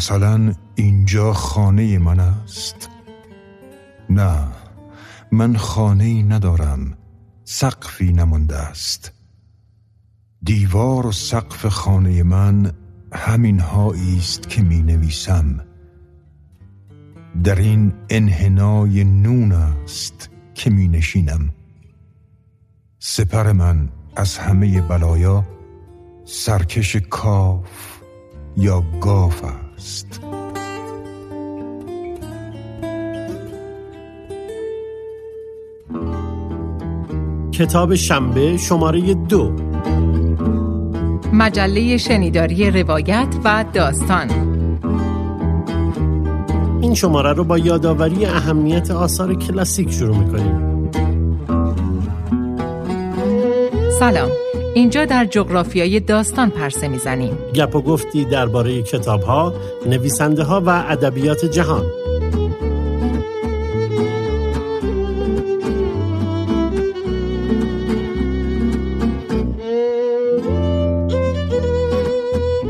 مثلا 0.00 0.54
اینجا 0.74 1.32
خانه 1.32 1.98
من 1.98 2.20
است. 2.20 2.90
نه 4.10 4.46
من 5.32 5.56
خانه 5.56 6.22
ندارم 6.22 6.96
سقفی 7.44 8.12
نمانده 8.12 8.56
است. 8.56 9.12
دیوار 10.42 11.06
و 11.06 11.12
سقف 11.12 11.66
خانه 11.66 12.22
من 12.22 12.72
همین 13.12 13.60
است 13.60 14.48
که 14.48 14.62
می 14.62 14.82
نویسم 14.82 15.60
در 17.44 17.54
این 17.54 17.92
انحنای 18.10 19.04
نون 19.04 19.52
است 19.52 20.30
که 20.54 20.70
می 20.70 20.88
نشینم 20.88 21.50
سپر 22.98 23.52
من 23.52 23.88
از 24.16 24.38
همه 24.38 24.80
بلایا 24.80 25.44
سرکش 26.24 26.96
کاف 26.96 28.00
یا 28.56 28.80
گاف 29.00 29.44
است. 29.44 29.69
کتاب 37.52 37.94
شنبه 37.94 38.56
شماره 38.56 39.14
دو. 39.14 39.52
مجله 41.32 41.96
شنیداری 41.96 42.70
روایت 42.70 43.34
و 43.44 43.64
داستان. 43.72 44.30
این 46.82 46.94
شماره 46.94 47.32
رو 47.32 47.44
با 47.44 47.58
یادآوری 47.58 48.26
اهمیت 48.26 48.90
آثار 48.90 49.34
کلاسیک 49.34 49.90
شروع 49.90 50.16
می‌کنیم. 50.16 50.69
سلام. 54.00 54.30
اینجا 54.74 55.04
در 55.04 55.24
جغرافیای 55.24 56.00
داستان 56.00 56.50
پرسه 56.50 56.88
می‌زنیم. 56.88 57.38
گپ 57.54 57.76
و 57.76 57.82
گفتی 57.82 58.24
درباره 58.24 58.82
کتاب 58.82 59.22
ها، 59.22 59.54
نویسنده 59.86 60.42
ها 60.42 60.62
و 60.66 60.84
ادبیات 60.88 61.44
جهان. 61.44 61.84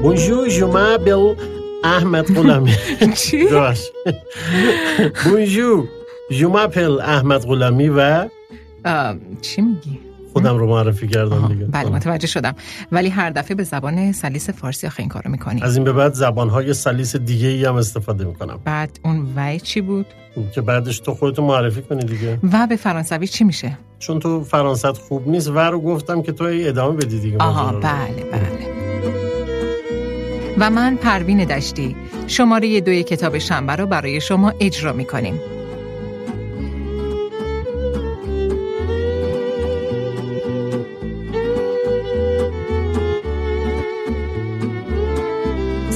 Bonjour, 0.03 0.45
je 0.57 0.67
m'appelle 0.75 1.29
احمد 1.85 2.27
غلامی 2.37 2.75
چی؟ 3.15 3.49
بونجو 5.25 5.87
je 6.31 6.47
m'appelle 6.55 7.01
احمد 7.01 7.47
غلامی 7.47 7.89
و 7.89 8.29
چی 9.41 9.63
میگی؟ 9.63 10.10
خودم 10.43 10.59
رو 10.59 10.67
معرفی 10.67 11.09
کردم 11.09 11.49
دیگه. 11.49 11.65
بله 11.65 11.91
متوجه 11.91 12.27
شدم. 12.27 12.55
ولی 12.93 13.09
هر 13.09 13.31
دفعه 13.31 13.55
به 13.55 13.63
زبان 13.63 14.13
سلیس 14.13 14.51
فارسی 14.51 14.87
آخه 14.87 15.01
این 15.01 15.09
کارو 15.09 15.31
می‌کنی. 15.31 15.63
از 15.63 15.77
این 15.77 15.85
به 15.85 15.93
بعد 15.93 16.15
زبانهای 16.15 16.75
سلیس 16.75 17.17
دیگه 17.17 17.49
ای 17.49 17.65
هم 17.65 17.75
استفاده 17.75 18.25
می‌کنم. 18.25 18.59
بعد 18.65 19.01
اون 19.05 19.29
وی 19.37 19.61
چی 19.61 19.81
بود؟ 19.81 20.07
که 20.55 20.61
بعدش 20.61 20.99
تو 20.99 21.15
خودتو 21.15 21.43
معرفی 21.43 21.83
کنی 21.83 22.05
دیگه. 22.05 22.39
و 22.53 22.67
به 22.67 22.77
فرانسوی 22.77 23.27
چی 23.27 23.45
میشه؟ 23.45 23.79
چون 23.99 24.19
تو 24.19 24.45
فرانسوت 24.45 24.99
خوب 24.99 25.29
نیست 25.29 25.49
و 25.49 25.59
رو 25.59 25.81
گفتم 25.81 26.23
که 26.23 26.33
تو 26.33 26.45
ادامه 26.51 26.97
بدی 26.97 27.21
دیگه. 27.21 27.39
آها 27.39 27.73
بله 27.73 28.25
بله. 28.33 28.71
و 30.59 30.71
من 30.71 30.97
پروین 30.97 31.45
دشتی. 31.45 31.97
شماره 32.27 32.81
دوی 32.81 33.03
کتاب 33.03 33.39
شنبه 33.39 33.77
رو 33.77 33.87
برای 33.87 34.21
شما 34.21 34.53
اجرا 34.61 34.93
می 34.93 35.05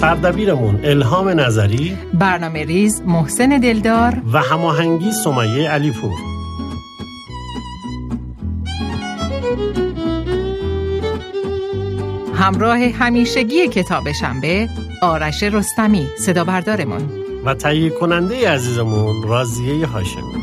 سردبیرمون 0.04 0.80
الهام 0.84 1.28
نظری 1.28 1.98
برنامه 2.14 2.64
ریز 2.64 3.02
محسن 3.06 3.48
دلدار 3.48 4.22
و 4.32 4.38
هماهنگی 4.38 5.12
سمیه 5.12 5.70
علیپور. 5.70 6.12
همراه 12.34 12.78
همیشگی 12.78 13.68
کتاب 13.68 14.12
شنبه 14.12 14.68
آرش 15.02 15.42
رستمی 15.42 16.06
صدا 16.18 16.44
بردارمون 16.44 17.02
و 17.44 17.54
تهیه 17.54 17.90
کننده 17.90 18.50
عزیزمون 18.50 19.28
رازیه 19.28 19.86
هاشمی. 19.86 20.34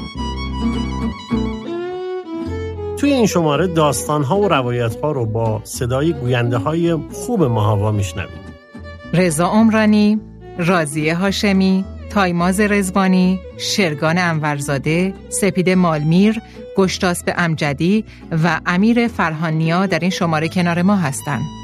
توی 2.98 3.14
این 3.14 3.28
شماره 3.28 3.68
داستان 3.68 4.24
ها 4.24 4.38
و 4.38 4.48
روایت 4.48 4.96
ها 5.02 5.12
رو 5.12 5.26
با 5.26 5.62
صدای 5.64 6.14
گوینده 6.14 6.58
های 6.58 6.98
خوب 7.12 7.44
ماهاوا 7.44 7.92
میشنوید. 7.92 8.41
رضا 9.14 9.48
عمرانی، 9.48 10.20
رازیه 10.58 11.16
هاشمی، 11.16 11.86
تایماز 12.10 12.60
رزبانی، 12.60 13.40
شرگان 13.58 14.18
انورزاده، 14.18 15.14
سپید 15.30 15.70
مالمیر، 15.70 16.42
گشتاسب 16.78 17.34
امجدی 17.38 18.06
و 18.44 18.60
امیر 18.66 19.08
فرهانیا 19.08 19.86
در 19.86 20.00
این 20.00 20.10
شماره 20.10 20.48
کنار 20.48 20.82
ما 20.82 20.96
هستند. 20.96 21.61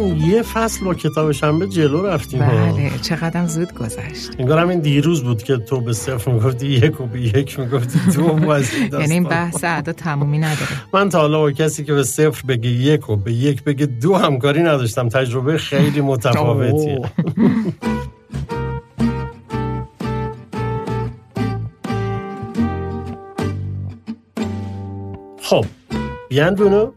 پروین 0.00 0.16
یه 0.16 0.42
فصل 0.42 0.84
با 0.84 0.94
کتاب 0.94 1.32
شنبه 1.32 1.66
جلو 1.66 2.06
رفتیم. 2.06 2.40
بله 2.40 2.90
چقدر 3.02 3.46
زود 3.46 3.74
گذشت. 3.74 4.30
انگار 4.38 4.66
این 4.66 4.80
دیروز 4.80 5.24
بود 5.24 5.42
که 5.42 5.56
تو 5.56 5.80
به 5.80 5.92
صفر 5.92 6.32
می‌گفتی 6.32 6.66
یک 6.66 7.00
و 7.00 7.06
به 7.06 7.20
یک 7.20 7.58
می‌گفتی 7.58 7.98
دو 8.14 8.40
یعنی 9.00 9.14
این 9.14 9.24
بحث 9.24 9.64
عدا 9.64 9.92
تمومی 9.92 10.38
نداره. 10.38 10.70
من 10.94 11.08
تا 11.08 11.20
حالا 11.20 11.38
با 11.38 11.52
کسی 11.52 11.84
که 11.84 11.94
به 11.94 12.02
صفر 12.02 12.46
بگه 12.46 12.70
یک 12.70 13.10
و 13.10 13.16
به 13.16 13.32
یک 13.32 13.64
بگه 13.64 13.86
دو 13.86 14.16
همکاری 14.16 14.62
نداشتم. 14.62 15.08
تجربه 15.08 15.58
خیلی 15.58 16.00
متفاوتیه. 16.00 17.00
خب 25.42 25.64
بیان 26.28 26.54
بونو 26.54 26.92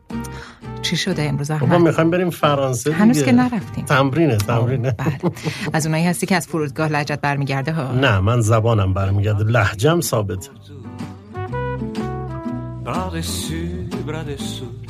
چی 0.83 0.97
شده 0.97 1.23
امروز 1.23 1.51
احمد؟ 1.51 1.69
ما 1.69 1.77
می‌خوایم 1.77 2.09
بریم 2.09 2.29
فرانسه 2.29 2.89
دیگه. 2.89 3.01
هنوز 3.01 3.23
که 3.23 3.31
نرفتیم. 3.31 3.85
تمرینه 3.85 4.37
تمرینه. 4.37 4.91
بله. 4.91 5.31
از 5.73 5.85
اونایی 5.85 6.05
هستی 6.05 6.25
که 6.25 6.35
از 6.35 6.47
فرودگاه 6.47 6.87
لهجت 6.87 7.21
برمیگرده 7.21 7.71
ها؟ 7.71 7.91
نه 7.91 8.19
من 8.19 8.41
زبانم 8.41 8.93
برمیگرده. 8.93 9.43
لهجم 9.43 10.01
ثابته. 10.01 10.49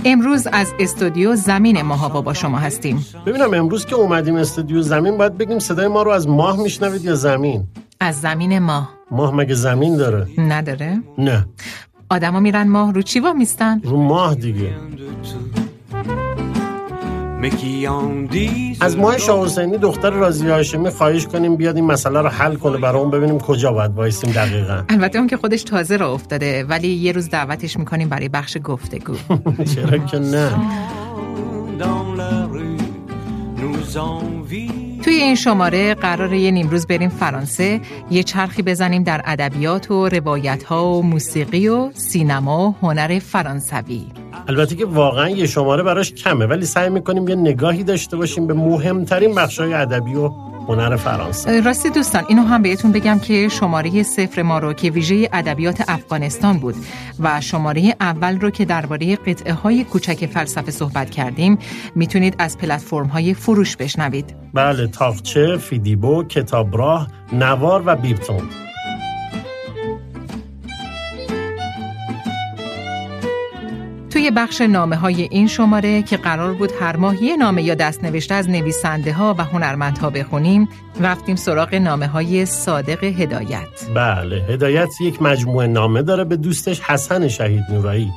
امروز 0.05 0.47
از 0.51 0.73
استودیو 0.79 1.35
زمین 1.35 1.81
ماهاوا 1.81 2.21
با 2.21 2.33
شما 2.33 2.57
هستیم. 2.57 3.05
ببینم 3.25 3.53
امروز 3.53 3.85
که 3.85 3.95
اومدیم 3.95 4.35
استودیو 4.35 4.81
زمین 4.81 5.17
باید 5.17 5.37
بگیم 5.37 5.59
صدای 5.59 5.87
ما 5.87 6.03
رو 6.03 6.11
از 6.11 6.27
ماه 6.27 6.61
میشنوید 6.61 7.05
یا 7.05 7.15
زمین؟ 7.15 7.67
از 7.99 8.21
زمین 8.21 8.59
ماه 8.59 8.89
ماه 9.11 9.35
مگه 9.35 9.53
زمین 9.53 9.97
داره؟ 9.97 10.27
نداره. 10.37 10.99
نه. 11.17 11.45
آدما 12.09 12.39
میرن 12.39 12.67
ماه 12.67 12.93
رو 12.93 13.01
چی 13.01 13.21
میستن 13.37 13.81
رو 13.83 13.97
ماه 13.97 14.35
دیگه. 14.35 14.69
از 18.81 18.97
ماه 18.97 19.17
شاه 19.17 19.45
حسینی 19.45 19.77
دختر 19.77 20.09
رازی 20.09 20.49
هاشمی 20.49 20.89
خواهش 20.89 21.27
کنیم 21.27 21.55
بیاد 21.55 21.75
این 21.75 21.85
مسئله 21.85 22.21
رو 22.21 22.29
حل 22.29 22.55
کنه 22.55 22.77
برای 22.77 23.05
ببینیم 23.05 23.39
کجا 23.39 23.71
باید 23.71 23.91
وایسیم 23.91 24.31
دقیقا. 24.31 24.83
البته 24.89 25.19
اون 25.19 25.27
که 25.27 25.37
خودش 25.37 25.63
تازه 25.63 25.97
را 25.97 26.13
افتاده 26.13 26.63
ولی 26.63 26.87
یه 26.87 27.11
روز 27.11 27.29
دعوتش 27.29 27.77
می‌کنیم 27.77 28.09
برای 28.09 28.29
بخش 28.29 28.57
گفتگو. 28.63 29.15
چرا 29.75 29.97
که 29.97 30.19
نه. 30.19 30.51
توی 35.03 35.13
این 35.13 35.35
شماره 35.35 35.93
قرار 35.93 36.33
یه 36.33 36.51
نیمروز 36.51 36.87
بریم 36.87 37.09
فرانسه 37.09 37.81
یه 38.11 38.23
چرخی 38.23 38.61
بزنیم 38.61 39.03
در 39.03 39.21
ادبیات 39.25 39.91
و 39.91 40.09
روایت 40.09 40.63
ها 40.63 40.85
و 40.85 41.03
موسیقی 41.03 41.67
و 41.67 41.91
سینما 41.93 42.69
و 42.69 42.75
هنر 42.81 43.19
فرانسوی. 43.19 44.22
البته 44.47 44.75
که 44.75 44.85
واقعا 44.85 45.29
یه 45.29 45.47
شماره 45.47 45.83
براش 45.83 46.13
کمه 46.13 46.45
ولی 46.45 46.65
سعی 46.65 46.89
می‌کنیم 46.89 47.27
یه 47.27 47.35
نگاهی 47.35 47.83
داشته 47.83 48.17
باشیم 48.17 48.47
به 48.47 48.53
مهمترین 48.53 49.35
بخشای 49.35 49.73
ادبی 49.73 50.15
و 50.15 50.31
هنر 50.67 50.95
فرانسه. 50.95 51.61
راستی 51.61 51.89
دوستان 51.89 52.23
اینو 52.27 52.41
هم 52.41 52.61
بهتون 52.61 52.91
بگم 52.91 53.19
که 53.19 53.49
شماره 53.49 54.03
صفر 54.03 54.41
ما 54.41 54.59
رو 54.59 54.73
که 54.73 54.91
ویژه 54.91 55.29
ادبیات 55.33 55.83
افغانستان 55.87 56.57
بود 56.57 56.75
و 57.19 57.41
شماره 57.41 57.95
اول 57.99 58.39
رو 58.39 58.49
که 58.49 58.65
درباره 58.65 59.15
قطعه 59.15 59.53
های 59.53 59.83
کوچک 59.83 60.25
فلسفه 60.25 60.71
صحبت 60.71 61.09
کردیم 61.09 61.57
می‌تونید 61.95 62.35
از 62.39 62.57
پلتفرم 62.57 63.07
های 63.07 63.33
فروش 63.33 63.75
بشنوید. 63.75 64.35
بله 64.53 64.87
تاقچه، 64.87 65.57
فیدیبو، 65.57 66.23
کتابراه، 66.23 67.07
نوار 67.33 67.83
و 67.85 67.95
بیبتون 67.95 68.41
توی 74.13 74.31
بخش 74.31 74.61
نامه 74.61 74.95
های 74.95 75.27
این 75.31 75.47
شماره 75.47 76.01
که 76.01 76.17
قرار 76.17 76.53
بود 76.53 76.71
هر 76.79 76.95
ماه 76.95 77.23
یه 77.23 77.37
نامه 77.37 77.63
یا 77.63 77.75
دست 77.75 78.03
نوشته 78.03 78.35
از 78.35 78.49
نویسنده 78.49 79.13
ها 79.13 79.35
و 79.37 79.43
هنرمندها 79.43 80.09
بخونیم 80.09 80.69
رفتیم 81.01 81.35
سراغ 81.35 81.75
نامه 81.75 82.07
های 82.07 82.45
صادق 82.45 83.03
هدایت. 83.03 83.67
بله 83.95 84.45
هدایت 84.49 85.01
یک 85.01 85.21
مجموعه 85.21 85.67
نامه 85.67 86.01
داره 86.01 86.23
به 86.23 86.37
دوستش 86.37 86.81
حسن 86.81 87.27
شهید 87.27 87.63
نورایی. 87.69 88.11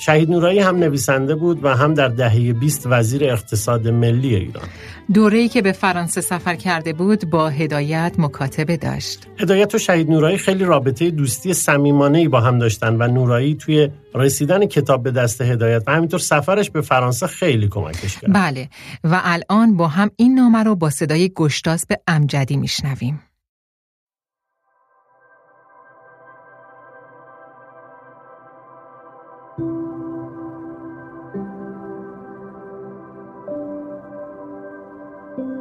شهید 0.00 0.30
نورایی 0.30 0.58
هم 0.58 0.76
نویسنده 0.76 1.34
بود 1.34 1.64
و 1.64 1.76
هم 1.76 1.94
در 1.94 2.08
دهه 2.08 2.52
20 2.52 2.82
وزیر 2.86 3.24
اقتصاد 3.24 3.88
ملی 3.88 4.36
ایران. 4.36 4.68
دوره‌ای 5.14 5.48
که 5.48 5.62
به 5.62 5.72
فرانسه 5.72 6.20
سفر 6.20 6.54
کرده 6.54 6.92
بود 6.92 7.30
با 7.30 7.48
هدایت 7.48 8.14
مکاتبه 8.18 8.76
داشت. 8.76 9.26
هدایت 9.38 9.74
و 9.74 9.78
شهید 9.78 10.10
نورایی 10.10 10.38
خیلی 10.38 10.64
رابطه 10.64 11.10
دوستی 11.10 11.54
صمیمانه‌ای 11.54 12.28
با 12.28 12.40
هم 12.40 12.58
داشتن 12.58 12.96
و 13.02 13.08
نورایی 13.08 13.54
توی 13.54 13.88
رسیدن 14.14 14.66
کتاب 14.66 15.02
به 15.02 15.10
دست 15.10 15.40
هدایت 15.40 15.82
و 15.86 15.92
همینطور 15.92 16.20
سفرش 16.20 16.70
به 16.70 16.80
فرانسه 16.80 17.26
خیلی 17.26 17.68
کمکش 17.68 18.18
کرد. 18.18 18.32
بله. 18.32 18.68
و 19.04 19.20
الان 19.24 19.76
با 19.76 19.88
هم 19.88 20.10
این 20.16 20.34
نامه 20.34 20.62
رو 20.62 20.76
با 20.76 20.90
صدای 20.90 21.28
گشتاس 21.28 21.86
به 21.86 22.00
امجدی 22.06 22.56
میشنویم. 22.56 23.20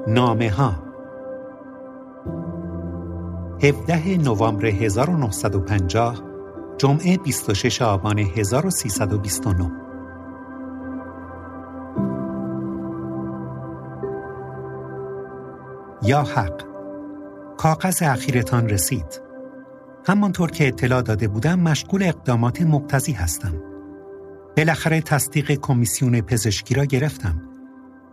نامه 0.10 0.50
ها 0.50 0.84
17 3.64 4.18
نوامبر 4.18 4.66
1950 4.66 6.24
جمعه 6.78 7.18
26 7.18 7.82
آبان 7.82 8.20
1329 8.20 9.72
یا 16.04 16.24
حق 16.24 16.62
کاغذ 17.58 18.02
اخیرتان 18.02 18.70
رسید. 18.70 19.22
همانطور 20.06 20.52
که 20.52 20.68
اطلاع 20.68 21.02
داده 21.02 21.28
بودم 21.28 21.60
مشغول 21.60 22.04
اقدامات 22.04 22.62
مقتضی 22.62 23.12
هستم. 23.12 23.54
بالاخره 24.58 25.02
تصدیق 25.02 25.52
کمیسیون 25.52 26.22
پزشکی 26.22 26.76
را 26.76 26.86
گرفتم. 26.86 27.42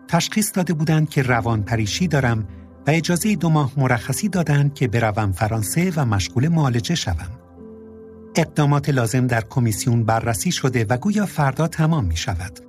تشخیص 0.08 0.50
داده 0.54 0.74
بودند 0.74 1.08
که 1.08 1.22
روان 1.22 1.62
پریشی 1.62 2.08
دارم 2.08 2.48
و 2.86 2.90
اجازه 2.90 3.36
دو 3.36 3.48
ماه 3.48 3.72
مرخصی 3.76 4.28
دادند 4.28 4.74
که 4.74 4.88
بروم 4.88 5.32
فرانسه 5.32 5.92
و 5.96 6.04
مشغول 6.04 6.48
معالجه 6.48 6.94
شوم. 6.94 7.30
اقدامات 8.36 8.88
لازم 8.88 9.26
در 9.26 9.40
کمیسیون 9.40 10.04
بررسی 10.04 10.52
شده 10.52 10.86
و 10.88 10.96
گویا 10.96 11.26
فردا 11.26 11.68
تمام 11.68 12.04
می 12.04 12.16
شود. 12.16 12.60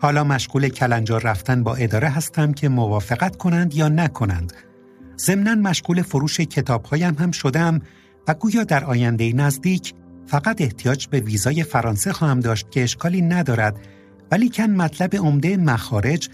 حالا 0.00 0.24
مشغول 0.24 0.68
کلنجار 0.68 1.22
رفتن 1.22 1.62
با 1.62 1.74
اداره 1.74 2.08
هستم 2.08 2.52
که 2.52 2.68
موافقت 2.68 3.36
کنند 3.36 3.74
یا 3.74 3.88
نکنند. 3.88 4.52
ضمنا 5.18 5.54
مشغول 5.54 6.02
فروش 6.02 6.40
کتابهایم 6.40 7.14
هم 7.14 7.30
شدم 7.30 7.80
و 8.28 8.34
گویا 8.34 8.64
در 8.64 8.84
آینده 8.84 9.32
نزدیک 9.32 9.94
فقط 10.26 10.60
احتیاج 10.60 11.06
به 11.06 11.20
ویزای 11.20 11.62
فرانسه 11.62 12.12
خواهم 12.12 12.40
داشت 12.40 12.70
که 12.70 12.82
اشکالی 12.82 13.22
ندارد 13.22 13.76
ولی 14.30 14.48
کن 14.48 14.70
مطلب 14.70 15.16
عمده 15.16 15.56
مخارج 15.56 16.28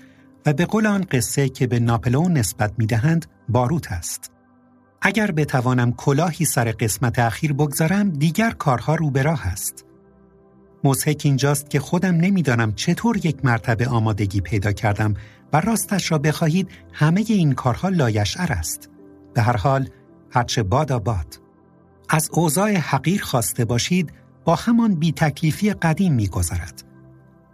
و 0.46 0.52
به 0.52 0.66
قول 0.66 0.86
آن 0.86 1.06
قصه 1.10 1.48
که 1.48 1.66
به 1.66 1.80
ناپلئون 1.80 2.32
نسبت 2.32 2.72
می‌دهند 2.78 3.26
باروت 3.48 3.92
است. 3.92 4.32
اگر 5.02 5.30
بتوانم 5.30 5.92
کلاهی 5.92 6.44
سر 6.44 6.64
قسمت 6.64 7.18
اخیر 7.18 7.52
بگذارم 7.52 8.10
دیگر 8.10 8.50
کارها 8.50 8.94
رو 8.94 9.10
به 9.10 9.22
راه 9.22 9.46
است. 9.46 9.84
مزهک 10.84 11.22
اینجاست 11.24 11.70
که 11.70 11.80
خودم 11.80 12.14
نمی‌دانم 12.14 12.72
چطور 12.72 13.26
یک 13.26 13.44
مرتبه 13.44 13.88
آمادگی 13.88 14.40
پیدا 14.40 14.72
کردم 14.72 15.14
و 15.52 15.60
راستش 15.60 16.12
را 16.12 16.18
بخواهید 16.18 16.68
همه 16.92 17.24
این 17.28 17.52
کارها 17.52 17.88
لایشعر 17.88 18.52
است. 18.52 18.90
به 19.34 19.42
هر 19.42 19.56
حال 19.56 19.88
هرچه 20.30 20.62
باد. 20.62 21.40
از 22.08 22.28
اوضاع 22.32 22.72
حقیر 22.72 23.22
خواسته 23.22 23.64
باشید 23.64 24.12
با 24.44 24.54
همان 24.54 24.94
بی 24.94 25.12
تکلیفی 25.12 25.72
قدیم 25.72 26.14
میگذرد. 26.14 26.84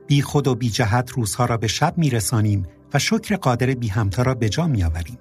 بی 0.06 0.23
خود 0.23 0.49
و 0.49 0.55
بی 0.55 0.71
جهت 0.71 1.11
روزها 1.11 1.44
را 1.44 1.56
به 1.56 1.67
شب 1.67 1.99
میرسانیم 1.99 2.67
و 2.94 2.99
شکر 2.99 3.37
قادر 3.37 3.67
بی 3.67 3.89
همتا 3.89 4.23
را 4.23 4.35
به 4.35 4.49
جا 4.49 4.67
می 4.67 4.85
آوریم. 4.85 5.19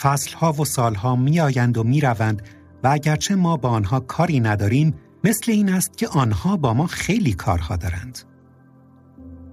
فصلها 0.00 0.52
و 0.52 0.64
سالها 0.64 1.16
می 1.16 1.40
آیند 1.40 1.78
و 1.78 1.84
می 1.84 2.00
روند 2.00 2.42
و 2.84 2.88
اگرچه 2.88 3.34
ما 3.34 3.56
با 3.56 3.68
آنها 3.68 4.00
کاری 4.00 4.40
نداریم 4.40 4.94
مثل 5.24 5.52
این 5.52 5.68
است 5.68 5.96
که 5.96 6.08
آنها 6.08 6.56
با 6.56 6.74
ما 6.74 6.86
خیلی 6.86 7.32
کارها 7.32 7.76
دارند. 7.76 8.18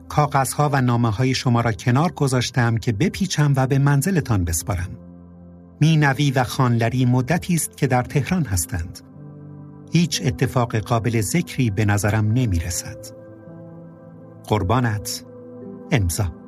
کاغذها 0.10 0.70
و 0.74 0.82
نامه 0.82 1.10
های 1.10 1.34
شما 1.34 1.62
را 1.62 1.72
کنار 1.72 2.12
گذاشتم 2.12 2.78
که 2.78 2.92
بپیچم 2.92 3.54
و 3.56 3.68
به 3.68 3.78
منزلتان 3.80 4.44
بسپارم. 4.44 4.90
مینوی 5.82 6.32
و 6.32 6.44
خانلری 6.44 7.06
مدتی 7.06 7.54
است 7.54 7.78
که 7.78 7.88
در 7.88 8.04
تهران 8.04 8.46
هستند. 8.46 9.00
هیچ 9.92 10.22
اتفاق 10.26 10.76
قابل 10.76 11.22
ذکری 11.22 11.70
به 11.70 11.86
نظرم 11.86 12.28
نمی 12.28 12.60
رسد. 12.60 12.98
قربانت 14.48 15.26
امضا 15.92 16.44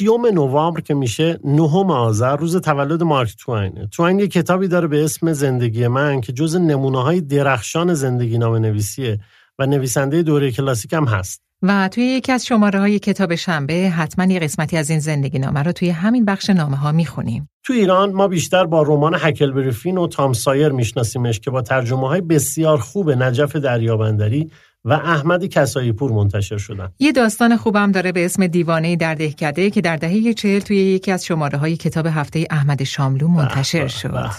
سیوم 0.00 0.26
نوامبر 0.26 0.80
که 0.80 0.94
میشه 0.94 1.38
نهم 1.44 1.90
آذر 1.90 2.36
روز 2.36 2.56
تولد 2.56 3.02
مارک 3.02 3.36
توینه. 3.38 3.86
توین 3.86 4.18
یه 4.18 4.28
کتابی 4.28 4.68
داره 4.68 4.88
به 4.88 5.04
اسم 5.04 5.32
زندگی 5.32 5.86
من 5.86 6.20
که 6.20 6.32
جز 6.32 6.56
نمونه 6.56 7.02
های 7.02 7.20
درخشان 7.20 7.94
زندگی 7.94 8.38
نام 8.38 8.56
نویسیه 8.56 9.20
و 9.58 9.66
نویسنده 9.66 10.22
دوره 10.22 10.50
کلاسیک 10.50 10.92
هم 10.92 11.04
هست. 11.04 11.42
و 11.62 11.88
توی 11.88 12.04
یکی 12.04 12.32
از 12.32 12.46
شماره 12.46 12.78
های 12.78 12.98
کتاب 12.98 13.34
شنبه 13.34 13.74
حتما 13.74 14.32
یه 14.32 14.38
قسمتی 14.38 14.76
از 14.76 14.90
این 14.90 14.98
زندگی 14.98 15.38
نامه 15.38 15.62
رو 15.62 15.72
توی 15.72 15.90
همین 15.90 16.24
بخش 16.24 16.50
نامه 16.50 16.76
ها 16.76 16.92
می‌خونیم. 16.92 17.48
تو 17.64 17.72
ایران 17.72 18.12
ما 18.12 18.28
بیشتر 18.28 18.66
با 18.66 18.82
رمان 18.82 19.14
هکل 19.18 19.50
بریفین 19.50 19.98
و 19.98 20.06
تام 20.06 20.32
سایر 20.32 20.68
میشناسیمش 20.68 21.40
که 21.40 21.50
با 21.50 21.62
ترجمه 21.62 22.08
های 22.08 22.20
بسیار 22.20 22.78
خوب 22.78 23.10
نجف 23.10 23.56
دریابندری 23.56 24.50
و 24.84 24.92
احمد 24.92 25.44
کسایی 25.44 25.92
پور 25.92 26.12
منتشر 26.12 26.58
شدن. 26.58 26.88
یه 26.98 27.12
داستان 27.12 27.56
خوبم 27.56 27.92
داره 27.92 28.12
به 28.12 28.24
اسم 28.24 28.46
دیوانه 28.46 28.96
در 28.96 29.14
دهکده 29.14 29.70
که 29.70 29.80
در 29.80 29.96
دهه 29.96 30.32
چهل 30.32 30.60
توی 30.60 30.76
یکی 30.76 31.12
از 31.12 31.26
شماره 31.26 31.58
های 31.58 31.76
کتاب 31.76 32.06
هفته 32.06 32.46
احمد 32.50 32.84
شاملو 32.84 33.28
منتشر 33.28 33.86
شد. 33.86 34.30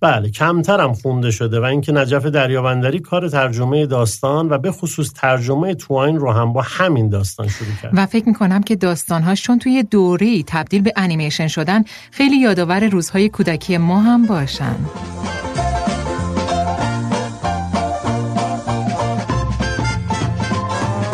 بله 0.00 0.30
کمترم 0.30 0.92
خونده 0.92 1.30
شده 1.30 1.60
و 1.60 1.64
اینکه 1.64 1.92
نجف 1.92 2.26
دریابندری 2.26 2.98
کار 2.98 3.28
ترجمه 3.28 3.86
داستان 3.86 4.48
و 4.48 4.58
به 4.58 4.72
خصوص 4.72 5.12
ترجمه 5.12 5.74
تواین 5.74 6.16
رو 6.16 6.32
هم 6.32 6.52
با 6.52 6.62
همین 6.62 7.08
داستان 7.08 7.48
شروع 7.48 7.74
کرد. 7.82 7.92
و 7.94 8.06
فکر 8.06 8.28
می‌کنم 8.28 8.62
که 8.62 8.76
داستانهاش 8.76 9.42
چون 9.42 9.58
توی 9.58 9.82
دوری 9.82 10.44
تبدیل 10.46 10.82
به 10.82 10.92
انیمیشن 10.96 11.46
شدن 11.46 11.84
خیلی 12.10 12.36
یادآور 12.36 12.88
روزهای 12.88 13.28
کودکی 13.28 13.76
ما 13.78 14.00
هم 14.00 14.26
باشن. 14.26 14.76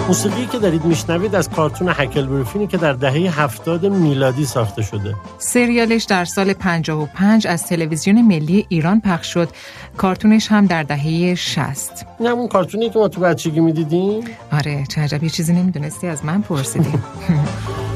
موسیقی 0.09 0.47
که 0.47 0.59
دارید 0.59 0.85
میشنوید 0.85 1.35
از 1.35 1.50
کارتون 1.50 1.88
هکل 1.88 2.27
بروفینی 2.27 2.67
که 2.67 2.77
در 2.77 2.93
دهه 2.93 3.41
هفتاد 3.41 3.87
میلادی 3.87 4.45
ساخته 4.45 4.83
شده. 4.83 5.15
سریالش 5.38 6.05
در 6.05 6.25
سال 6.25 6.53
55 6.53 7.47
از 7.47 7.67
تلویزیون 7.67 8.23
ملی 8.23 8.67
ایران 8.69 9.00
پخش 9.00 9.27
شد. 9.33 9.49
کارتونش 9.97 10.49
هم 10.49 10.67
در 10.67 10.83
دهه 10.83 11.35
60 11.35 12.07
این 12.19 12.29
همون 12.29 12.49
کارتونی 12.49 12.91
که 12.91 12.99
ما 12.99 13.09
تو 13.09 13.21
بچگی 13.21 13.61
می‌دیدیم؟ 13.61 14.25
آره 14.53 14.85
چه 14.88 15.00
عجب 15.00 15.25
یه 15.25 15.31
چیزی 15.31 15.53
نمی‌دونستی 15.53 16.07
از 16.07 16.25
من 16.25 16.43
پرسیدیم 16.43 17.05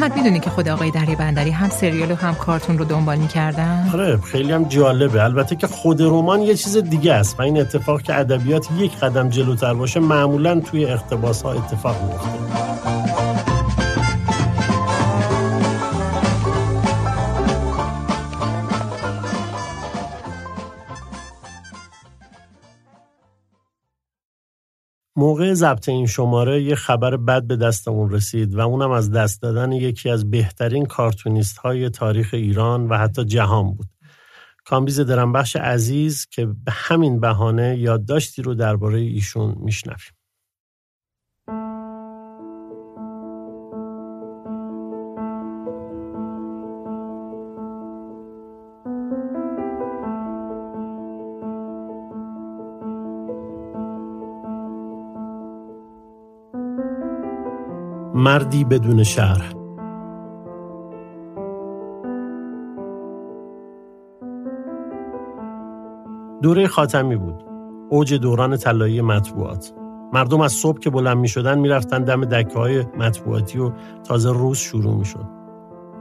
احمد 0.00 0.16
می‌دونی 0.16 0.40
که 0.40 0.50
خود 0.50 0.68
آقای 0.68 0.90
دری 0.90 1.16
بندری 1.16 1.50
هم 1.50 1.68
سریال 1.68 2.10
و 2.10 2.14
هم 2.14 2.34
کارتون 2.34 2.78
رو 2.78 2.84
دنبال 2.84 3.18
می‌کردن؟ 3.18 3.90
آره 3.94 4.16
خیلی 4.16 4.52
هم 4.52 4.64
جالبه 4.64 5.24
البته 5.24 5.56
که 5.56 5.66
خود 5.66 6.02
رمان 6.02 6.42
یه 6.42 6.54
چیز 6.54 6.76
دیگه 6.76 7.12
است 7.12 7.40
و 7.40 7.42
این 7.42 7.60
اتفاق 7.60 8.02
که 8.02 8.14
ادبیات 8.14 8.68
یک 8.78 8.96
قدم 8.96 9.28
جلوتر 9.28 9.74
باشه 9.74 10.00
معمولا 10.00 10.60
توی 10.60 10.84
اقتباس 10.84 11.42
ها 11.42 11.52
اتفاق 11.52 11.96
میفته 12.02 13.09
موقع 25.16 25.54
ضبط 25.54 25.88
این 25.88 26.06
شماره 26.06 26.62
یه 26.62 26.74
خبر 26.74 27.16
بد 27.16 27.42
به 27.42 27.56
دستمون 27.56 28.10
رسید 28.10 28.54
و 28.54 28.60
اونم 28.60 28.90
از 28.90 29.10
دست 29.10 29.42
دادن 29.42 29.72
یکی 29.72 30.10
از 30.10 30.30
بهترین 30.30 30.86
کارتونیست 30.86 31.58
های 31.58 31.90
تاریخ 31.90 32.28
ایران 32.32 32.88
و 32.88 32.96
حتی 32.96 33.24
جهان 33.24 33.74
بود. 33.74 33.86
کامبیز 34.64 35.00
درنبخش 35.00 35.56
عزیز 35.56 36.26
که 36.30 36.46
به 36.46 36.72
همین 36.72 37.20
بهانه 37.20 37.76
یادداشتی 37.78 38.42
رو 38.42 38.54
درباره 38.54 38.98
ایشون 38.98 39.54
میشنویم. 39.58 40.19
مردی 58.20 58.64
بدون 58.64 59.02
شهر 59.02 59.54
دوره 66.42 66.66
خاتمی 66.66 67.16
بود 67.16 67.44
اوج 67.90 68.14
دوران 68.14 68.56
طلایی 68.56 69.00
مطبوعات 69.00 69.72
مردم 70.12 70.40
از 70.40 70.52
صبح 70.52 70.78
که 70.78 70.90
بلند 70.90 71.16
می 71.16 71.28
شدن 71.28 71.58
می 71.58 71.68
رفتن 71.68 72.04
دم 72.04 72.24
دکه 72.24 72.58
های 72.58 72.84
مطبوعاتی 72.98 73.58
و 73.58 73.72
تازه 74.04 74.32
روز 74.32 74.58
شروع 74.58 74.94
می 74.94 75.04
شد. 75.04 75.26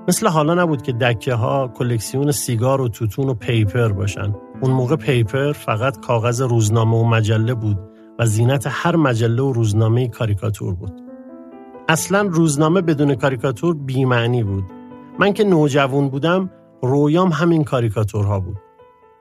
مثل 0.07 0.27
حالا 0.27 0.53
نبود 0.53 0.81
که 0.81 0.93
دکه 0.93 1.33
ها 1.33 1.67
کلکسیون 1.67 2.31
سیگار 2.31 2.81
و 2.81 2.87
توتون 2.87 3.29
و 3.29 3.33
پیپر 3.33 3.87
باشن. 3.87 4.35
اون 4.61 4.71
موقع 4.71 4.95
پیپر 4.95 5.51
فقط 5.51 5.99
کاغذ 5.99 6.41
روزنامه 6.41 6.97
و 6.97 7.03
مجله 7.03 7.53
بود 7.53 7.77
و 8.19 8.25
زینت 8.25 8.67
هر 8.69 8.95
مجله 8.95 9.41
و 9.41 9.51
روزنامه 9.51 10.07
کاریکاتور 10.07 10.75
بود. 10.75 11.08
اصلا 11.89 12.21
روزنامه 12.21 12.81
بدون 12.81 13.15
کاریکاتور 13.15 13.75
بیمعنی 13.75 14.43
بود 14.43 14.63
من 15.19 15.33
که 15.33 15.43
نوجوان 15.43 16.09
بودم 16.09 16.51
رویام 16.81 17.29
همین 17.29 17.63
کاریکاتورها 17.63 18.39
بود 18.39 18.57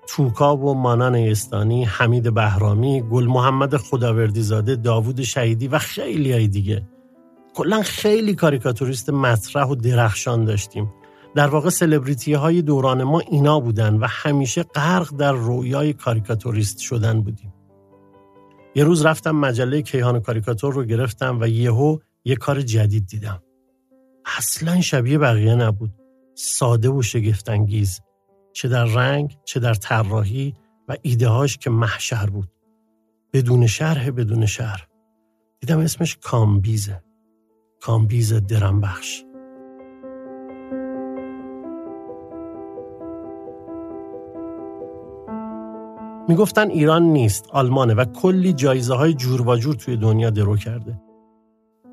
توکا 0.08 0.56
و 0.56 0.74
مانان 0.74 1.14
استانی، 1.14 1.84
حمید 1.84 2.34
بهرامی، 2.34 3.02
گل 3.02 3.26
محمد 3.26 3.76
خداوردی 3.76 4.42
زاده، 4.42 4.76
داوود 4.76 5.22
شهیدی 5.22 5.68
و 5.68 5.78
خیلی 5.78 6.32
های 6.32 6.48
دیگه. 6.48 6.88
کلا 7.54 7.82
خیلی 7.82 8.34
کاریکاتوریست 8.34 9.10
مطرح 9.10 9.66
و 9.66 9.74
درخشان 9.74 10.44
داشتیم. 10.44 10.92
در 11.34 11.46
واقع 11.46 11.68
سلبریتی 11.68 12.32
های 12.32 12.62
دوران 12.62 13.02
ما 13.02 13.20
اینا 13.20 13.60
بودن 13.60 13.94
و 13.94 14.06
همیشه 14.08 14.62
غرق 14.62 15.16
در 15.16 15.32
رویای 15.32 15.92
کاریکاتوریست 15.92 16.78
شدن 16.78 17.20
بودیم. 17.20 17.54
یه 18.74 18.84
روز 18.84 19.06
رفتم 19.06 19.36
مجله 19.36 19.82
کیهان 19.82 20.20
کاریکاتور 20.20 20.74
رو 20.74 20.84
گرفتم 20.84 21.40
و 21.40 21.48
یهو 21.48 21.98
یه 22.24 22.36
کار 22.36 22.60
جدید 22.60 23.06
دیدم. 23.06 23.42
اصلا 24.38 24.80
شبیه 24.80 25.18
بقیه 25.18 25.54
نبود. 25.54 25.94
ساده 26.34 26.88
و 26.88 27.02
شگفتانگیز. 27.02 28.00
چه 28.52 28.68
در 28.68 28.84
رنگ، 28.84 29.36
چه 29.44 29.60
در 29.60 29.74
طراحی 29.74 30.54
و 30.88 30.96
ایدههاش 31.02 31.58
که 31.58 31.70
محشر 31.70 32.26
بود. 32.26 32.48
بدون 33.32 33.66
شرح 33.66 34.10
بدون 34.10 34.46
شهر. 34.46 34.88
دیدم 35.60 35.78
اسمش 35.78 36.16
کامبیزه. 36.16 37.02
کامبیز 37.80 38.32
درنبخش. 38.32 39.24
می‌گفتن 46.28 46.70
ایران 46.70 47.02
نیست 47.02 47.46
آلمانه 47.50 47.94
و 47.94 48.04
کلی 48.04 48.52
جایزه 48.52 48.94
های 48.94 49.14
جور 49.14 49.48
و 49.48 49.56
جور 49.56 49.74
توی 49.74 49.96
دنیا 49.96 50.30
درو 50.30 50.56
کرده 50.56 51.00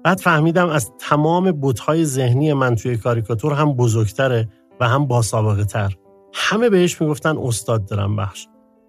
بعد 0.06 0.20
فهمیدم 0.20 0.70
از 0.70 0.92
تمام 1.00 1.52
بوتهای 1.52 2.06
ذهنی 2.06 2.54
من 2.54 2.76
توی 2.76 2.98
کاریکاتور 2.98 3.54
هم 3.54 3.74
بزرگتره 3.74 4.50
و 4.80 4.88
هم 4.88 5.06
باسابقه 5.06 5.66
تر 5.66 5.96
همه 6.34 6.70
بهش 6.70 7.02
می‌گفتن 7.02 7.38
استاد 7.38 7.86
درم 7.86 8.16
بخش 8.16 8.48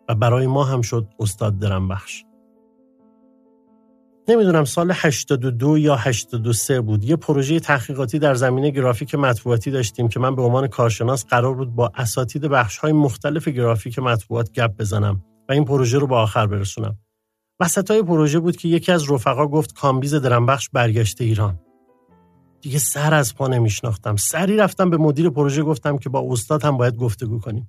و 0.08 0.14
برای 0.14 0.46
ما 0.46 0.64
هم 0.64 0.82
شد 0.82 1.08
استاد 1.20 1.58
درم 1.58 1.88
بخش 1.88 2.25
نمی‌دونم 4.28 4.64
سال 4.64 4.92
82 4.94 5.78
یا 5.78 5.96
83 5.96 6.80
بود. 6.80 7.04
یه 7.04 7.16
پروژه 7.16 7.61
تحقیقاتی 7.61 8.18
در 8.18 8.35
زمینه 8.35 8.70
گرافیک 8.70 9.14
مطبوعاتی 9.14 9.70
داشتیم 9.70 10.08
که 10.08 10.20
من 10.20 10.35
به 10.35 10.42
عنوان 10.42 10.66
کارشناس 10.66 11.25
قرار 11.25 11.54
بود 11.54 11.75
با 11.75 11.92
اساتید 11.94 12.42
بخش 12.42 12.78
های 12.78 12.92
مختلف 12.92 13.49
گرافیک 13.49 13.99
مطبوعات 13.99 14.52
گپ 14.52 14.76
بزنم 14.78 15.25
و 15.49 15.52
این 15.52 15.64
پروژه 15.64 15.99
رو 15.99 16.06
به 16.06 16.16
آخر 16.16 16.46
برسونم. 16.46 16.99
وسط 17.61 17.91
پروژه 17.93 18.41
بود 18.41 18.57
که 18.57 18.69
یکی 18.69 18.93
از 18.93 19.11
رفقا 19.11 19.47
گفت 19.47 19.75
کامبیز 19.75 20.15
درنبخش 20.15 20.69
برگشته 20.73 21.25
ایران. 21.25 21.61
دیگه 22.61 22.79
سر 22.79 23.15
از 23.15 23.35
پا 23.35 23.49
نمیشناختم. 23.49 24.17
سری 24.17 24.57
رفتم 24.57 24.91
به 24.91 24.97
مدیر 24.97 25.31
پروژه 25.31 25.63
گفتم 25.63 25.99
که 25.99 26.09
با 26.09 26.33
استاد 26.33 26.65
هم 26.65 26.77
باید 26.77 26.97
گفتگو 26.97 27.39
کنیم 27.39 27.67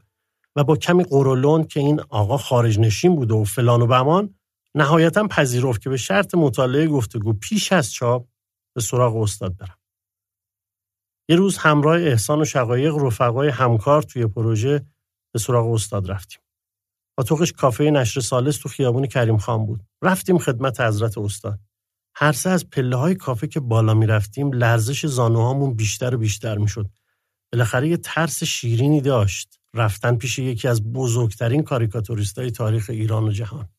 و 0.56 0.63
با 0.63 0.75
کمی 0.75 1.03
قرولون 1.03 1.63
که 1.63 1.79
این 1.79 2.01
آقا 2.10 2.38
خارج 2.38 2.79
نشین 2.79 3.15
بوده 3.15 3.34
و 3.34 3.44
فلان 3.44 3.82
و 3.82 3.88
بمان 3.88 4.36
نهایتا 4.75 5.27
پذیرفت 5.27 5.82
که 5.82 5.89
به 5.89 5.98
شرط 5.98 6.36
مطالعه 6.36 6.88
گفتگو 6.88 7.34
پیش 7.34 7.72
از 7.72 7.94
چاپ 7.94 8.27
به 8.75 8.82
سراغ 8.82 9.17
استاد 9.17 9.58
برم. 9.58 9.77
یه 11.29 11.36
روز 11.36 11.58
همراه 11.58 12.01
احسان 12.01 12.41
و 12.41 12.46
شقایق 12.46 12.96
رفقای 12.96 13.50
همکار 13.50 14.01
توی 14.01 14.27
پروژه 14.27 14.86
به 15.34 15.39
سراغ 15.39 15.72
استاد 15.72 16.12
رفتیم. 16.12 16.39
پاتوقش 17.17 17.51
کافه 17.51 17.83
نشر 17.83 18.21
سالس 18.21 18.57
تو 18.57 18.69
خیابون 18.69 19.05
کریم 19.05 19.38
خان 19.38 19.65
بود. 19.65 19.83
رفتیم 20.01 20.38
خدمت 20.38 20.81
حضرت 20.81 21.17
استاد. 21.17 21.59
هر 22.15 22.31
سه 22.31 22.50
از 22.50 22.69
پله 22.69 22.95
های 22.95 23.15
کافه 23.15 23.47
که 23.47 23.59
بالا 23.59 23.93
می 23.93 24.05
رفتیم 24.05 24.51
لرزش 24.51 25.05
زانوهامون 25.05 25.74
بیشتر 25.74 26.15
و 26.15 26.17
بیشتر 26.17 26.57
می 26.57 26.67
شد. 26.67 26.89
بالاخره 27.53 27.89
یه 27.89 27.97
ترس 27.97 28.43
شیرینی 28.43 29.01
داشت. 29.01 29.59
رفتن 29.74 30.15
پیش 30.15 30.39
یکی 30.39 30.67
از 30.67 30.93
بزرگترین 30.93 31.63
کاریکاتوریست 31.63 32.39
های 32.39 32.51
تاریخ 32.51 32.89
ایران 32.89 33.24
و 33.24 33.31
جهان. 33.31 33.69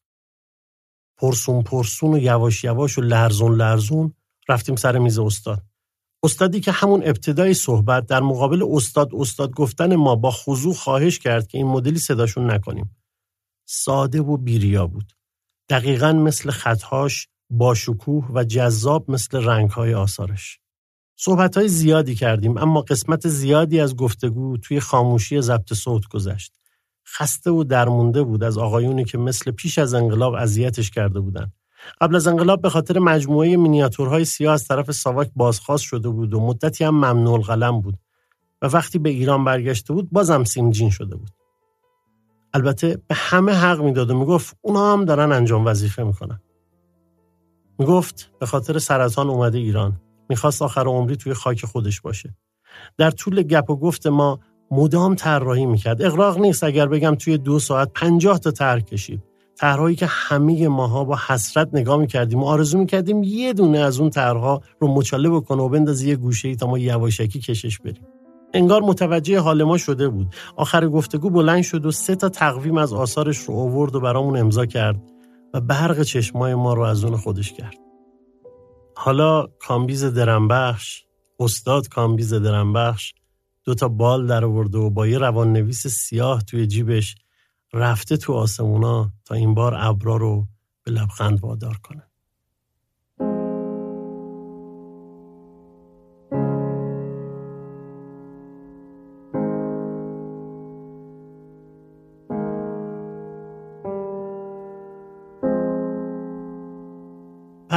پرسون 1.17 1.63
پرسون 1.63 2.15
و 2.15 2.19
یواش 2.19 2.65
یواش 2.65 2.99
و 2.99 3.01
لرزون 3.01 3.55
لرزون 3.55 4.15
رفتیم 4.49 4.77
سر 4.77 4.99
میز 4.99 5.19
استاد. 5.19 5.63
استادی 6.23 6.61
که 6.61 6.73
همون 6.73 7.03
ابتدای 7.05 7.55
صحبت 7.55 8.07
در 8.07 8.21
مقابل 8.21 8.65
استاد 8.71 9.11
استاد 9.15 9.51
گفتن 9.51 9.97
ما 9.97 10.17
با 10.17 10.31
خضوع 10.31 10.75
خواهش 10.75 11.19
کرد 11.19 11.47
که 11.47 11.59
این 11.59 11.67
مدلی 11.67 11.99
صداشون 11.99 12.51
نکنیم. 12.51 12.97
ساده 13.71 14.21
و 14.21 14.37
بیریا 14.37 14.87
بود. 14.87 15.13
دقیقا 15.69 16.13
مثل 16.13 16.51
خطهاش 16.51 17.29
با 17.51 17.75
شکوه 17.75 18.29
و 18.35 18.45
جذاب 18.45 19.11
مثل 19.11 19.45
رنگهای 19.45 19.95
آثارش. 19.95 20.59
صحبتهای 21.17 21.69
زیادی 21.69 22.15
کردیم 22.15 22.59
اما 22.59 22.81
قسمت 22.81 23.29
زیادی 23.29 23.81
از 23.81 23.97
گفتگو 23.97 24.57
توی 24.57 24.81
خاموشی 24.81 25.41
ضبط 25.41 25.73
صوت 25.73 26.09
گذشت. 26.09 26.53
خسته 27.09 27.51
و 27.51 27.65
درمونده 27.65 28.23
بود 28.23 28.45
از 28.45 28.59
آقایونی 28.59 29.05
که 29.05 29.19
مثل 29.19 29.51
پیش 29.51 29.79
از 29.79 29.95
انقلاب 29.95 30.35
اذیتش 30.35 30.91
کرده 30.91 31.21
بودند. 31.21 31.53
قبل 32.01 32.17
از 32.17 32.27
انقلاب 32.27 32.63
به 32.63 32.71
خاطر 32.71 32.99
مجموعه 32.99 33.57
مینیاتورهای 33.57 34.25
سیاه 34.25 34.55
از 34.55 34.69
طرف 34.69 34.91
ساواک 34.91 35.31
بازخواست 35.37 35.85
شده 35.85 36.09
بود 36.09 36.35
و 36.35 36.41
مدتی 36.41 36.85
هم 36.85 36.95
ممنوع 36.95 37.41
قلم 37.41 37.81
بود 37.81 37.99
و 38.63 38.67
وقتی 38.67 38.99
به 38.99 39.11
ایران 39.11 39.45
برگشته 39.45 39.93
بود 39.93 40.09
بازم 40.13 40.45
سیمجین 40.45 40.91
شده 40.91 41.17
بود. 41.17 41.38
البته 42.55 43.03
به 43.09 43.15
همه 43.15 43.53
حق 43.53 43.81
می‌داد 43.81 44.11
و 44.11 44.19
می‌گفت 44.19 44.57
اونا 44.61 44.93
هم 44.93 45.05
دارن 45.05 45.33
انجام 45.33 45.67
وظیفه 45.67 46.03
می‌کنن. 46.03 46.41
می‌گفت 47.79 48.31
به 48.41 48.47
خاطر 48.47 48.79
سرطان 48.79 49.31
اومده 49.31 49.59
ایران. 49.59 50.01
می‌خواست 50.29 50.63
آخر 50.63 50.87
عمری 50.87 51.17
توی 51.17 51.35
خاک 51.35 51.65
خودش 51.65 52.01
باشه. 52.01 52.35
در 52.99 53.11
طول 53.11 53.43
گپ 53.43 53.71
و 53.71 53.77
گفت 53.77 54.07
ما 54.07 54.41
مدام 54.71 55.15
طراحی 55.15 55.67
می‌کرد. 55.67 56.03
اقراق 56.03 56.39
نیست 56.39 56.65
اگر 56.65 56.87
بگم 56.87 57.15
توی 57.15 57.39
دو 57.39 57.59
ساعت 57.59 57.91
پنجاه 57.95 58.39
تا 58.39 58.51
طرح 58.51 58.81
کشید. 58.81 59.23
طرحهایی 59.57 59.97
که 59.97 60.07
همه 60.09 60.69
ماها 60.69 61.05
با 61.05 61.19
حسرت 61.27 61.69
نگاه 61.73 61.97
می‌کردیم 61.97 62.43
و 62.43 62.47
آرزو 62.47 62.79
می‌کردیم 62.79 63.23
یه 63.23 63.53
دونه 63.53 63.79
از 63.79 64.01
اون 64.01 64.11
طرحها 64.11 64.61
رو 64.81 64.89
مچاله 64.89 65.31
بکنه 65.31 65.63
و 65.63 65.69
بندازی 65.69 66.09
یه 66.09 66.17
گوشه 66.17 66.49
ای 66.49 66.57
تا 66.57 66.67
ما 66.67 66.79
یواشکی 66.79 67.41
کشش 67.41 67.79
بریم. 67.79 68.07
انگار 68.55 68.83
متوجه 68.83 69.41
حال 69.41 69.65
ما 69.65 69.79
شده 69.79 70.09
بود. 70.09 70.35
آخر 70.57 70.89
گفتگو 70.89 71.31
بلند 71.31 71.63
شد 71.63 71.87
و 71.87 71.91
سه 71.91 72.17
تا 72.17 72.29
تقویم 72.29 72.79
از 72.79 72.93
آثارش 72.93 73.39
رو 73.39 73.55
آورد 73.55 73.95
و 73.95 74.01
برامون 74.01 74.37
امضا 74.37 74.67
کرد 74.67 75.03
و 75.55 75.61
برق 75.61 76.03
چشمای 76.03 76.55
ما 76.55 76.75
رو 76.75 76.83
از 76.83 77.05
اون 77.05 77.17
خودش 77.17 77.53
کرد. 77.53 77.77
حالا 78.97 79.47
کامبیز 79.61 80.05
درم‌بخش 80.05 81.05
استاد 81.41 81.89
کامبیز 81.89 82.35
درم‌بخش 82.35 83.15
دو 83.65 83.75
تا 83.75 83.89
بال 83.89 84.27
در 84.27 84.45
آورده 84.45 84.79
و 84.79 84.91
با 84.91 85.07
یه 85.07 85.19
روان 85.19 85.53
نویس 85.53 85.87
سیاه 85.87 86.43
توی 86.43 86.67
جیبش 86.67 87.17
رفته 87.73 88.17
تو 88.17 88.33
آسمونا 88.33 89.13
تا 89.25 89.35
این 89.35 89.55
بار 89.55 89.75
ابرا 89.79 90.17
رو 90.17 90.47
به 90.85 90.93
لبخند 90.93 91.41
وادار 91.41 91.77
کنه. 91.83 92.08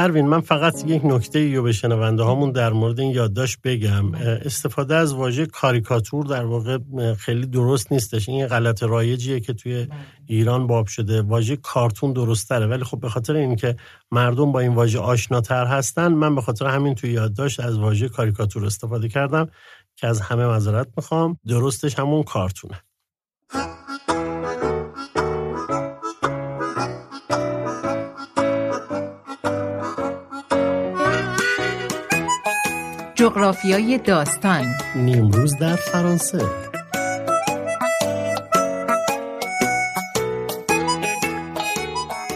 پروین 0.02 0.28
من 0.28 0.40
فقط 0.40 0.84
یک 0.86 1.04
نکته 1.04 1.56
رو 1.56 1.62
به 1.62 1.72
شنونده 1.72 2.22
هامون 2.22 2.52
در 2.52 2.72
مورد 2.72 3.00
این 3.00 3.10
یادداشت 3.10 3.58
بگم. 3.64 4.14
استفاده 4.14 4.94
از 4.94 5.14
واژه 5.14 5.46
کاریکاتور 5.46 6.26
در 6.26 6.44
واقع 6.44 6.78
خیلی 7.18 7.46
درست 7.46 7.92
نیستش. 7.92 8.28
این 8.28 8.46
غلط 8.46 8.82
رایجیه 8.82 9.40
که 9.40 9.52
توی 9.52 9.86
ایران 10.26 10.66
باب 10.66 10.86
شده. 10.86 11.22
واژه 11.22 11.56
کارتون 11.56 12.12
درست 12.12 12.48
تره 12.48 12.66
ولی 12.66 12.84
خب 12.84 13.00
به 13.00 13.08
خاطر 13.08 13.36
اینکه 13.36 13.76
مردم 14.10 14.52
با 14.52 14.60
این 14.60 14.74
واژه 14.74 14.98
آشناتر 14.98 15.66
هستن 15.66 16.08
من 16.08 16.34
به 16.34 16.40
خاطر 16.40 16.66
همین 16.66 16.94
توی 16.94 17.12
یادداشت 17.12 17.60
از 17.60 17.78
واژه 17.78 18.08
کاریکاتور 18.08 18.66
استفاده 18.66 19.08
کردم 19.08 19.48
که 19.96 20.06
از 20.06 20.20
همه 20.20 20.46
معذرت 20.46 20.88
می‌خوام. 20.96 21.38
درستش 21.46 21.98
همون 21.98 22.22
کارتونه. 22.22 22.80
جغرافیای 33.32 33.98
داستان 33.98 34.66
نیمروز 34.96 35.56
در 35.56 35.76
فرانسه 35.76 36.46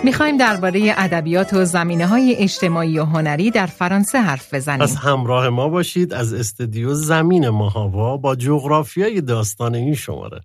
می‌خوایم 0.04 0.36
درباره 0.36 0.94
ادبیات 0.96 1.52
و 1.52 1.64
زمینه 1.64 2.06
های 2.06 2.36
اجتماعی 2.36 2.98
و 2.98 3.04
هنری 3.04 3.50
در 3.50 3.66
فرانسه 3.66 4.18
حرف 4.18 4.54
بزنیم. 4.54 4.80
از 4.80 4.96
همراه 4.96 5.48
ما 5.48 5.68
باشید 5.68 6.14
از 6.14 6.34
استدیو 6.34 6.94
زمین 6.94 7.48
ماهوا 7.48 8.16
با 8.16 8.36
جغرافیای 8.36 9.20
داستان 9.20 9.74
این 9.74 9.94
شماره. 9.94 10.40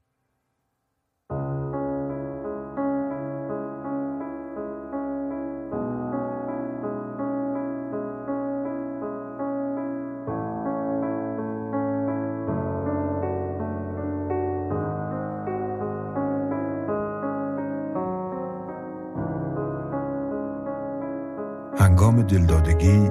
دلدادگی 22.31 23.09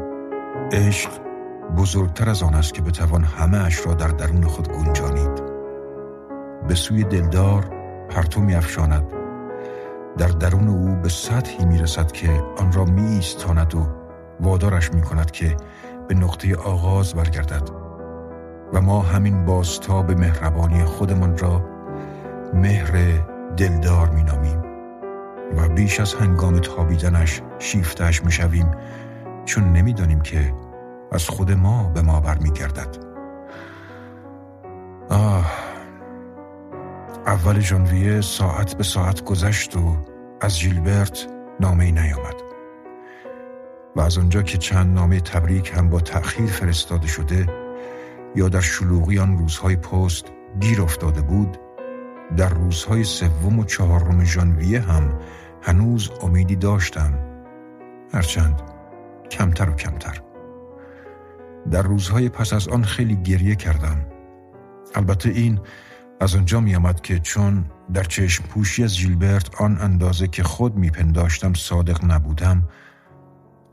عشق 0.72 1.10
بزرگتر 1.76 2.30
از 2.30 2.42
آن 2.42 2.54
است 2.54 2.74
که 2.74 2.82
بتوان 2.82 3.24
همه 3.24 3.58
اش 3.58 3.86
را 3.86 3.94
در 3.94 4.08
درون 4.08 4.44
خود 4.44 4.68
گنجانید. 4.68 5.42
به 6.68 6.74
سوی 6.74 7.04
دلدار 7.04 7.70
پرتو 8.10 8.40
می 8.40 8.54
افشاند. 8.54 9.04
در 10.18 10.28
درون 10.28 10.68
او 10.68 10.96
به 11.02 11.08
سطحی 11.08 11.64
می 11.64 11.78
رسد 11.78 12.12
که 12.12 12.42
آن 12.58 12.72
را 12.72 12.84
می 12.84 13.02
ایستاند 13.02 13.74
و 13.74 13.86
وادارش 14.40 14.92
می 14.92 15.02
کند 15.02 15.30
که 15.30 15.56
به 16.08 16.14
نقطه 16.14 16.56
آغاز 16.56 17.14
برگردد. 17.14 17.70
و 18.72 18.80
ما 18.80 19.00
همین 19.00 19.44
بازتاب 19.44 20.10
مهربانی 20.10 20.84
خودمان 20.84 21.38
را 21.38 21.64
مهر 22.54 22.92
دلدار 23.56 24.10
می 24.10 24.22
نامیم 24.22 24.62
و 25.56 25.68
بیش 25.68 26.00
از 26.00 26.14
هنگام 26.14 26.58
تابیدنش 26.58 27.42
شیفتش 27.58 28.24
می 28.24 28.32
شویم 28.32 28.70
چون 29.50 29.72
نمی‌دانیم 29.72 30.20
که 30.20 30.54
از 31.12 31.28
خود 31.28 31.52
ما 31.52 31.88
به 31.94 32.02
ما 32.02 32.20
برمیگردد. 32.20 32.96
آه 35.08 35.52
اول 37.26 37.60
ژانویه 37.60 38.20
ساعت 38.20 38.74
به 38.74 38.84
ساعت 38.84 39.24
گذشت 39.24 39.76
و 39.76 39.96
از 40.40 40.58
ژیلبرت 40.58 41.26
نامه 41.60 41.84
ای 41.84 41.92
نیامد. 41.92 42.34
و 43.96 44.00
از 44.00 44.18
آنجا 44.18 44.42
که 44.42 44.58
چند 44.58 44.94
نامه 44.94 45.20
تبریک 45.20 45.72
هم 45.76 45.90
با 45.90 46.00
تأخیر 46.00 46.46
فرستاده 46.46 47.06
شده 47.06 47.46
یا 48.36 48.48
در 48.48 48.60
شلوغی 48.60 49.18
آن 49.18 49.38
روزهای 49.38 49.76
پست 49.76 50.24
گیر 50.60 50.82
افتاده 50.82 51.22
بود 51.22 51.58
در 52.36 52.48
روزهای 52.48 53.04
سوم 53.04 53.58
و 53.58 53.64
چهارم 53.64 54.24
ژانویه 54.24 54.80
هم 54.80 55.18
هنوز 55.62 56.10
امیدی 56.22 56.56
داشتم. 56.56 57.12
هرچند 58.12 58.69
کمتر 59.30 59.70
و 59.70 59.72
کمتر. 59.72 60.20
در 61.70 61.82
روزهای 61.82 62.28
پس 62.28 62.52
از 62.52 62.68
آن 62.68 62.84
خیلی 62.84 63.16
گریه 63.16 63.54
کردم. 63.54 64.06
البته 64.94 65.30
این 65.30 65.60
از 66.20 66.34
آنجا 66.34 66.60
می 66.60 66.74
آمد 66.74 67.00
که 67.00 67.18
چون 67.18 67.64
در 67.94 68.04
چشم 68.04 68.44
پوشی 68.44 68.84
از 68.84 68.96
جیلبرت 68.96 69.60
آن 69.60 69.78
اندازه 69.80 70.28
که 70.28 70.42
خود 70.42 70.76
میپنداشتم 70.76 71.54
صادق 71.54 72.04
نبودم 72.04 72.68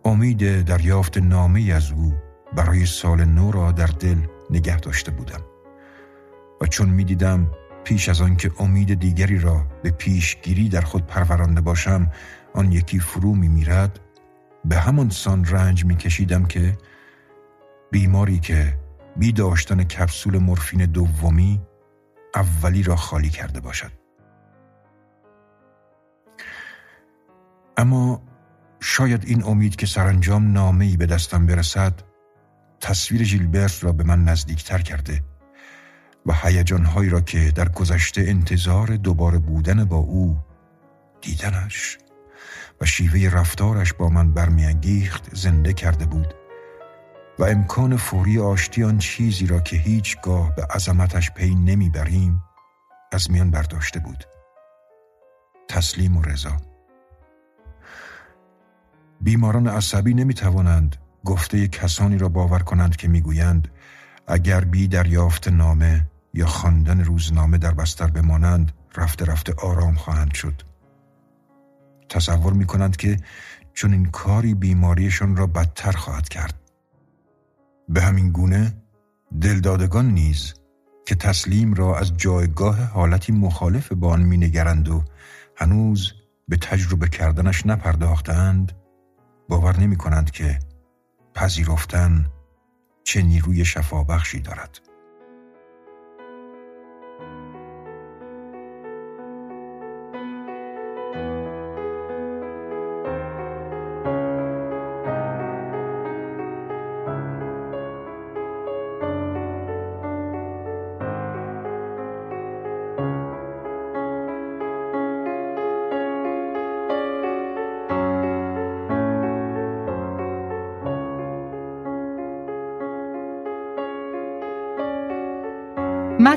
امید 0.06 0.62
دریافت 0.62 1.18
نامه 1.18 1.74
از 1.74 1.92
او 1.92 2.14
برای 2.56 2.86
سال 2.86 3.26
نو 3.26 3.52
را 3.52 3.72
در 3.72 3.88
دل 3.88 4.18
نگه 4.50 4.80
داشته 4.80 5.12
بودم 5.12 5.42
و 6.62 6.66
چون 6.66 6.90
می‌دیدم 6.90 7.52
پیش 7.84 8.10
از 8.10 8.22
آنکه 8.22 8.52
امید 8.60 9.00
دیگری 9.00 9.40
را 9.40 9.66
به 9.84 9.92
پیشگیری 9.92 10.70
در 10.70 10.82
خود 10.82 11.08
پرورانده 11.08 11.62
باشم 11.62 12.12
آن 12.54 12.72
یکی 12.72 13.00
فرو 13.00 13.36
می 13.36 13.48
میرد 13.48 14.00
به 14.70 14.78
همان 14.78 15.10
سان 15.10 15.46
رنج 15.46 15.86
می 15.86 15.96
کشیدم 15.96 16.46
که 16.46 16.78
بیماری 17.92 18.40
که 18.40 18.80
بی 19.16 19.32
داشتن 19.32 19.84
کپسول 19.84 20.38
مورفین 20.38 20.86
دومی 20.86 21.62
اولی 22.36 22.84
را 22.84 22.96
خالی 22.96 23.30
کرده 23.30 23.60
باشد. 23.60 23.92
اما 27.78 28.22
شاید 28.80 29.24
این 29.26 29.44
امید 29.44 29.76
که 29.76 29.86
سرانجام 29.86 30.52
نامه‌ای 30.52 30.98
به 30.98 31.06
دستم 31.06 31.46
برسد 31.46 31.94
تصویر 32.82 33.24
ژیلبرت 33.24 33.84
را 33.84 33.92
به 33.92 34.04
من 34.04 34.24
نزدیکتر 34.24 34.78
کرده 34.78 35.24
و 36.26 36.34
هیجانهایی 36.34 37.10
را 37.10 37.22
که 37.22 37.52
در 37.52 37.70
گذشته 37.70 38.22
انتظار 38.22 38.88
دوباره 38.88 39.38
بودن 39.38 39.86
با 39.86 39.98
او 39.98 40.38
دیدنش 41.22 41.98
و 42.82 42.86
شیوه 42.86 43.30
رفتارش 43.30 43.94
با 43.94 44.10
من 44.10 44.34
برمیانگیخت 44.34 45.36
زنده 45.36 45.74
کرده 45.74 46.06
بود 46.06 46.34
و 47.40 47.44
امکان 47.44 47.98
فوری 47.98 48.40
آشتی 48.40 48.84
آن 48.84 48.98
چیزی 48.98 49.48
را 49.48 49.60
که 49.60 49.78
هیچگاه 49.78 50.56
به 50.56 50.66
عظمتش 50.66 51.32
پی 51.32 51.56
نمی‌بریم 51.56 52.44
از 53.12 53.32
میان 53.32 53.52
برداشته 53.52 54.00
بود. 54.00 54.24
تسلیم 55.68 56.18
و 56.18 56.22
رضا. 56.22 56.58
بیماران 59.22 59.68
عصبی 59.68 60.14
نمی 60.14 60.34
توانند 60.34 60.96
گفته 61.26 61.68
کسانی 61.68 62.18
را 62.18 62.30
باور 62.30 62.60
کنند 62.60 62.96
که 62.96 63.08
می‌گویند 63.08 63.68
اگر 64.28 64.62
بی 64.62 64.88
دریافت 64.88 65.48
نامه 65.48 66.08
یا 66.34 66.46
خواندن 66.46 67.04
روزنامه 67.04 67.58
در 67.58 67.74
بستر 67.74 68.08
بمانند 68.08 68.72
رفته 68.96 69.26
رفته 69.26 69.54
آرام 69.54 69.96
خواهند 69.96 70.34
شد. 70.34 70.62
تصور 72.10 72.54
می 72.54 72.66
کنند 72.66 72.98
که 72.98 73.18
چون 73.74 73.94
این 73.94 74.06
کاری 74.06 74.54
بیماریشان 74.54 75.36
را 75.36 75.48
بدتر 75.48 75.92
خواهد 75.92 76.30
کرد. 76.30 76.54
به 77.90 78.02
همین 78.02 78.32
گونه 78.32 78.74
دلدادگان 79.42 80.06
نیز 80.12 80.54
که 81.06 81.16
تسلیم 81.16 81.74
را 81.74 81.98
از 82.00 82.18
جایگاه 82.18 82.84
حالتی 82.84 83.32
مخالف 83.32 83.92
با 83.92 84.10
آن 84.10 84.22
مینگرند 84.24 84.90
و 84.90 85.04
هنوز 85.56 86.14
به 86.48 86.58
تجربه 86.58 87.08
کردنش 87.08 87.66
نپرداختند 87.66 88.72
باور 89.50 89.80
نمی 89.80 89.96
کنند 89.96 90.32
که 90.32 90.60
پذیرفتن 91.34 92.26
چه 93.04 93.22
نیروی 93.22 93.66
شفابخشی 93.66 94.40
دارد. 94.40 94.87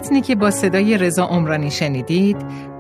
متنی 0.00 0.20
که 0.20 0.34
با 0.34 0.50
صدای 0.50 0.98
رضا 0.98 1.24
عمرانی 1.24 1.70
شنیدید 1.70 2.36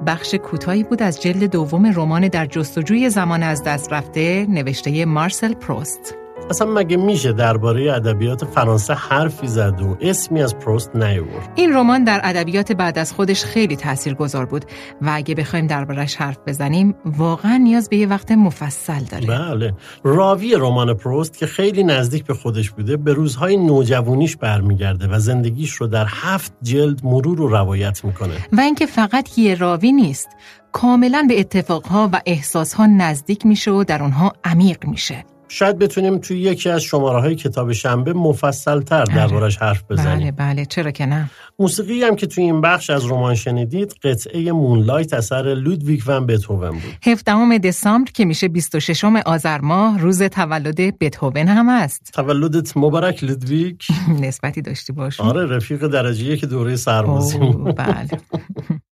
بخش 0.06 0.34
کوتاهی 0.34 0.82
بود 0.82 1.02
از 1.02 1.22
جلد 1.22 1.44
دوم 1.44 1.86
رمان 1.86 2.28
در 2.28 2.46
جستجوی 2.46 3.10
زمان 3.10 3.42
از 3.42 3.62
دست 3.64 3.92
رفته 3.92 4.46
نوشته 4.48 5.04
مارسل 5.04 5.54
پروست. 5.54 6.19
اصلا 6.50 6.66
مگه 6.66 6.96
میشه 6.96 7.32
درباره 7.32 7.92
ادبیات 7.92 8.44
فرانسه 8.44 8.94
حرفی 8.94 9.46
زد 9.46 9.80
و 9.80 9.96
اسمی 10.00 10.42
از 10.42 10.58
پروست 10.58 10.96
نیورد 10.96 11.52
این 11.54 11.72
رمان 11.72 12.04
در 12.04 12.20
ادبیات 12.24 12.72
بعد 12.72 12.98
از 12.98 13.12
خودش 13.12 13.44
خیلی 13.44 13.76
تاثیرگذار 13.76 14.46
بود 14.46 14.64
و 15.02 15.10
اگه 15.12 15.34
بخوایم 15.34 15.66
دربارش 15.66 16.16
حرف 16.16 16.38
بزنیم 16.46 16.94
واقعا 17.04 17.56
نیاز 17.56 17.88
به 17.88 17.96
یه 17.96 18.06
وقت 18.06 18.32
مفصل 18.32 19.04
داره. 19.10 19.26
بله. 19.26 19.74
راوی 20.04 20.54
رمان 20.54 20.94
پروست 20.94 21.38
که 21.38 21.46
خیلی 21.46 21.84
نزدیک 21.84 22.24
به 22.24 22.34
خودش 22.34 22.70
بوده 22.70 22.96
به 22.96 23.12
روزهای 23.12 23.56
نوجوانیش 23.56 24.36
برمیگرده 24.36 25.08
و 25.08 25.18
زندگیش 25.18 25.72
رو 25.72 25.86
در 25.86 26.06
هفت 26.08 26.52
جلد 26.62 27.04
مرور 27.04 27.40
و 27.40 27.48
روایت 27.48 28.04
می‌کنه. 28.04 28.34
و 28.52 28.60
اینکه 28.60 28.86
فقط 28.86 29.38
یه 29.38 29.54
راوی 29.54 29.92
نیست 29.92 30.28
کاملا 30.72 31.24
به 31.28 31.40
اتفاقها 31.40 32.10
و 32.12 32.20
احساسها 32.26 32.86
نزدیک 32.86 33.46
میشه 33.46 33.70
و 33.70 33.84
در 33.84 34.02
اونها 34.02 34.32
عمیق 34.44 34.86
میشه. 34.86 35.24
شاید 35.52 35.78
بتونیم 35.78 36.18
توی 36.18 36.40
یکی 36.40 36.70
از 36.70 36.82
شماره 36.82 37.20
های 37.20 37.34
کتاب 37.34 37.72
شنبه 37.72 38.12
مفصل 38.12 38.80
تر 38.80 39.04
بله. 39.04 39.14
دربارش 39.14 39.56
حرف 39.56 39.84
بزنیم. 39.90 40.18
بله. 40.18 40.32
بله 40.32 40.64
چرا 40.64 40.90
که 40.90 41.06
نه؟ 41.06 41.30
موسیقی 41.58 42.02
هم 42.02 42.16
که 42.16 42.26
توی 42.26 42.44
این 42.44 42.60
بخش 42.60 42.90
از 42.90 43.06
رمان 43.06 43.34
شنیدید 43.34 43.94
قطعه 44.02 44.52
مونلایت 44.52 45.12
اثر 45.12 45.42
لودویگ 45.42 46.02
ون 46.06 46.26
بتهوون 46.26 46.70
بود. 46.70 46.96
17 47.06 47.58
دسامبر 47.58 48.10
که 48.10 48.24
میشه 48.24 48.48
26 48.48 49.04
آذر 49.04 49.60
ماه 49.60 49.98
روز 49.98 50.22
تولد 50.22 50.98
بتهوون 50.98 51.48
هم 51.48 51.68
است. 51.68 52.10
تولدت 52.14 52.76
مبارک 52.76 53.24
لودویگ. 53.24 53.80
نسبتی 54.26 54.62
داشتی 54.62 54.92
باشون 54.92 55.26
آره 55.26 55.46
رفیق 55.46 55.86
درجه 55.86 56.36
که 56.36 56.46
دوره 56.46 56.76
سربازی 56.76 57.38
بله. 57.76 58.08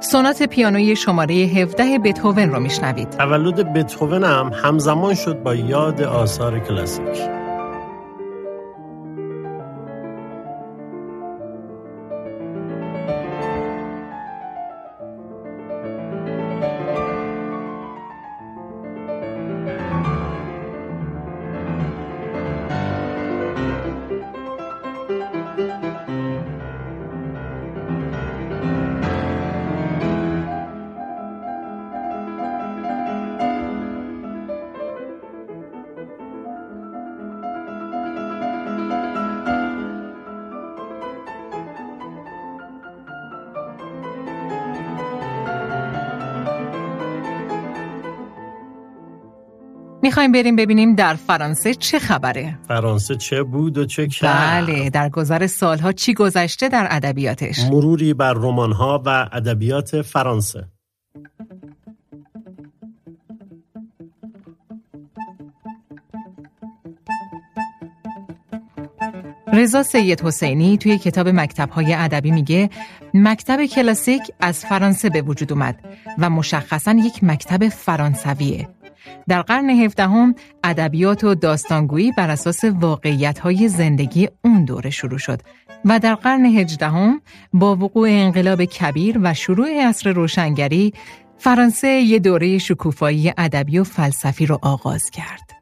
سونات 0.00 0.42
پیانوی 0.42 0.96
شماره 0.96 1.34
17 1.34 1.98
بتهوون 1.98 2.50
رو 2.50 2.60
میشنوید. 2.60 3.10
تولد 3.10 3.72
بتهوون 3.72 4.24
هم 4.24 4.50
همزمان 4.54 5.14
شد 5.14 5.42
با 5.42 5.54
یاد 5.54 6.02
آثار 6.02 6.58
کلاسیک. 6.58 7.45
می‌خوایم 50.16 50.32
بریم 50.32 50.56
ببینیم 50.56 50.94
در 50.94 51.14
فرانسه 51.14 51.74
چه 51.74 51.98
خبره. 51.98 52.58
فرانسه 52.68 53.16
چه 53.16 53.42
بود 53.42 53.78
و 53.78 53.84
چه 53.84 54.06
کرد؟ 54.06 54.66
بله 54.66 54.90
در 54.90 55.08
گذر 55.08 55.46
سالها 55.46 55.92
چی 55.92 56.14
گذشته 56.14 56.68
در 56.68 56.86
ادبیاتش؟ 56.90 57.60
مروری 57.60 58.14
بر 58.14 58.32
رمان‌ها 58.32 59.02
و 59.06 59.28
ادبیات 59.32 60.02
فرانسه. 60.02 60.64
رضا 69.52 69.82
سید 69.82 70.20
حسینی 70.20 70.76
توی 70.78 70.98
کتاب 70.98 71.28
مکتب‌های 71.28 71.94
ادبی 71.94 72.30
میگه 72.30 72.70
مکتب 73.14 73.64
کلاسیک 73.64 74.22
از 74.40 74.64
فرانسه 74.64 75.10
به 75.10 75.22
وجود 75.22 75.52
اومد 75.52 75.80
و 76.18 76.30
مشخصا 76.30 76.92
یک 76.92 77.24
مکتب 77.24 77.68
فرانسویه. 77.68 78.75
در 79.28 79.42
قرن 79.42 79.70
هفدهم 79.70 80.34
ادبیات 80.64 81.24
و 81.24 81.34
داستانگویی 81.34 82.12
بر 82.12 82.30
اساس 82.30 82.64
واقعیت‌های 82.64 83.68
زندگی 83.68 84.28
اون 84.44 84.64
دوره 84.64 84.90
شروع 84.90 85.18
شد 85.18 85.40
و 85.84 85.98
در 85.98 86.14
قرن 86.14 86.44
هجدهم 86.44 87.20
با 87.52 87.76
وقوع 87.76 88.08
انقلاب 88.10 88.64
کبیر 88.64 89.18
و 89.22 89.34
شروع 89.34 89.88
عصر 89.88 90.12
روشنگری 90.12 90.92
فرانسه 91.38 91.88
یه 91.88 92.18
دوره 92.18 92.58
شکوفایی 92.58 93.32
ادبی 93.38 93.78
و 93.78 93.84
فلسفی 93.84 94.46
رو 94.46 94.58
آغاز 94.62 95.10
کرد. 95.10 95.55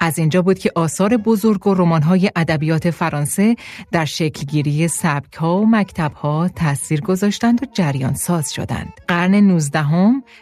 از 0.00 0.18
اینجا 0.18 0.42
بود 0.42 0.58
که 0.58 0.72
آثار 0.74 1.16
بزرگ 1.16 1.66
و 1.66 1.74
رمان‌های 1.74 2.30
ادبیات 2.36 2.90
فرانسه 2.90 3.56
در 3.92 4.04
شکلگیری 4.04 4.88
سبک‌ها 4.88 5.60
و 5.60 5.66
مکتب‌ها 5.66 6.48
تأثیر 6.48 7.00
گذاشتند 7.00 7.62
و 7.62 7.66
جریان 7.72 8.14
ساز 8.14 8.52
شدند. 8.52 8.92
قرن 9.08 9.34
19 9.34 9.86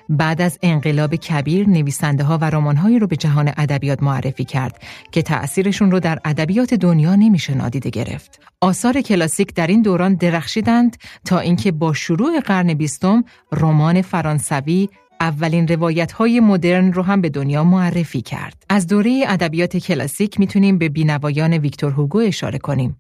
بعد 0.09 0.43
از 0.43 0.59
انقلاب 0.63 1.17
کبیر 1.17 1.69
نویسنده 1.69 2.25
ها 2.25 2.39
و 2.39 2.45
رمان‌هایی 2.45 2.99
رو 2.99 3.07
به 3.07 3.17
جهان 3.17 3.53
ادبیات 3.57 4.03
معرفی 4.03 4.45
کرد 4.45 4.83
که 5.13 5.23
تأثیرشون 5.23 5.91
رو 5.91 6.01
در 6.01 6.19
ادبیات 6.25 6.75
دنیا 6.75 7.15
نمیشه 7.15 7.55
نادیده 7.55 7.91
گرفت. 7.91 8.41
آثار 8.61 9.01
کلاسیک 9.01 9.55
در 9.55 9.67
این 9.67 9.83
دوران 9.83 10.15
درخشیدند 10.15 10.97
تا 11.25 11.39
اینکه 11.39 11.73
با 11.73 11.93
شروع 11.93 12.41
قرن 12.41 12.75
بیستم 12.75 13.25
رمان 13.53 14.03
فرانسوی 14.03 14.89
اولین 15.25 15.69
روایت 15.69 16.13
های 16.13 16.41
مدرن 16.41 16.93
رو 16.93 17.03
هم 17.03 17.21
به 17.21 17.29
دنیا 17.29 17.65
معرفی 17.65 18.23
کرد. 18.23 18.63
از 18.69 18.87
دوره 18.87 19.25
ادبیات 19.29 19.77
کلاسیک 19.77 20.41
می‌تونیم 20.41 20.79
به 20.79 20.89
بینوایان 20.89 21.53
ویکتور 21.53 21.93
هوگو 21.93 22.19
اشاره 22.19 22.59
کنیم. 22.59 22.97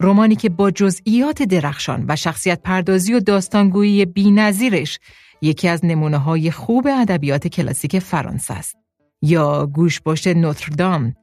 رمانی 0.00 0.36
که 0.36 0.48
با 0.48 0.70
جزئیات 0.70 1.42
درخشان 1.42 2.04
و 2.08 2.16
شخصیت 2.16 2.62
پردازی 2.62 3.14
و 3.14 3.20
داستانگویی 3.20 4.04
بی‌نظیرش 4.04 4.98
یکی 5.42 5.68
از 5.68 5.84
نمونه 5.84 6.18
های 6.18 6.50
خوب 6.50 6.86
ادبیات 6.86 7.48
کلاسیک 7.48 7.98
فرانسه 7.98 8.54
است. 8.54 8.76
یا 9.22 9.66
گوشبشت 9.66 10.28
نوتردام 10.28 11.14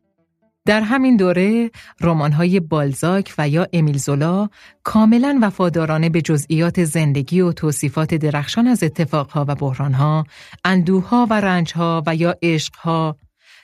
در 0.65 0.81
همین 0.81 1.17
دوره 1.17 1.71
رمان‌های 2.01 2.59
بالزاک 2.59 3.33
و 3.37 3.49
یا 3.49 3.67
امیل 3.73 3.97
زولا 3.97 4.49
کاملا 4.83 5.39
وفادارانه 5.41 6.09
به 6.09 6.21
جزئیات 6.21 6.83
زندگی 6.83 7.41
و 7.41 7.51
توصیفات 7.51 8.13
درخشان 8.13 8.67
از 8.67 8.83
اتفاقها 8.83 9.45
و 9.47 9.55
بحرانها، 9.55 10.25
اندوها 10.65 11.27
و 11.29 11.41
رنجها 11.41 12.03
و 12.07 12.15
یا 12.15 12.35
عشقها 12.41 13.17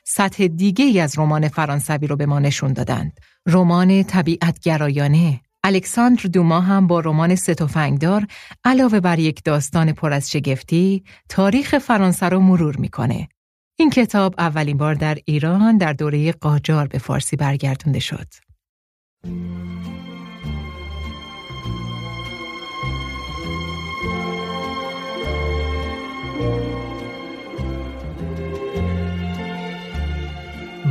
سطح 0.06 0.48
دیگه 0.48 0.86
ای 0.86 1.00
از 1.00 1.20
رمان 1.20 1.48
فرانسوی 1.48 2.08
رو 2.08 2.16
به 2.16 2.26
ما 2.26 2.40
نشون 2.40 2.74
دادند. 2.74 3.20
رمان 3.48 4.04
طبیعت 4.04 4.60
گرایانه 4.60 5.42
الکساندر 5.64 6.24
دوما 6.24 6.60
هم 6.62 6.88
با 6.88 7.00
رمان 7.00 7.36
ستوفنگدار 7.36 8.28
علاوه 8.64 9.00
بر 9.00 9.20
یک 9.20 9.44
داستان 9.44 9.92
پر 9.92 10.14
از 10.14 10.32
شگفتی 10.32 11.04
تاریخ 11.30 11.78
فرانسه 11.78 12.30
رو 12.30 12.40
مرور 12.40 12.78
می‌کنه 12.78 13.28
این 13.80 13.90
کتاب 13.90 14.36
اولین 14.38 14.78
بار 14.78 14.94
در 14.94 15.18
ایران 15.26 15.78
در 15.78 15.94
دوره 15.94 16.32
قاجار 16.32 16.88
به 16.88 16.98
فارسی 16.98 17.36
برگردونده 17.36 18.00
شد. 18.00 18.28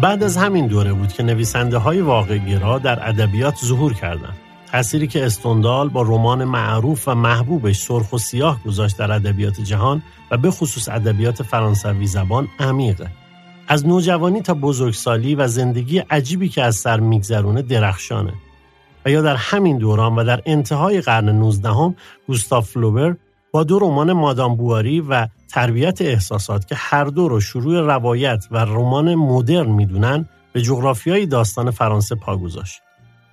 بعد 0.02 0.22
از 0.22 0.36
همین 0.36 0.66
دوره 0.66 0.92
بود 0.92 1.12
که 1.12 1.22
نویسنده 1.22 1.78
های 1.78 2.00
واقعگرا 2.00 2.78
در 2.78 3.08
ادبیات 3.08 3.56
ظهور 3.64 3.94
کردند. 3.94 4.45
تأثیری 4.72 5.06
که 5.06 5.26
استوندال 5.26 5.88
با 5.88 6.02
رمان 6.02 6.44
معروف 6.44 7.08
و 7.08 7.14
محبوبش 7.14 7.78
سرخ 7.78 8.12
و 8.12 8.18
سیاه 8.18 8.62
گذاشت 8.64 8.96
در 8.96 9.12
ادبیات 9.12 9.60
جهان 9.60 10.02
و 10.30 10.36
به 10.36 10.50
خصوص 10.50 10.88
ادبیات 10.88 11.42
فرانسوی 11.42 12.06
زبان 12.06 12.48
عمیقه. 12.58 13.10
از 13.68 13.86
نوجوانی 13.86 14.42
تا 14.42 14.54
بزرگسالی 14.54 15.34
و 15.34 15.46
زندگی 15.46 15.98
عجیبی 15.98 16.48
که 16.48 16.62
از 16.62 16.76
سر 16.76 17.00
میگذرونه 17.00 17.62
درخشانه. 17.62 18.32
و 19.06 19.10
یا 19.10 19.22
در 19.22 19.36
همین 19.36 19.78
دوران 19.78 20.16
و 20.16 20.24
در 20.24 20.42
انتهای 20.46 21.00
قرن 21.00 21.28
19 21.28 21.68
هم 21.68 21.96
گوستاف 22.26 22.70
فلوبر 22.70 23.16
با 23.50 23.64
دو 23.64 23.78
رمان 23.78 24.12
مادام 24.12 24.56
بواری 24.56 25.00
و 25.00 25.28
تربیت 25.48 26.02
احساسات 26.02 26.66
که 26.66 26.74
هر 26.74 27.04
دو 27.04 27.28
رو 27.28 27.40
شروع 27.40 27.80
روایت 27.80 28.44
و 28.50 28.58
رمان 28.58 29.14
مدرن 29.14 29.70
می‌دونن 29.70 30.28
به 30.52 30.62
جغرافیای 30.62 31.26
داستان 31.26 31.70
فرانسه 31.70 32.14
پا 32.14 32.36
گذاشت. 32.36 32.85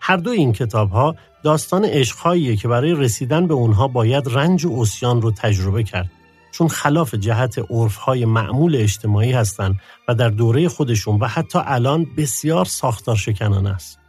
هر 0.05 0.17
دو 0.17 0.29
این 0.29 0.53
کتاب 0.53 0.91
ها 0.91 1.15
داستان 1.43 1.85
عشقهاییه 1.85 2.55
که 2.55 2.67
برای 2.67 2.93
رسیدن 2.93 3.47
به 3.47 3.53
اونها 3.53 3.87
باید 3.87 4.23
رنج 4.29 4.65
و 4.65 4.81
اسیان 4.81 5.21
رو 5.21 5.31
تجربه 5.31 5.83
کرد 5.83 6.11
چون 6.51 6.67
خلاف 6.67 7.15
جهت 7.15 7.59
عرفهای 7.69 8.25
معمول 8.25 8.75
اجتماعی 8.75 9.31
هستند 9.31 9.79
و 10.07 10.15
در 10.15 10.29
دوره 10.29 10.67
خودشون 10.67 11.19
و 11.19 11.27
حتی 11.27 11.59
الان 11.65 12.07
بسیار 12.17 12.65
ساختار 12.65 13.15
شکنانه 13.15 13.69
است. 13.69 13.99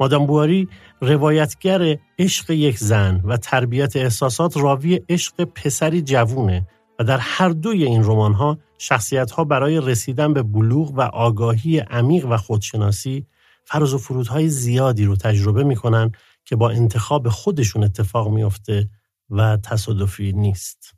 مادام 0.00 0.26
بواری 0.26 0.68
روایتگر 1.00 1.96
عشق 2.18 2.50
یک 2.50 2.78
زن 2.78 3.20
و 3.24 3.36
تربیت 3.36 3.96
احساسات 3.96 4.56
راوی 4.56 5.00
عشق 5.08 5.44
پسری 5.44 6.02
جوونه 6.02 6.66
و 6.98 7.04
در 7.04 7.18
هر 7.18 7.48
دوی 7.48 7.84
این 7.84 8.04
رمان 8.04 8.58
شخصیت 8.78 9.30
ها 9.30 9.44
برای 9.44 9.80
رسیدن 9.80 10.32
به 10.32 10.42
بلوغ 10.42 10.92
و 10.94 11.00
آگاهی 11.00 11.78
عمیق 11.78 12.26
و 12.26 12.36
خودشناسی 12.36 13.26
فراز 13.64 13.94
و 13.94 13.98
فرودهای 13.98 14.48
زیادی 14.48 15.04
رو 15.04 15.16
تجربه 15.16 15.64
می‌کنن 15.64 16.12
که 16.44 16.56
با 16.56 16.70
انتخاب 16.70 17.28
خودشون 17.28 17.84
اتفاق 17.84 18.28
میافته 18.28 18.90
و 19.30 19.56
تصادفی 19.56 20.32
نیست. 20.32 20.94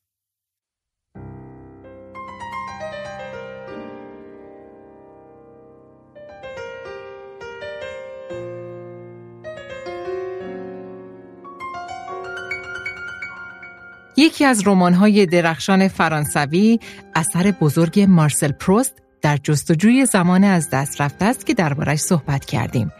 یکی 14.18 14.44
از 14.44 14.62
رمان‌های 14.66 15.26
درخشان 15.26 15.88
فرانسوی 15.88 16.78
اثر 17.14 17.50
بزرگ 17.50 18.00
مارسل 18.08 18.52
پروست 18.52 19.05
در 19.26 19.36
جستجوی 19.36 20.06
زمان 20.06 20.44
از 20.44 20.70
دست 20.70 21.00
رفته 21.00 21.24
است 21.24 21.46
که 21.46 21.54
دربارش 21.54 21.98
صحبت 21.98 22.44
کردیم. 22.44 22.92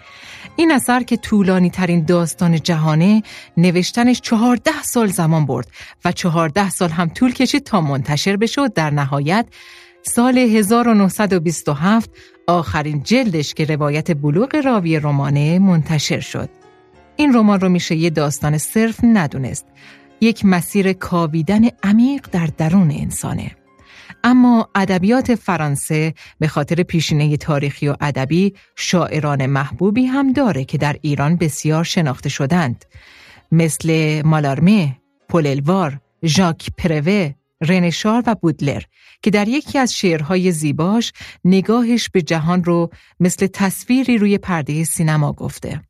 این 0.57 0.73
اثر 0.73 1.03
که 1.03 1.17
طولانی 1.17 1.71
ترین 1.71 2.05
داستان 2.05 2.61
جهانه 2.61 3.23
نوشتنش 3.57 4.21
چهارده 4.21 4.83
سال 4.83 5.07
زمان 5.07 5.47
برد 5.47 5.69
و 6.05 6.13
چهارده 6.13 6.71
سال 6.71 6.89
هم 6.89 7.09
طول 7.09 7.33
کشید 7.33 7.65
تا 7.65 7.81
منتشر 7.81 8.37
بشه 8.37 8.69
در 8.69 8.91
نهایت 8.91 9.47
سال 10.03 10.39
1927 10.39 12.11
آخرین 12.47 13.03
جلدش 13.03 13.55
که 13.55 13.65
روایت 13.65 14.17
بلوغ 14.17 14.57
راوی 14.65 14.99
رمانه 14.99 15.59
منتشر 15.59 16.21
شد. 16.21 16.49
این 17.17 17.35
رمان 17.35 17.61
رو 17.61 17.69
میشه 17.69 17.95
یه 17.95 18.11
داستان 18.11 18.59
صرف 18.59 19.01
ندونست 19.03 19.67
یک 20.21 20.45
مسیر 20.45 20.93
کاویدن 20.93 21.63
عمیق 21.83 22.29
در 22.33 22.49
درون 22.59 22.91
انسانه. 22.91 23.51
اما 24.27 24.69
ادبیات 24.75 25.35
فرانسه 25.35 26.15
به 26.39 26.49
خاطر 26.49 26.83
پیشینه 26.83 27.37
تاریخی 27.37 27.89
و 27.89 27.97
ادبی 28.01 28.55
شاعران 28.77 29.47
محبوبی 29.47 30.07
هم 30.07 30.33
داره 30.33 30.65
که 30.65 30.79
در 30.79 30.97
ایران 31.03 31.37
بسیار 31.37 31.85
شناخته 31.85 32.29
شدند 32.29 32.85
مثل 33.53 34.23
مالارمه، 34.25 34.97
پوللوار، 35.29 36.01
ژاک 36.25 36.71
پروه، 36.79 37.35
رنشار 37.61 38.23
و 38.27 38.35
بودلر 38.35 38.83
که 39.23 39.31
در 39.31 39.49
یکی 39.49 39.79
از 39.79 39.95
شعرهای 39.95 40.53
زیباش 40.53 41.13
نگاهش 41.45 42.09
به 42.09 42.23
جهان 42.23 42.65
رو 42.65 42.91
مثل 43.21 43.47
تصویری 43.47 44.19
روی 44.19 44.39
پرده 44.39 44.85
سینما 44.85 45.33
گفته. 45.33 45.81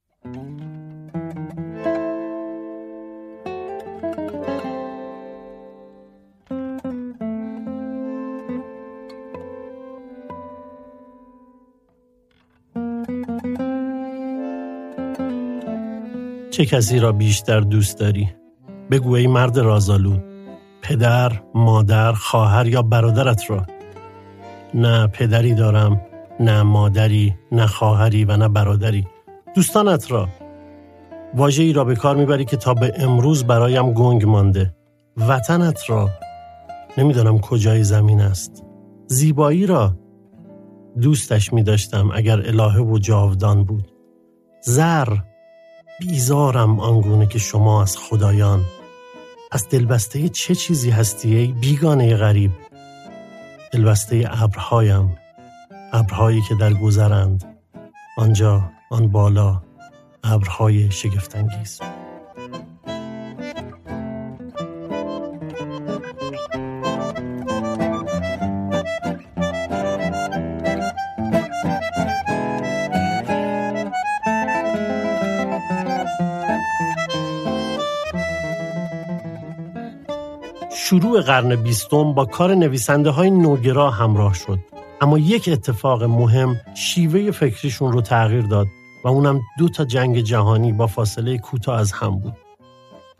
چه 16.57 16.67
کسی 16.67 16.99
را 16.99 17.13
بیشتر 17.13 17.61
دوست 17.61 17.99
داری؟ 17.99 18.31
بگو 18.91 19.15
ای 19.15 19.27
مرد 19.27 19.59
رازالود 19.59 20.25
پدر، 20.83 21.33
مادر، 21.55 22.13
خواهر 22.13 22.67
یا 22.67 22.83
برادرت 22.83 23.51
را. 23.51 23.67
نه 24.75 25.07
پدری 25.07 25.55
دارم 25.55 26.01
نه 26.41 26.63
مادری 26.63 27.35
نه 27.53 27.67
خواهری 27.67 28.25
و 28.25 28.37
نه 28.37 28.49
برادری. 28.49 29.07
دوستانت 29.55 30.13
را. 30.13 30.29
واژه 31.35 31.63
ای 31.63 31.73
را 31.73 31.85
به 31.85 31.97
کار 31.97 32.17
می‌بری 32.17 32.45
که 32.45 32.57
تا 32.57 32.75
به 32.75 32.93
امروز 32.97 33.45
برایم 33.45 33.93
گنگ 33.93 34.25
مانده. 34.25 34.75
وطنت 35.17 35.81
را. 35.89 36.09
نمی‌دانم 36.99 37.39
کجای 37.39 37.85
زمین 37.85 38.21
است. 38.21 38.65
زیبایی 39.07 39.67
را. 39.67 39.97
دوستش 41.01 41.53
می 41.53 41.63
داشتم 41.63 42.11
اگر 42.15 42.43
الهه 42.47 42.81
و 42.81 42.99
جاودان 42.99 43.65
بود. 43.65 43.93
زر. 44.63 45.09
بیزارم 46.01 46.81
آنگونه 46.81 47.27
که 47.27 47.39
شما 47.39 47.83
از 47.83 47.97
خدایان. 47.99 48.65
پس 49.51 49.69
دلبسته 49.69 50.29
چه 50.29 50.55
چیزی 50.55 50.91
هستی 50.91 51.37
ای 51.37 51.47
بیگانه 51.47 52.17
غریب؟ 52.17 52.51
دلبسته 53.73 54.29
ابرهایم 54.31 55.17
ابرهایی 55.93 56.43
که 56.49 56.55
در 56.55 56.75
گذرند. 56.75 57.45
آنجا 58.19 58.71
آن 58.91 59.09
بالا 59.09 59.63
ابرهای 60.25 60.91
شگفتانگیز. 60.91 61.81
شروع 80.97 81.21
قرن 81.21 81.57
بیستم 81.57 82.13
با 82.13 82.25
کار 82.25 82.55
نویسنده 82.55 83.11
های 83.11 83.31
نوگرا 83.31 83.91
همراه 83.91 84.35
شد. 84.35 84.59
اما 85.01 85.19
یک 85.19 85.49
اتفاق 85.53 86.03
مهم 86.03 86.61
شیوه 86.75 87.31
فکریشون 87.31 87.93
رو 87.93 88.01
تغییر 88.01 88.43
داد 88.43 88.67
و 89.05 89.09
اونم 89.09 89.41
دو 89.59 89.69
تا 89.69 89.85
جنگ 89.85 90.21
جهانی 90.21 90.73
با 90.73 90.87
فاصله 90.87 91.39
کوتاه 91.39 91.81
از 91.81 91.93
هم 91.93 92.19
بود. 92.19 92.33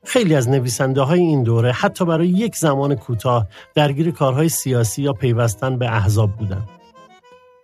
خیلی 0.05 0.35
از 0.35 0.49
نویسنده 0.49 1.01
های 1.01 1.21
این 1.21 1.43
دوره 1.43 1.73
حتی 1.73 2.05
برای 2.05 2.29
یک 2.29 2.57
زمان 2.57 2.95
کوتاه 2.95 3.47
درگیر 3.75 4.11
کارهای 4.11 4.49
سیاسی 4.49 5.03
یا 5.03 5.13
پیوستن 5.13 5.79
به 5.79 5.87
احزاب 5.87 6.31
بودند. 6.33 6.69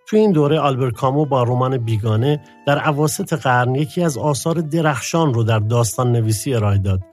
توی 0.07 0.19
این 0.19 0.31
دوره 0.31 0.59
آلبر 0.59 0.91
کامو 0.91 1.25
با 1.25 1.43
رمان 1.43 1.77
بیگانه 1.77 2.39
در 2.67 2.79
عواست 2.79 3.33
قرن 3.33 3.75
یکی 3.75 4.03
از 4.03 4.17
آثار 4.17 4.55
درخشان 4.55 5.33
رو 5.33 5.43
در 5.43 5.59
داستان 5.59 6.11
نویسی 6.11 6.53
ارائه 6.53 6.77
داد. 6.77 7.12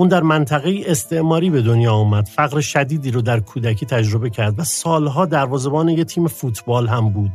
اون 0.00 0.08
در 0.08 0.22
منطقه 0.22 0.82
استعماری 0.86 1.50
به 1.50 1.62
دنیا 1.62 1.92
آمد 1.92 2.26
فقر 2.26 2.60
شدیدی 2.60 3.10
رو 3.10 3.22
در 3.22 3.40
کودکی 3.40 3.86
تجربه 3.86 4.30
کرد 4.30 4.58
و 4.58 4.64
سالها 4.64 5.26
دروازه‌بان 5.26 5.88
یه 5.88 6.04
تیم 6.04 6.26
فوتبال 6.26 6.86
هم 6.86 7.08
بود. 7.08 7.30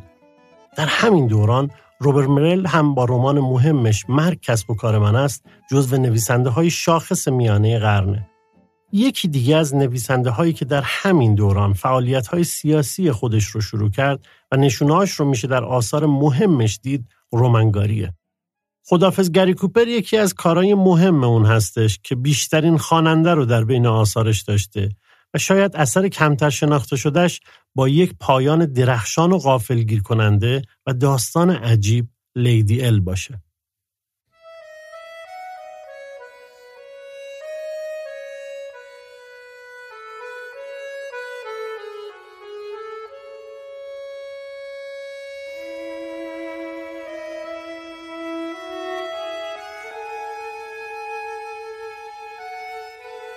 در 0.78 0.86
همین 0.86 1.28
دوران 1.28 1.72
روبر 2.00 2.26
مرل 2.26 2.66
هم 2.66 2.96
با 2.96 3.06
رمان 3.06 3.40
مهمش 3.40 4.10
مرگ 4.10 4.40
کسب 4.42 4.70
و 4.70 4.76
کار 4.76 4.98
من 5.00 5.16
است 5.16 5.46
جزو 5.72 5.98
نویسنده 5.98 6.50
های 6.50 6.70
شاخص 6.70 7.28
میانه 7.28 7.80
قرنه. 7.80 8.30
یکی 8.92 9.28
دیگه 9.28 9.56
از 9.56 9.76
نویسنده 9.76 10.30
هایی 10.30 10.54
که 10.54 10.66
در 10.66 10.82
همین 10.86 11.36
دوران 11.36 11.74
فعالیت 11.74 12.28
های 12.28 12.44
سیاسی 12.44 13.12
خودش 13.12 13.46
رو 13.46 13.62
شروع 13.62 13.90
کرد 13.90 14.20
و 14.52 14.58
نشونهاش 14.58 15.12
رو 15.12 15.26
میشه 15.26 15.48
در 15.48 15.64
آثار 15.64 16.06
مهمش 16.06 16.80
دید 16.84 17.06
رومنگاریه 17.32 18.14
خدافز 18.86 19.32
گری 19.32 19.54
کوپر 19.54 19.88
یکی 19.88 20.18
از 20.18 20.34
کارهای 20.34 20.74
مهم 20.74 21.24
اون 21.24 21.46
هستش 21.46 22.00
که 22.04 22.16
بیشترین 22.16 22.78
خواننده 22.78 23.34
رو 23.34 23.46
در 23.46 23.64
بین 23.64 23.86
آثارش 23.86 24.42
داشته 24.42 24.90
و 25.34 25.38
شاید 25.38 25.76
اثر 25.76 26.08
کمتر 26.08 26.50
شناخته 26.50 26.96
شدهش 26.96 27.42
با 27.76 27.90
یک 27.90 28.14
پایان 28.20 28.66
درخشان 28.66 29.32
و 29.32 29.38
غافلگیر 29.38 30.02
کننده 30.02 30.62
و 30.88 30.94
داستان 30.94 31.50
عجیب 31.50 32.08
لیدی 32.36 32.86
ال 32.86 33.00
باشه. 33.00 33.42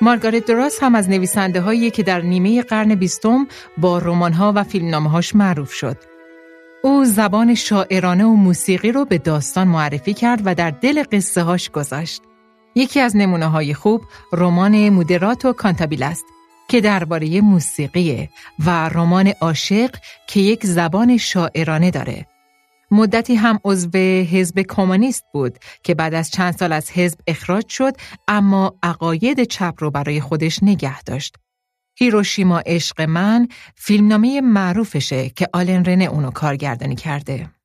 مارگارت 0.06 0.46
دراس 0.46 0.82
هم 0.82 0.94
از 0.94 1.10
نویسنده 1.10 1.60
هایی 1.60 1.90
که 1.90 2.02
در 2.02 2.20
نیمه 2.20 2.62
قرن 2.62 2.94
بیستم 2.94 3.46
با 3.78 3.98
رمان 3.98 4.32
ها 4.32 4.52
و 4.56 4.64
فیلم 4.64 5.06
هاش 5.06 5.34
معروف 5.34 5.72
شد. 5.72 5.96
او 6.82 7.04
زبان 7.04 7.54
شاعرانه 7.54 8.24
و 8.24 8.34
موسیقی 8.34 8.92
رو 8.92 9.04
به 9.04 9.18
داستان 9.18 9.68
معرفی 9.68 10.14
کرد 10.14 10.42
و 10.44 10.54
در 10.54 10.70
دل 10.70 11.02
قصه 11.12 11.42
هاش 11.42 11.70
گذاشت. 11.70 12.22
یکی 12.74 13.00
از 13.00 13.16
نمونه 13.16 13.46
های 13.46 13.74
خوب 13.74 14.02
رمان 14.32 14.88
مودرات 14.88 15.44
و 15.44 15.52
کانتابیل 15.52 16.02
است 16.02 16.24
که 16.68 16.80
درباره 16.80 17.40
موسیقیه 17.40 18.28
و 18.66 18.88
رمان 18.88 19.32
عاشق 19.40 19.90
که 20.28 20.40
یک 20.40 20.66
زبان 20.66 21.16
شاعرانه 21.16 21.90
داره. 21.90 22.26
مدتی 22.90 23.34
هم 23.34 23.60
عضو 23.64 23.98
حزب 24.30 24.60
کمونیست 24.68 25.24
بود 25.32 25.58
که 25.82 25.94
بعد 25.94 26.14
از 26.14 26.30
چند 26.30 26.56
سال 26.56 26.72
از 26.72 26.90
حزب 26.90 27.18
اخراج 27.26 27.68
شد 27.68 27.92
اما 28.28 28.78
عقاید 28.82 29.44
چپ 29.44 29.74
رو 29.78 29.90
برای 29.90 30.20
خودش 30.20 30.62
نگه 30.62 31.02
داشت. 31.02 31.36
هیروشیما 31.98 32.62
عشق 32.66 33.00
من 33.00 33.48
فیلمنامه 33.74 34.40
معروفشه 34.40 35.28
که 35.28 35.48
آلن 35.52 35.84
رنه 35.84 36.04
اونو 36.04 36.30
کارگردانی 36.30 36.94
کرده. 36.94 37.55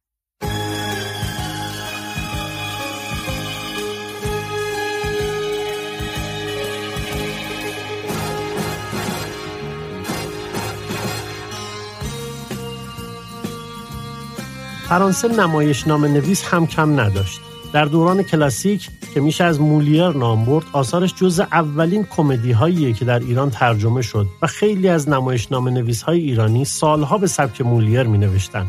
فرانسه 14.91 15.27
نمایشنامه 15.27 16.08
نویس 16.08 16.43
هم 16.43 16.67
کم 16.67 16.99
نداشت. 16.99 17.39
در 17.73 17.86
دوران 17.86 18.23
کلاسیک 18.23 18.89
که 19.13 19.21
میشه 19.21 19.43
از 19.43 19.62
مولیر 19.62 20.10
نام 20.10 20.45
برد 20.45 20.65
آثارش 20.73 21.13
جز 21.15 21.39
اولین 21.39 22.04
کمدی 22.04 22.51
هاییه 22.51 22.93
که 22.93 23.06
در 23.06 23.19
ایران 23.19 23.49
ترجمه 23.49 24.01
شد 24.01 24.27
و 24.41 24.47
خیلی 24.47 24.89
از 24.89 25.10
نمایشنامه 25.10 25.71
نویس 25.71 26.01
های 26.01 26.19
ایرانی 26.19 26.65
سالها 26.65 27.17
به 27.17 27.27
سبک 27.27 27.62
مولیر 27.62 28.04
می 28.04 28.17
نوشتن. 28.17 28.65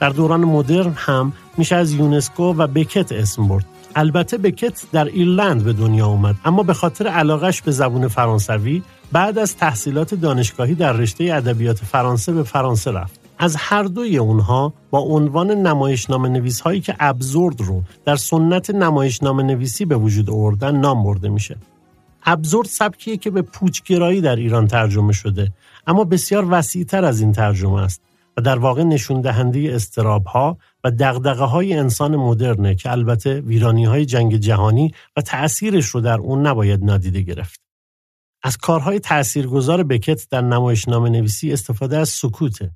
در 0.00 0.08
دوران 0.08 0.44
مدرن 0.44 0.92
هم 0.96 1.32
میشه 1.56 1.76
از 1.76 1.92
یونسکو 1.92 2.54
و 2.54 2.66
بکت 2.66 3.12
اسم 3.12 3.48
برد 3.48 3.66
البته 3.96 4.38
بکت 4.38 4.82
در 4.92 5.04
ایرلند 5.04 5.64
به 5.64 5.72
دنیا 5.72 6.06
اومد 6.06 6.36
اما 6.44 6.62
به 6.62 6.74
خاطر 6.74 7.06
علاقش 7.06 7.62
به 7.62 7.70
زبون 7.70 8.08
فرانسوی 8.08 8.82
بعد 9.12 9.38
از 9.38 9.56
تحصیلات 9.56 10.14
دانشگاهی 10.14 10.74
در 10.74 10.92
رشته 10.92 11.24
ادبیات 11.24 11.78
فرانسه 11.78 12.32
به 12.32 12.42
فرانسه 12.42 12.90
رفت 12.90 13.25
از 13.38 13.56
هر 13.56 13.82
دوی 13.82 14.18
اونها 14.18 14.72
با 14.90 14.98
عنوان 14.98 15.50
نمایشنامه 15.50 16.28
نویس 16.28 16.60
هایی 16.60 16.80
که 16.80 16.96
ابزورد 17.00 17.60
رو 17.60 17.82
در 18.04 18.16
سنت 18.16 18.70
نمایشنامه 18.70 19.42
نویسی 19.42 19.84
به 19.84 19.96
وجود 19.96 20.30
آوردن 20.30 20.76
نام 20.76 21.04
برده 21.04 21.28
میشه. 21.28 21.56
ابزورد 22.24 22.68
سبکیه 22.68 23.16
که 23.16 23.30
به 23.30 23.42
پوچگرایی 23.42 24.20
در 24.20 24.36
ایران 24.36 24.66
ترجمه 24.66 25.12
شده 25.12 25.52
اما 25.86 26.04
بسیار 26.04 26.46
وسیعتر 26.50 27.04
از 27.04 27.20
این 27.20 27.32
ترجمه 27.32 27.82
است 27.82 28.02
و 28.36 28.40
در 28.40 28.58
واقع 28.58 28.82
نشون 28.82 29.20
دهنده 29.20 29.74
استراب 29.74 30.26
ها 30.26 30.58
و 30.84 30.90
دغدغه 30.90 31.44
های 31.44 31.74
انسان 31.74 32.16
مدرنه 32.16 32.74
که 32.74 32.90
البته 32.90 33.40
ویرانی 33.40 33.84
های 33.84 34.06
جنگ 34.06 34.36
جهانی 34.36 34.92
و 35.16 35.20
تأثیرش 35.20 35.86
رو 35.86 36.00
در 36.00 36.18
اون 36.18 36.46
نباید 36.46 36.84
نادیده 36.84 37.20
گرفت. 37.20 37.60
از 38.42 38.56
کارهای 38.56 39.00
تأثیرگذار 39.00 39.82
بکت 39.82 40.28
در 40.30 40.40
نمایشنامه 40.40 41.08
نویسی 41.10 41.52
استفاده 41.52 41.98
از 41.98 42.08
سکوته 42.08 42.72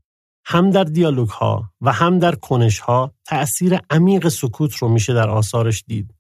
هم 0.53 0.71
در 0.71 0.85
دیالوگ 0.85 1.29
ها 1.29 1.73
و 1.81 1.93
هم 1.93 2.19
در 2.19 2.35
کنش 2.35 2.79
ها 2.79 3.15
تأثیر 3.25 3.79
عمیق 3.91 4.29
سکوت 4.29 4.75
رو 4.75 4.89
میشه 4.89 5.15
در 5.15 5.29
آثارش 5.29 5.85
دید. 5.87 6.15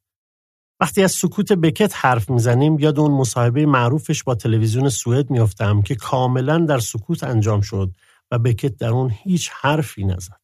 وقتی 0.80 1.02
از 1.02 1.12
سکوت 1.12 1.52
بکت 1.52 1.92
حرف 1.96 2.30
می‌زنیم 2.30 2.78
یاد 2.78 3.00
اون 3.00 3.10
مصاحبه 3.10 3.66
معروفش 3.66 4.22
با 4.22 4.34
تلویزیون 4.34 4.88
سوئد 4.88 5.30
میافتم 5.30 5.82
که 5.82 5.94
کاملا 5.94 6.58
در 6.58 6.78
سکوت 6.78 7.24
انجام 7.24 7.60
شد 7.60 7.90
و 8.30 8.38
بکت 8.38 8.76
در 8.76 8.88
اون 8.88 9.10
هیچ 9.10 9.50
حرفی 9.60 10.04
نزد. 10.04 10.39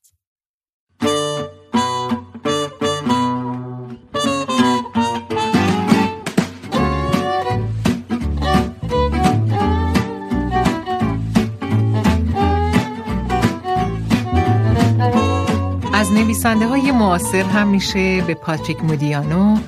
نویسنده 16.16 16.66
های 16.66 16.92
معاصر 16.92 17.42
هم 17.42 17.68
میشه 17.68 18.22
به 18.22 18.34
پاتریک 18.34 18.84
مودیانو 18.84 19.58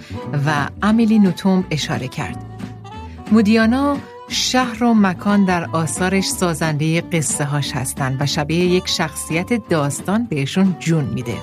و 0.46 0.68
امیلی 0.82 1.18
نوتوم 1.18 1.64
اشاره 1.70 2.08
کرد. 2.08 2.44
مودیانو 3.32 3.96
شهر 4.28 4.84
و 4.84 4.94
مکان 4.94 5.44
در 5.44 5.70
آثارش 5.72 6.28
سازنده 6.28 7.00
قصه 7.00 7.44
هاش 7.44 7.72
هستند 7.72 8.16
و 8.20 8.26
شبیه 8.26 8.64
یک 8.64 8.88
شخصیت 8.88 9.68
داستان 9.68 10.24
بهشون 10.24 10.76
جون 10.80 11.04
میده. 11.04 11.36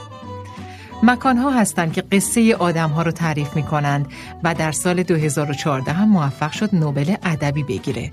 مکان 1.03 1.37
ها 1.37 1.51
هستند 1.51 1.93
که 1.93 2.01
قصه 2.01 2.55
آدم 2.55 2.89
ها 2.89 3.01
رو 3.01 3.11
تعریف 3.11 3.55
می 3.55 3.63
کنند 3.63 4.07
و 4.43 4.53
در 4.53 4.71
سال 4.71 5.03
2014 5.03 5.91
هم 5.91 6.09
موفق 6.09 6.51
شد 6.51 6.75
نوبل 6.75 7.15
ادبی 7.23 7.63
بگیره. 7.63 8.11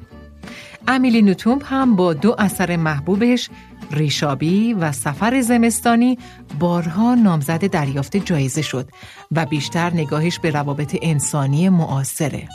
امیلی 0.89 1.23
نوتومب 1.23 1.63
هم 1.65 1.97
با 1.97 2.13
دو 2.15 2.35
اثر 2.39 2.77
محبوبش 2.77 3.51
ریشابی 3.91 4.75
و 4.75 4.93
سفر 4.93 5.41
زمستانی 5.41 6.19
بارها 6.59 7.15
نامزد 7.15 7.67
دریافت 7.67 8.17
جایزه 8.17 8.63
شد 8.63 8.89
و 9.33 9.47
بیشتر 9.47 9.91
نگاهش 9.95 10.39
به 10.39 10.51
روابط 10.51 10.97
انسانی 11.03 11.69
معاصره. 11.69 12.49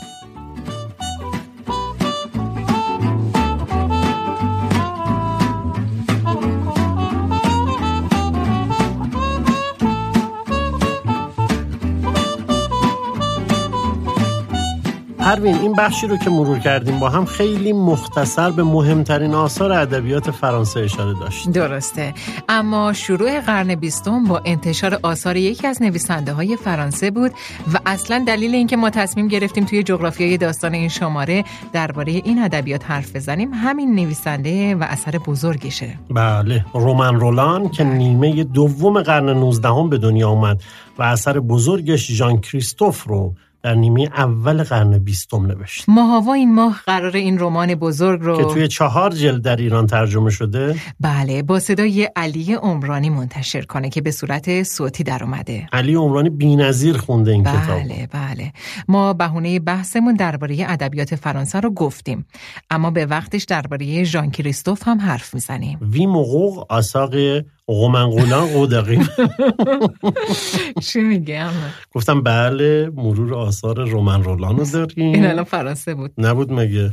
پروین 15.28 15.54
این 15.54 15.72
بخشی 15.72 16.06
رو 16.06 16.16
که 16.16 16.30
مرور 16.30 16.58
کردیم 16.58 16.98
با 16.98 17.08
هم 17.08 17.24
خیلی 17.24 17.72
مختصر 17.72 18.50
به 18.50 18.62
مهمترین 18.62 19.34
آثار 19.34 19.72
ادبیات 19.72 20.30
فرانسه 20.30 20.80
اشاره 20.80 21.14
داشت. 21.20 21.50
درسته. 21.50 22.14
اما 22.48 22.92
شروع 22.92 23.40
قرن 23.40 23.74
بیستم 23.74 24.24
با 24.24 24.42
انتشار 24.44 24.98
آثار 25.02 25.36
یکی 25.36 25.66
از 25.66 25.82
نویسنده 25.82 26.32
های 26.32 26.56
فرانسه 26.56 27.10
بود 27.10 27.32
و 27.74 27.78
اصلا 27.86 28.24
دلیل 28.26 28.54
اینکه 28.54 28.76
ما 28.76 28.90
تصمیم 28.90 29.28
گرفتیم 29.28 29.64
توی 29.64 29.82
جغرافیای 29.82 30.36
داستان 30.36 30.74
این 30.74 30.88
شماره 30.88 31.44
درباره 31.72 32.12
این 32.12 32.42
ادبیات 32.42 32.90
حرف 32.90 33.16
بزنیم 33.16 33.54
همین 33.54 33.94
نویسنده 33.94 34.74
و 34.74 34.84
اثر 34.88 35.18
بزرگشه. 35.18 35.98
بله 36.10 36.64
رومن 36.74 37.14
رولان 37.14 37.68
که 37.68 37.84
نیمه 37.84 38.44
دوم 38.44 39.02
قرن 39.02 39.28
19 39.28 39.88
به 39.90 39.98
دنیا 39.98 40.28
اومد 40.28 40.62
و 40.98 41.02
اثر 41.02 41.40
بزرگش 41.40 42.10
ژان 42.10 42.40
کریستوف 42.40 43.04
رو 43.04 43.34
در 43.62 43.74
نیمه 43.74 44.02
اول 44.02 44.62
قرن 44.62 44.98
بیستم 44.98 45.46
نوشت. 45.46 45.84
ماهاوا 45.88 46.32
این 46.32 46.54
ماه 46.54 46.82
قرار 46.86 47.16
این 47.16 47.38
رمان 47.38 47.74
بزرگ 47.74 48.20
رو 48.22 48.36
که 48.36 48.44
توی 48.44 48.68
چهار 48.68 49.10
جلد 49.10 49.42
در 49.42 49.56
ایران 49.56 49.86
ترجمه 49.86 50.30
شده. 50.30 50.76
بله 51.00 51.42
با 51.42 51.60
صدای 51.60 52.10
علی 52.16 52.54
عمرانی 52.54 53.10
منتشر 53.10 53.62
کنه 53.62 53.90
که 53.90 54.00
به 54.00 54.10
صورت 54.10 54.62
صوتی 54.62 55.02
در 55.02 55.24
اومده. 55.24 55.66
علی 55.72 55.94
عمرانی 55.94 56.30
بی‌نظیر 56.30 56.96
خونده 56.96 57.30
این 57.30 57.42
بله 57.42 57.62
کتاب. 57.62 57.78
بله 57.78 58.08
بله. 58.12 58.52
ما 58.88 59.12
بهونه 59.12 59.60
بحثمون 59.60 60.14
درباره 60.14 60.66
ادبیات 60.68 61.14
فرانسه 61.14 61.60
رو 61.60 61.70
گفتیم. 61.70 62.26
اما 62.70 62.90
به 62.90 63.06
وقتش 63.06 63.44
درباره 63.44 64.04
ژان 64.04 64.30
کریستوف 64.30 64.88
هم 64.88 65.00
حرف 65.00 65.34
می‌زنیم. 65.34 65.78
وی 65.82 66.06
موقوق 66.06 66.66
آساق 66.68 67.14
قومنقولان 67.68 68.46
قودقیم 68.46 69.08
چی 70.86 71.00
میگم 71.00 71.50
گفتم 71.92 72.22
بله 72.22 72.90
مرور 72.94 73.34
آثار 73.34 73.88
رومن 73.88 74.24
رولان 74.24 74.56
رو 74.56 74.64
داریم. 74.72 75.12
این 75.14 75.26
الان 75.26 75.44
فرانسه 75.44 75.94
بود. 75.94 76.12
نبود 76.18 76.52
مگه؟ 76.52 76.92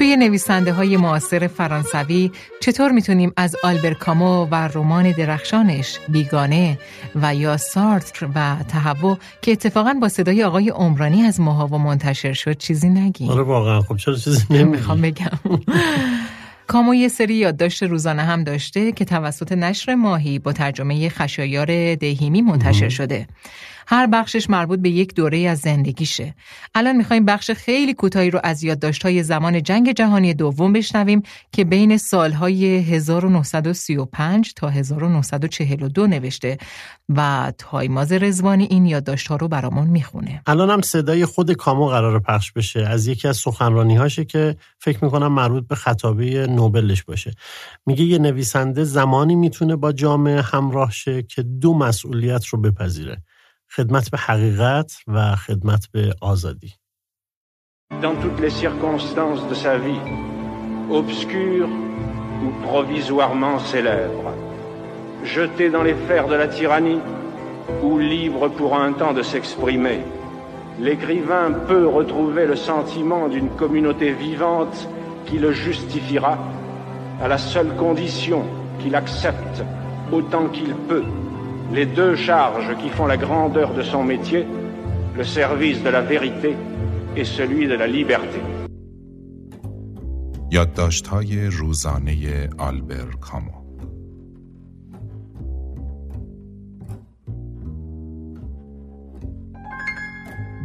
توی 0.00 0.16
نویسنده 0.16 0.72
های 0.72 0.96
معاصر 0.96 1.46
فرانسوی 1.46 2.30
چطور 2.60 2.90
می‌تونیم 2.90 3.32
از 3.36 3.56
آلبر 3.64 3.94
کامو 3.94 4.44
و 4.44 4.54
رمان 4.54 5.12
درخشانش 5.12 5.98
بیگانه 6.08 6.78
و 7.14 7.34
یا 7.34 7.56
سارتر 7.56 8.28
و 8.34 8.56
تهوع 8.68 9.18
که 9.42 9.52
اتفاقا 9.52 9.94
با 10.00 10.08
صدای 10.08 10.44
آقای 10.44 10.68
عمرانی 10.68 11.22
از 11.22 11.40
ماهاوا 11.40 11.78
منتشر 11.78 12.32
شد 12.32 12.58
چیزی 12.58 12.88
نگیم 12.88 13.30
آره 13.30 13.42
واقعا. 13.42 13.80
خب 13.80 13.96
چرا 13.96 14.14
چیزی 14.14 14.46
نمیگی؟ 14.50 14.64
می‌خوام 14.64 15.00
بگم. 15.00 15.38
کامو 16.66 16.94
یه 16.94 17.08
سری 17.08 17.34
یادداشت 17.34 17.82
روزانه 17.82 18.22
هم 18.22 18.44
داشته 18.44 18.92
که 18.92 19.04
توسط 19.04 19.52
نشر 19.52 19.94
ماهی 19.94 20.38
با 20.38 20.52
ترجمه 20.52 21.08
خشایار 21.08 21.94
دهیمی 21.94 22.42
منتشر 22.42 22.88
شده. 22.88 23.26
هر 23.92 24.06
بخشش 24.06 24.50
مربوط 24.50 24.80
به 24.80 24.90
یک 24.90 25.14
دوره 25.14 25.38
از 25.38 25.58
زندگیشه. 25.58 26.34
الان 26.74 26.96
می‌خوایم 26.96 27.24
بخش 27.24 27.50
خیلی 27.50 27.94
کوتاهی 27.94 28.30
رو 28.30 28.40
از 28.44 28.64
یادداشت‌های 28.64 29.22
زمان 29.22 29.62
جنگ 29.62 29.92
جهانی 29.92 30.34
دوم 30.34 30.72
بشنویم 30.72 31.22
که 31.52 31.64
بین 31.64 31.96
سالهای 31.96 32.78
1935 32.78 34.54
تا 34.54 34.68
1942 34.68 36.06
نوشته 36.06 36.58
و 37.08 37.52
تایماز 37.58 38.12
رزوانی 38.12 38.64
این 38.64 38.86
یادداشت‌ها 38.86 39.36
رو 39.36 39.48
برامون 39.48 39.86
می‌خونه. 39.86 40.42
الان 40.46 40.70
هم 40.70 40.80
صدای 40.80 41.24
خود 41.26 41.52
کامو 41.52 41.86
قرار 41.86 42.20
پخش 42.20 42.52
بشه 42.52 42.80
از 42.80 43.06
یکی 43.06 43.28
از 43.28 43.36
سخنرانی 43.36 43.96
هاشه 43.96 44.24
که 44.24 44.56
فکر 44.78 45.04
می‌کنم 45.04 45.32
مربوط 45.32 45.68
به 45.68 45.74
خطابه 45.74 46.46
نوبلش 46.46 47.02
باشه. 47.02 47.32
میگه 47.86 48.04
یه 48.04 48.18
نویسنده 48.18 48.84
زمانی 48.84 49.34
می‌تونه 49.34 49.76
با 49.76 49.92
جامعه 49.92 50.42
همراه 50.42 50.90
شه 50.90 51.22
که 51.22 51.42
دو 51.42 51.74
مسئولیت 51.74 52.46
رو 52.46 52.60
بپذیره. 52.60 53.22
خدمت 53.71 54.11
به 54.11 54.17
حقیقت 54.17 54.97
و 55.07 55.35
خدمت 55.35 55.87
به 55.91 56.15
آزادی 56.21 56.73
Dans 58.01 58.15
toutes 58.15 58.39
les 58.39 58.49
circonstances 58.49 59.43
de 59.51 59.55
sa 59.65 59.77
vie, 59.77 60.05
obscure 60.89 61.69
ou 62.43 62.49
provisoirement 62.67 63.59
célèbre, 63.59 64.33
jeté 65.23 65.69
dans 65.69 65.83
les 65.83 65.97
fers 66.07 66.27
de 66.27 66.35
la 66.35 66.47
tyrannie 66.47 67.01
ou 67.83 67.99
libre 67.99 68.49
pour 68.49 68.75
un 68.75 68.91
temps 68.93 69.13
de 69.13 69.21
s'exprimer, 69.21 69.99
l'écrivain 70.79 71.51
peut 71.67 71.87
retrouver 71.87 72.45
le 72.45 72.55
sentiment 72.55 73.27
d'une 73.27 73.49
communauté 73.61 74.11
vivante 74.13 74.77
qui 75.25 75.37
le 75.37 75.51
justifiera 75.51 76.37
à 77.21 77.27
la 77.27 77.37
seule 77.37 77.75
condition 77.75 78.45
qu'il 78.79 78.95
accepte 78.95 79.63
autant 80.11 80.47
qu'il 80.47 80.73
peut 80.89 81.05
les 81.73 81.85
deux 81.85 82.15
charges 82.15 82.71
qui 82.81 82.89
font 82.89 83.07
la 83.07 83.17
grandeur 83.17 83.73
de 83.73 83.81
son 83.81 84.03
métier, 84.03 84.45
le 85.15 85.23
service 85.23 85.83
de 85.83 85.89
la 85.89 86.01
vérité 86.01 86.55
et 87.15 87.25
celui 87.25 87.67
de 87.67 87.75
la 87.75 87.87
liberté. 87.87 88.41
یادداشت‌های 90.51 91.47
روزانه 91.47 92.49
آلبر 92.59 93.11
کامو 93.21 93.65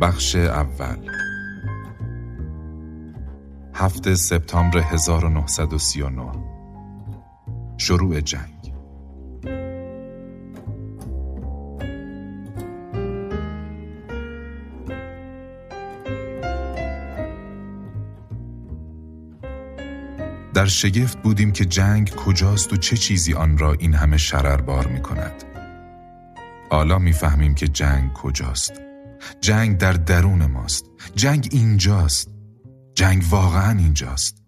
بخش 0.01 0.37
اول 0.37 1.11
هفته 3.75 4.15
سپتامبر 4.15 4.79
1939 4.79 6.37
شروع 7.77 8.21
جنگ 8.21 8.54
در 20.56 20.66
شگفت 20.66 21.22
بودیم 21.22 21.52
که 21.52 21.66
جنگ 21.66 22.16
کجاست 22.16 22.74
و 22.74 22.78
چه 22.78 22.98
چیزی 22.98 23.34
آن 23.34 23.58
را 23.58 23.74
این 23.74 23.94
همه 23.94 24.18
شرر 24.18 24.62
بار 24.62 24.88
می 24.88 25.02
کند. 25.02 25.44
حالا 26.72 27.00
می‌فهمیم 27.00 27.56
که 27.56 27.68
جنگ 27.68 28.14
کجاست. 28.14 28.74
جنگ 29.42 29.78
در 29.78 29.94
درون 29.94 30.46
ماست. 30.46 30.86
جنگ 31.16 31.50
اینجاست. 31.52 32.32
جنگ 32.96 33.24
واقعا 33.30 33.78
اینجاست. 33.78 34.44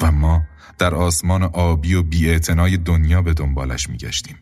و 0.00 0.12
ما 0.12 0.42
در 0.78 0.94
آسمان 0.94 1.42
آبی 1.42 1.94
و 1.94 2.02
بیاعتنای 2.02 2.76
دنیا 2.76 3.22
به 3.22 3.34
دنبالش 3.34 3.88
میگشتیم. 3.88 4.36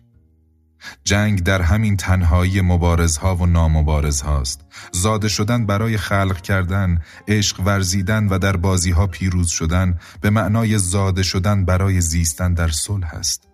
جنگ 1.05 1.43
در 1.43 1.63
همین 1.63 1.97
تنهایی 1.97 2.61
مبارزها 2.61 3.37
و 3.37 3.47
نامبارزهاست. 3.47 4.61
زاده 4.93 5.29
شدن 5.29 5.67
برای 5.67 5.97
خلق 5.97 6.41
کردن 6.41 7.03
عشق 7.29 7.61
ورزیدن 7.61 8.29
و 8.29 8.39
در 8.39 8.57
بازیها 8.57 9.07
پیروز 9.07 9.49
شدن 9.49 9.99
به 10.21 10.31
معنای 10.31 10.79
زاده 10.79 11.23
شدن 11.23 11.65
برای 11.65 12.01
زیستن 12.01 12.55
در 12.55 12.69
صلح 12.69 13.15
است. 13.15 13.49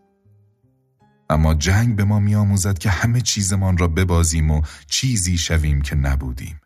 اما 1.30 1.54
جنگ 1.54 1.96
به 1.96 2.04
ما 2.04 2.20
میآموزد 2.20 2.78
که 2.78 2.90
همه 2.90 3.20
چیزمان 3.20 3.78
را 3.78 3.88
ببازیم 3.88 4.50
و 4.50 4.62
چیزی 4.86 5.38
شویم 5.38 5.80
که 5.80 5.96
نبودیم. 5.96 6.60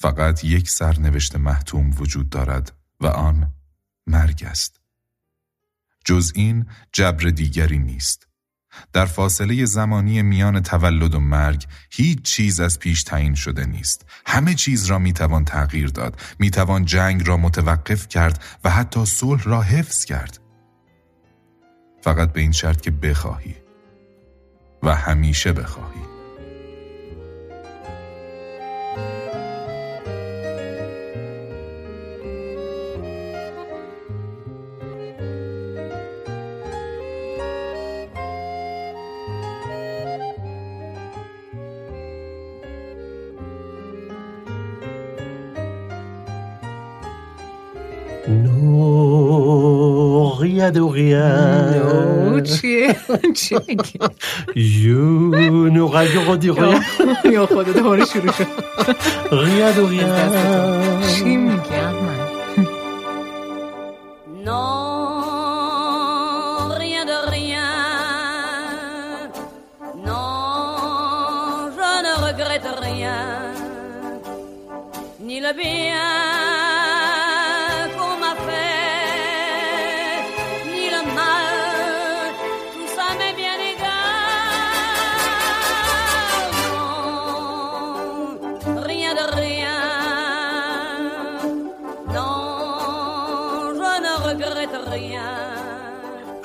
فقط 0.00 0.44
یک 0.44 0.70
سرنوشت 0.70 1.36
محتوم 1.36 1.90
وجود 1.90 2.30
دارد 2.30 2.72
و 3.00 3.06
آن 3.06 3.52
مرگ 4.06 4.44
است. 4.46 4.80
جز 6.04 6.32
این 6.34 6.66
جبر 6.92 7.28
دیگری 7.28 7.78
نیست. 7.78 8.27
در 8.92 9.04
فاصله 9.04 9.64
زمانی 9.64 10.22
میان 10.22 10.62
تولد 10.62 11.14
و 11.14 11.20
مرگ 11.20 11.66
هیچ 11.90 12.22
چیز 12.22 12.60
از 12.60 12.78
پیش 12.78 13.02
تعیین 13.02 13.34
شده 13.34 13.66
نیست. 13.66 14.06
همه 14.26 14.54
چیز 14.54 14.86
را 14.86 14.98
می‌توان 14.98 15.44
تغییر 15.44 15.88
داد 15.88 16.20
می‌توان 16.38 16.84
جنگ 16.84 17.28
را 17.28 17.36
متوقف 17.36 18.08
کرد 18.08 18.44
و 18.64 18.70
حتی 18.70 19.04
صلح 19.04 19.42
را 19.42 19.62
حفظ 19.62 20.04
کرد. 20.04 20.38
فقط 22.02 22.32
به 22.32 22.40
این 22.40 22.52
شرط 22.52 22.80
که 22.80 22.90
بخواهی 22.90 23.54
و 24.82 24.94
همیشه 24.94 25.52
بخواهی. 25.52 26.17
durian. 50.70 51.72
No, 51.72 52.40
tje, 52.40 52.94
Non, 64.44 66.68
rien 66.78 67.04
de 67.04 67.18
rien. 67.30 67.68
Non, 70.06 71.70
je 71.76 71.90
ne 72.06 72.12
regrette 72.26 72.70
rien. 72.80 73.18
Ni 75.20 75.40
le 75.40 75.52
bien. 75.54 76.17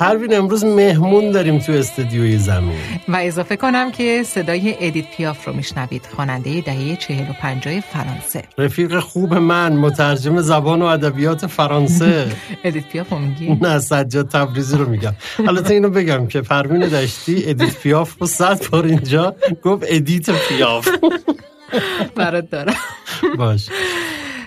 پروین 0.04 0.36
امروز 0.36 0.66
مهمون 0.66 1.32
داریم 1.32 1.60
تو 1.60 1.72
استودیوی 1.72 2.38
زمین. 2.38 2.78
و 3.08 3.16
اضافه 3.22 3.56
کنم 3.56 3.92
که 3.92 4.24
صدای 4.24 4.76
ادیت 4.80 5.06
پیاف 5.18 5.48
رو 5.48 5.54
میشنوید 5.54 6.10
خواننده 6.16 6.62
دهه 6.62 6.96
چهل 6.96 7.30
و 7.30 7.34
پنجاه 7.34 7.80
فرانسه. 7.80 8.44
رفیق 8.58 9.00
خوب 9.00 9.34
من 9.34 9.74
مترجم 9.74 10.42
زبان 10.42 10.82
و 10.82 10.86
ادبیات 10.86 11.48
فرانسه. 11.48 12.28
ادیت 12.64 12.88
پیاف 12.88 13.10
رو 13.10 13.20
میگی؟ 13.20 13.58
نه 13.62 13.80
سجاد 13.80 14.30
تبریزی 14.30 14.78
رو 14.78 14.90
میگم. 14.90 15.14
البته 15.48 15.74
اینو 15.74 15.90
بگم 15.90 16.28
که 16.28 16.42
پروین 16.42 16.82
دشتی 16.82 17.44
ادیت 17.46 17.80
پیاف 17.80 18.16
رو 18.20 18.28
صد 18.28 18.70
بار 18.70 18.86
اینجا 18.86 19.36
گفت 19.64 19.84
ادیت 19.88 20.30
پیاف. 20.30 20.90
برات 22.16 22.50
دارم. 22.50 22.76
باش. 23.38 23.70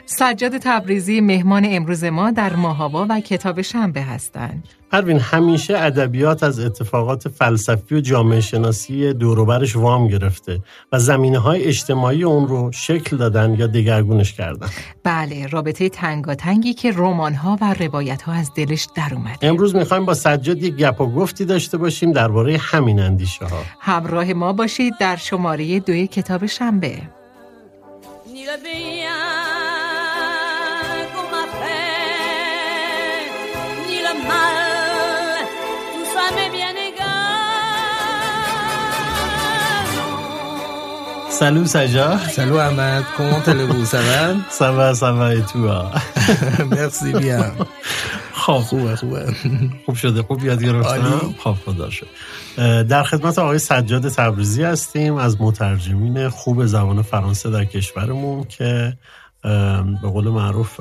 سجاد 0.08 0.58
تبریزی 0.58 1.20
مهمان 1.20 1.66
امروز 1.68 2.04
ما 2.04 2.30
در 2.30 2.56
ماهاوا 2.56 3.06
و 3.10 3.20
کتاب 3.20 3.62
شنبه 3.62 4.02
هستند. 4.02 4.68
پروین 4.90 5.18
همیشه 5.18 5.78
ادبیات 5.78 6.42
از 6.42 6.60
اتفاقات 6.60 7.28
فلسفی 7.28 7.94
و 7.94 8.00
جامعه 8.00 8.40
شناسی 8.40 9.12
دوروبرش 9.12 9.76
وام 9.76 10.08
گرفته 10.08 10.60
و 10.92 10.98
زمینه 10.98 11.38
های 11.38 11.64
اجتماعی 11.64 12.24
اون 12.24 12.48
رو 12.48 12.72
شکل 12.72 13.16
دادن 13.16 13.54
یا 13.58 13.66
دگرگونش 13.66 14.32
کردن. 14.32 14.68
بله 15.04 15.46
رابطه 15.46 15.88
تنگاتنگی 15.88 16.74
که 16.74 16.92
رمان 16.92 17.34
ها 17.34 17.58
و 17.60 17.74
روایت 17.74 18.22
ها 18.22 18.32
از 18.32 18.50
دلش 18.54 18.88
در 18.94 19.08
اومد 19.14 19.38
امروز 19.42 19.76
می‌خوایم 19.76 20.04
با 20.04 20.14
سجاد 20.14 20.62
یک 20.62 20.76
گپ 20.76 21.00
و 21.00 21.06
گفتی 21.06 21.44
داشته 21.44 21.78
باشیم 21.78 22.12
درباره 22.12 22.58
همین 22.60 23.00
اندیشه 23.00 23.44
ها 23.44 23.62
همراه 23.80 24.32
ما 24.32 24.52
باشید 24.52 24.94
در 25.00 25.16
شماره 25.16 25.80
دوی 25.80 26.06
کتاب 26.06 26.46
شنبه. 26.46 27.02
Salut 41.40 41.66
Saja. 41.66 42.06
Salut 42.36 42.58
Ahmad, 42.58 43.04
comment 43.16 43.42
allez-vous? 43.52 43.84
Ça 43.94 44.00
va? 44.08 44.22
Ça 44.58 44.68
va, 44.76 44.94
ça 44.94 45.10
va. 45.18 45.34
Et 45.34 45.44
toi? 45.52 45.90
Merci 46.76 47.12
bien. 47.12 47.44
خب 48.32 48.58
خوبه 48.58 48.96
خوبه 48.96 49.34
خوب 49.86 49.94
شده 49.94 50.22
خوب 50.22 50.44
یاد 50.44 50.62
گرفتم. 50.64 51.34
خب 51.38 51.56
خدا 51.66 51.90
شد. 51.90 52.06
در 52.88 53.02
خدمت 53.02 53.38
آقای 53.38 53.58
سجاد 53.58 54.08
تبریزی 54.08 54.62
هستیم. 54.62 55.16
از 55.16 55.40
مترجمین 55.40 56.28
خوب 56.28 56.66
زبان 56.66 57.02
فرانسه 57.02 57.50
در 57.50 57.64
کشورمون 57.64 58.44
که 58.44 58.98
به 60.02 60.08
قول 60.12 60.28
معروف 60.28 60.80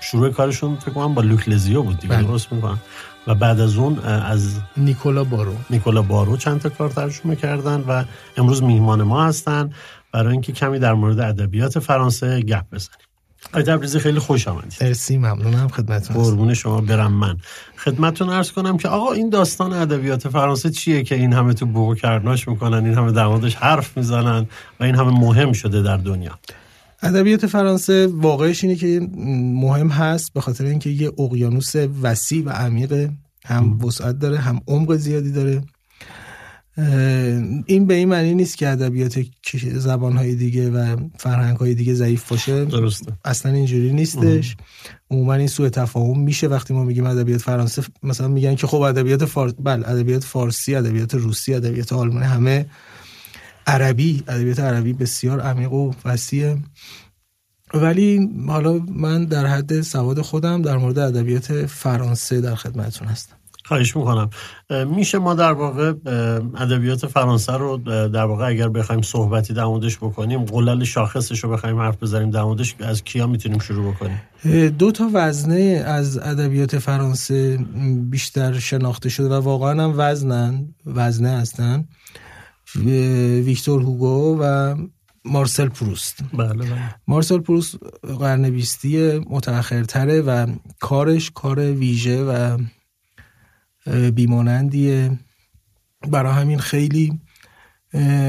شروع 0.00 0.30
کارشون 0.30 0.76
فکر 0.76 0.90
کنم 0.90 1.14
با 1.14 1.22
لوک 1.22 1.48
لزیو 1.48 1.82
بود 1.82 1.98
دیگه. 1.98 2.14
بله. 2.14 2.26
درست 2.26 2.52
می‌کنم. 2.52 2.80
و 3.26 3.34
بعد 3.34 3.60
از 3.60 3.76
اون 3.76 3.98
از 3.98 4.54
نیکولا 4.76 5.24
بارو. 5.24 5.54
نیکولا 5.70 6.02
بارو 6.02 6.36
چند 6.36 6.60
تا 6.60 6.68
کار 6.68 6.90
ترجمه 6.90 7.36
کردن 7.36 7.84
و 7.88 8.04
امروز 8.36 8.62
میهمان 8.62 9.02
ما 9.02 9.24
هستن. 9.24 9.70
برای 10.12 10.32
اینکه 10.32 10.52
کمی 10.52 10.78
در 10.78 10.94
مورد 10.94 11.20
ادبیات 11.20 11.78
فرانسه 11.78 12.40
گپ 12.40 12.64
بزنیم. 12.72 12.98
آقای 13.50 13.62
تبریزی 13.62 13.98
خیلی 13.98 14.18
خوش 14.18 14.48
آمدید. 14.48 14.76
مرسی 14.80 15.18
ممنونم. 15.18 15.68
خدمتتون. 15.68 16.16
قربون 16.16 16.54
شما 16.54 16.80
برم 16.80 17.12
من. 17.12 17.36
خدمتتون 17.76 18.30
عرض 18.30 18.52
کنم 18.52 18.76
که 18.76 18.88
آقا 18.88 19.12
این 19.12 19.30
داستان 19.30 19.72
ادبیات 19.72 20.28
فرانسه 20.28 20.70
چیه 20.70 21.02
که 21.02 21.14
این 21.14 21.32
همه 21.32 21.54
تو 21.54 21.66
بوق 21.66 21.96
کردناش 21.96 22.48
می‌کنن؟ 22.48 22.84
این 22.84 22.94
همه 22.94 23.12
در 23.12 23.26
موردش 23.26 23.54
حرف 23.54 23.96
می‌زنن 23.96 24.46
و 24.80 24.84
این 24.84 24.94
همه 24.94 25.20
مهم 25.20 25.52
شده 25.52 25.82
در 25.82 25.96
دنیا. 25.96 26.38
ادبیات 27.02 27.46
فرانسه 27.46 28.06
واقعش 28.06 28.64
اینه 28.64 28.76
که 28.76 29.08
مهم 29.54 29.88
هست 29.88 30.32
به 30.32 30.40
خاطر 30.40 30.64
اینکه 30.64 30.90
یه 30.90 31.12
اقیانوس 31.18 31.72
وسیع 32.02 32.44
و 32.44 32.48
عمیق 32.48 33.10
هم 33.44 33.84
وسعت 33.84 34.18
داره 34.18 34.38
هم 34.38 34.60
عمق 34.68 34.96
زیادی 34.96 35.32
داره. 35.32 35.62
این 37.66 37.86
به 37.86 37.94
این 37.94 38.08
معنی 38.08 38.34
نیست 38.34 38.58
که 38.58 38.68
ادبیات 38.68 39.24
زبانهای 39.74 40.34
دیگه 40.34 40.70
و 40.70 40.96
فرهنگهای 41.18 41.74
دیگه 41.74 41.94
ضعیف 41.94 42.28
باشه. 42.28 42.64
درسته. 42.64 43.12
اصلا 43.24 43.52
اینجوری 43.52 43.92
نیستش. 43.92 44.56
عموما 45.10 45.34
این 45.34 45.46
سوء 45.46 45.68
تفاهم 45.68 46.20
میشه 46.20 46.46
وقتی 46.46 46.74
ما 46.74 46.84
میگیم 46.84 47.06
ادبیات 47.06 47.40
فرانسه. 47.40 47.82
مثلا 48.02 48.28
میگن 48.28 48.54
که 48.54 48.66
خب 48.66 48.80
ادبیات 48.80 49.24
فارسی 49.24 49.56
بله 49.62 49.88
ادبیات 49.88 50.24
فارسی 50.24 50.74
ادبیات 50.74 51.14
روسی 51.14 51.54
ادبیات 51.54 51.92
آلمانی 51.92 52.26
همه 52.26 52.66
عربی 53.66 54.22
ادبیات 54.28 54.60
عربی 54.60 54.92
بسیار 54.92 55.40
عمیق 55.40 55.72
و 55.72 55.92
وسیعه. 56.04 56.58
ولی 57.74 58.30
حالا 58.48 58.80
من 58.88 59.24
در 59.24 59.46
حد 59.46 59.80
سواد 59.80 60.20
خودم 60.20 60.62
در 60.62 60.76
مورد 60.76 60.98
ادبیات 60.98 61.66
فرانسه 61.66 62.40
در 62.40 62.54
خدمتتون 62.54 63.08
هستم. 63.08 63.36
خواهش 63.64 63.96
می‌کنم. 63.96 64.30
میشه 64.86 65.18
ما 65.18 65.34
در 65.34 65.52
واقع 65.52 65.92
ادبیات 66.56 67.06
فرانسه 67.06 67.52
رو 67.52 67.76
در 68.08 68.24
واقع 68.24 68.46
اگر 68.46 68.68
بخوایم 68.68 69.02
صحبتی 69.02 69.54
در 69.54 69.64
موردش 69.64 69.96
بکنیم 69.96 70.44
قلل 70.44 70.84
شاخصش 70.84 71.44
رو 71.44 71.50
بخوایم 71.50 71.78
حرف 71.78 72.02
بزنیم 72.02 72.30
در 72.30 72.42
موردش 72.42 72.74
از 72.80 73.04
کیا 73.04 73.26
می‌تونیم 73.26 73.58
شروع 73.58 73.94
بکنیم؟ 73.94 74.20
دو 74.68 74.92
تا 74.92 75.10
وزنه 75.14 75.82
از 75.86 76.18
ادبیات 76.18 76.78
فرانسه 76.78 77.56
بیشتر 78.10 78.58
شناخته 78.58 79.08
شده 79.08 79.28
و 79.28 79.32
واقعا 79.32 79.84
هم 79.84 79.94
وزنن 79.96 80.74
وزنه 80.86 81.30
هستن. 81.30 81.84
ویکتور 83.44 83.82
هوگو 83.82 84.38
و 84.40 84.74
مارسل 85.24 85.68
پروست. 85.68 86.18
بله 86.34 86.54
بله. 86.54 86.94
مارسل 87.06 87.38
پروست 87.38 87.76
قرن 88.02 88.50
بیستی 88.50 89.18
متأخرتره 89.18 90.20
و 90.20 90.46
کارش 90.80 91.30
کار 91.30 91.72
ویژه 91.72 92.24
و 92.24 92.58
بیمانندیه. 94.10 95.18
برای 96.08 96.32
همین 96.32 96.58
خیلی 96.58 97.20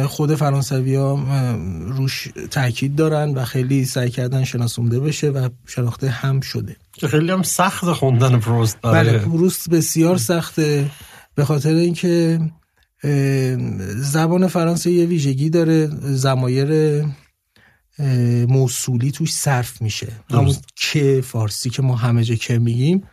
خود 0.07 0.35
فرانسوی 0.35 0.95
ها 0.95 1.23
روش 1.87 2.27
تاکید 2.51 2.95
دارن 2.95 3.33
و 3.33 3.45
خیلی 3.45 3.85
سعی 3.85 4.09
کردن 4.09 4.43
شناسونده 4.43 4.99
بشه 4.99 5.29
و 5.29 5.49
شناخته 5.67 6.09
هم 6.09 6.41
شده. 6.41 6.75
خیلی 7.09 7.31
هم 7.31 7.43
سخت 7.43 7.85
خوندن 7.85 8.39
پروست 8.39 8.77
بله 8.81 9.17
پروست 9.17 9.69
بسیار 9.69 10.17
سخته. 10.17 10.91
به 11.35 11.45
خاطر 11.45 11.73
اینکه 11.73 12.39
زبان 13.95 14.47
فرانسه 14.47 14.91
یه 14.91 15.05
ویژگی 15.05 15.49
داره 15.49 15.89
زمایر 16.01 17.01
موصولی 18.47 19.11
توش 19.11 19.33
صرف 19.33 19.81
میشه. 19.81 20.07
همون 20.31 20.55
که 20.75 21.21
فارسی 21.23 21.69
که 21.69 21.81
ما 21.81 21.95
همه 21.95 22.23
جا 22.23 22.35
که 22.35 22.59
میگیم 22.59 23.03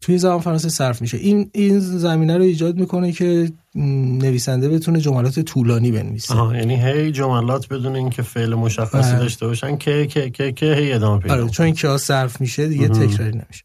توی 0.00 0.18
زبان 0.18 0.40
فرانسه 0.40 0.68
صرف 0.68 1.02
میشه. 1.02 1.16
این 1.16 1.50
این 1.52 1.78
زمینه 1.78 2.36
رو 2.36 2.42
ایجاد 2.42 2.76
می‌کنه 2.76 3.12
که 3.12 3.52
نویسنده 3.74 4.68
بتونه 4.68 5.00
جملات 5.00 5.40
طولانی 5.40 5.92
بنویسه. 5.92 6.34
آها 6.34 6.56
یعنی 6.56 6.82
هی 6.82 7.12
جملات 7.12 7.68
بدون 7.68 7.96
اینکه 7.96 8.22
فعل 8.22 8.54
مشخصی 8.54 9.16
داشته 9.16 9.46
باشن 9.46 9.76
که 9.76 10.06
که 10.06 10.30
که 10.30 10.52
که 10.52 10.74
هی 10.74 10.92
ادامه 10.92 11.20
پیدا 11.20 11.34
آره 11.34 11.48
چون 11.48 11.72
که 11.72 11.96
صرف 11.96 12.40
میشه 12.40 12.68
دیگه 12.68 12.88
تکراری 12.88 13.32
نمیشه. 13.32 13.64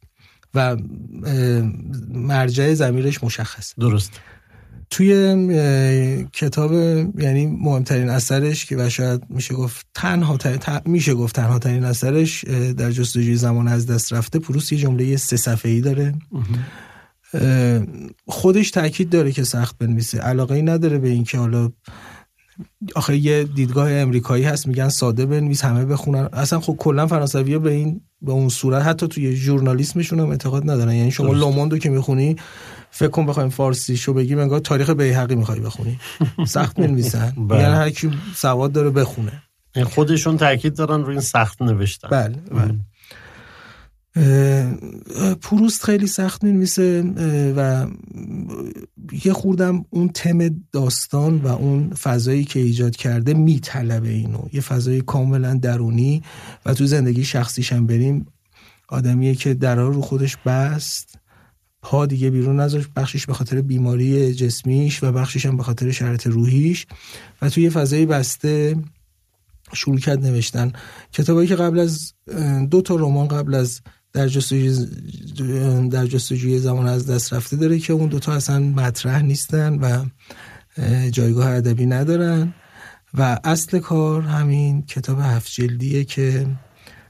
و 0.53 0.77
مرجع 2.13 2.73
زمیرش 2.73 3.23
مشخص 3.23 3.73
درست. 3.79 4.11
توی 4.89 6.27
کتاب 6.33 6.73
یعنی 7.19 7.45
مهمترین 7.45 8.09
اثرش 8.09 8.65
که 8.65 8.75
و 8.77 8.89
شاید 8.89 9.21
میشه 9.29 9.53
گفت 9.53 9.85
تنها 9.93 10.37
میشه 10.85 11.13
گفت 11.13 11.35
تنها 11.35 11.59
ترین 11.59 11.83
اثرش 11.83 12.45
در 12.77 12.91
جستجوی 12.91 13.35
زمان 13.35 13.67
از 13.67 13.87
دست 13.87 14.13
رفته 14.13 14.39
پروس 14.39 14.71
یه 14.71 14.77
جمله 14.77 15.17
سه 15.17 15.37
صفحه 15.37 15.71
ای 15.71 15.81
داره 15.81 16.13
خودش 18.27 18.71
تاکید 18.71 19.09
داره 19.09 19.31
که 19.31 19.43
سخت 19.43 19.77
بنویسه. 19.77 20.19
علاقه 20.19 20.55
ای 20.55 20.61
نداره 20.61 20.97
به 20.97 21.09
اینکه 21.09 21.37
حالا 21.37 21.71
آخه 22.95 23.17
یه 23.17 23.43
دیدگاه 23.43 23.91
امریکایی 23.91 24.43
هست 24.43 24.67
میگن 24.67 24.89
ساده 24.89 25.25
بنویس 25.25 25.63
همه 25.65 25.85
بخونن. 25.85 26.29
اصلا 26.33 26.59
خب 26.59 26.75
کلا 26.79 27.07
فرانسوی 27.07 27.57
به 27.57 27.71
این 27.71 28.01
به 28.21 28.31
اون 28.31 28.49
صورت 28.49 28.83
حتی 28.83 29.07
توی 29.07 29.35
ژورنالیسمشون 29.35 30.19
هم 30.19 30.29
اعتقاد 30.29 30.63
ندارن. 30.63 30.93
یعنی 30.93 31.11
شما 31.11 31.33
لوموندو 31.33 31.77
که 31.77 31.89
می‌خونی 31.89 32.35
فکر 32.91 33.07
کن 33.07 33.25
بخوایم 33.25 33.49
فارسی 33.49 33.97
شو 33.97 34.13
بگیم 34.13 34.39
انگار 34.39 34.59
تاریخ 34.59 34.89
بیهقی 34.89 35.35
می‌خوای 35.35 35.59
بخونی. 35.59 35.99
سخت 36.47 36.79
می‌نویسن. 36.79 37.33
یعنی 37.49 37.63
هر 37.63 37.89
کی 37.89 38.11
سواد 38.35 38.71
داره 38.71 38.89
بخونه. 38.89 39.43
خودشون 39.85 40.37
تاکید 40.37 40.75
دارن 40.75 41.01
روی 41.03 41.11
این 41.11 41.21
سخت 41.21 41.61
نوشتن. 41.61 42.09
بله 42.09 42.35
بله. 42.51 42.75
پروست 45.41 45.83
خیلی 45.83 46.07
سخت 46.07 46.43
می‌نویسه 46.43 47.01
و 47.57 47.87
یه 49.25 49.33
خوردم 49.33 49.85
اون 49.89 50.09
تم 50.09 50.49
داستان 50.71 51.37
و 51.37 51.47
اون 51.47 51.93
فضایی 51.93 52.43
که 52.43 52.59
ایجاد 52.59 52.95
کرده 52.95 53.33
میطلبه 53.33 54.09
اینو. 54.09 54.41
یه 54.53 54.61
فضای 54.61 55.01
کاملا 55.01 55.53
درونی 55.53 56.23
و 56.65 56.73
تو 56.73 56.85
زندگی 56.85 57.23
شخصیش 57.23 57.73
هم 57.73 57.87
بریم 57.87 58.25
آدمیه 58.89 59.35
که 59.35 59.53
درا 59.53 59.89
رو 59.89 60.01
خودش 60.01 60.37
بست. 60.37 61.19
پا 61.87 62.05
دیگه 62.05 62.29
بیرون 62.29 62.59
نذاشت. 62.59 62.87
بخشش 62.95 63.25
به 63.25 63.33
خاطر 63.33 63.61
بیماری 63.61 64.33
جسمیش 64.33 65.03
و 65.03 65.11
بخشش 65.11 65.45
هم 65.45 65.57
به 65.57 65.63
خاطر 65.63 65.91
شرط 65.91 66.27
روحیش. 66.27 66.87
و 67.41 67.49
توی 67.49 67.69
فضای 67.69 68.05
بسته 68.05 68.75
شروع 69.73 69.99
کرد 69.99 70.25
نوشتن. 70.25 70.73
کتابایی 71.11 71.47
که 71.47 71.55
قبل 71.55 71.79
از 71.79 72.13
دو 72.71 72.81
تا 72.81 72.95
رمان 72.95 73.27
قبل 73.27 73.53
از 73.53 73.81
در 74.13 74.27
جستجوی 74.27 74.87
در 75.89 76.05
جستجوی 76.05 76.59
زمان 76.59 76.87
از 76.87 77.07
دست 77.07 77.33
رفته 77.33 77.55
داره 77.55 77.79
که 77.79 77.93
اون 77.93 78.09
دوتا 78.09 78.33
اصلا 78.33 78.59
مطرح 78.59 79.21
نیستن 79.21 79.73
و 79.73 80.05
جایگاه 81.09 81.49
ادبی 81.49 81.85
ندارن. 81.85 82.53
و 83.13 83.39
اصل 83.43 83.79
کار 83.79 84.21
همین 84.21 84.81
کتاب 84.81 85.19
هفت 85.19 85.51
جلدیه 85.51 86.03
که 86.03 86.47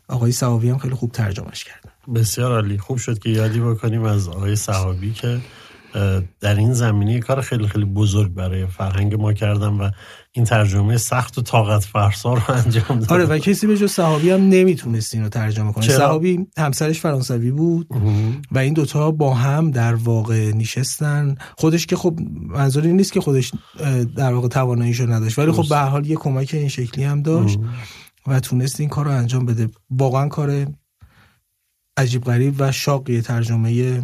آقای 0.08 0.32
صحابی 0.32 0.70
هم 0.70 0.78
خیلی 0.78 0.96
خوب 0.96 1.12
ترجمهش 1.12 1.64
کردن 1.64 1.87
بسیار 2.16 2.52
عالی. 2.52 2.78
خوب 2.78 2.98
شد 2.98 3.20
که 3.20 3.30
یادی 3.30 3.60
بکنیم 3.60 4.04
از 4.04 4.28
آقای 4.28 4.56
صحابی 4.56 5.14
که 5.14 5.40
در 6.40 6.56
این 6.56 6.74
زمینه 6.74 7.20
کار 7.20 7.42
خیلی 7.42 7.68
خیلی 7.68 7.86
بزرگ 7.86 8.34
برای 8.34 8.66
فرهنگ 8.68 9.16
ما 9.16 9.34
کردن 9.34 9.68
و 9.68 9.90
این 10.32 10.46
ترجمه 10.46 10.98
سخت 10.98 11.38
و 11.38 11.42
طاقت 11.42 11.84
فرسا 11.84 12.34
رو 12.34 12.42
انجام 12.50 13.00
داد. 13.00 13.14
آره 13.14 13.26
و 13.26 13.38
کسی 13.38 13.68
به 13.68 13.78
جز 13.78 13.92
صحابی 13.92 14.30
هم 14.30 14.50
نمی‌تونست 14.50 15.14
این 15.14 15.24
رو 15.24 15.30
ترجمه 15.30 15.74
کنه. 15.74 15.88
صحابی 15.88 16.48
همسرش 16.58 17.00
فرانسوی 17.00 17.52
بود 17.52 17.88
و 18.52 18.58
این 18.58 18.74
دوتا 18.74 19.12
با 19.12 19.34
هم 19.34 19.72
در 19.72 19.96
واقع 19.96 20.52
نشستن. 20.52 21.36
خودش 21.58 21.86
که 21.86 21.96
خب 21.96 22.20
منظوری 22.48 22.94
نیست 22.94 23.14
که 23.14 23.22
خودش 23.22 23.52
در 24.16 24.34
واقع 24.34 24.48
تواناییشو 24.48 25.12
نداشت 25.12 25.40
ولی 25.40 25.52
خب 25.52 25.70
به 25.70 25.78
حال 25.78 26.06
یه 26.06 26.16
کمک 26.16 26.50
این 26.54 26.68
شکلی 26.68 27.04
هم 27.04 27.22
داشت 27.22 27.60
و 28.28 28.40
تونست 28.40 28.80
این 28.80 28.90
کار 28.90 29.06
رو 29.06 29.12
انجام 29.12 29.46
بده. 29.46 29.70
واقعا 29.90 30.28
کار 30.28 30.66
عجیب 31.98 32.24
غریب 32.24 32.56
و 32.60 32.72
شاقی 32.72 33.22
ترجمه 33.22 34.04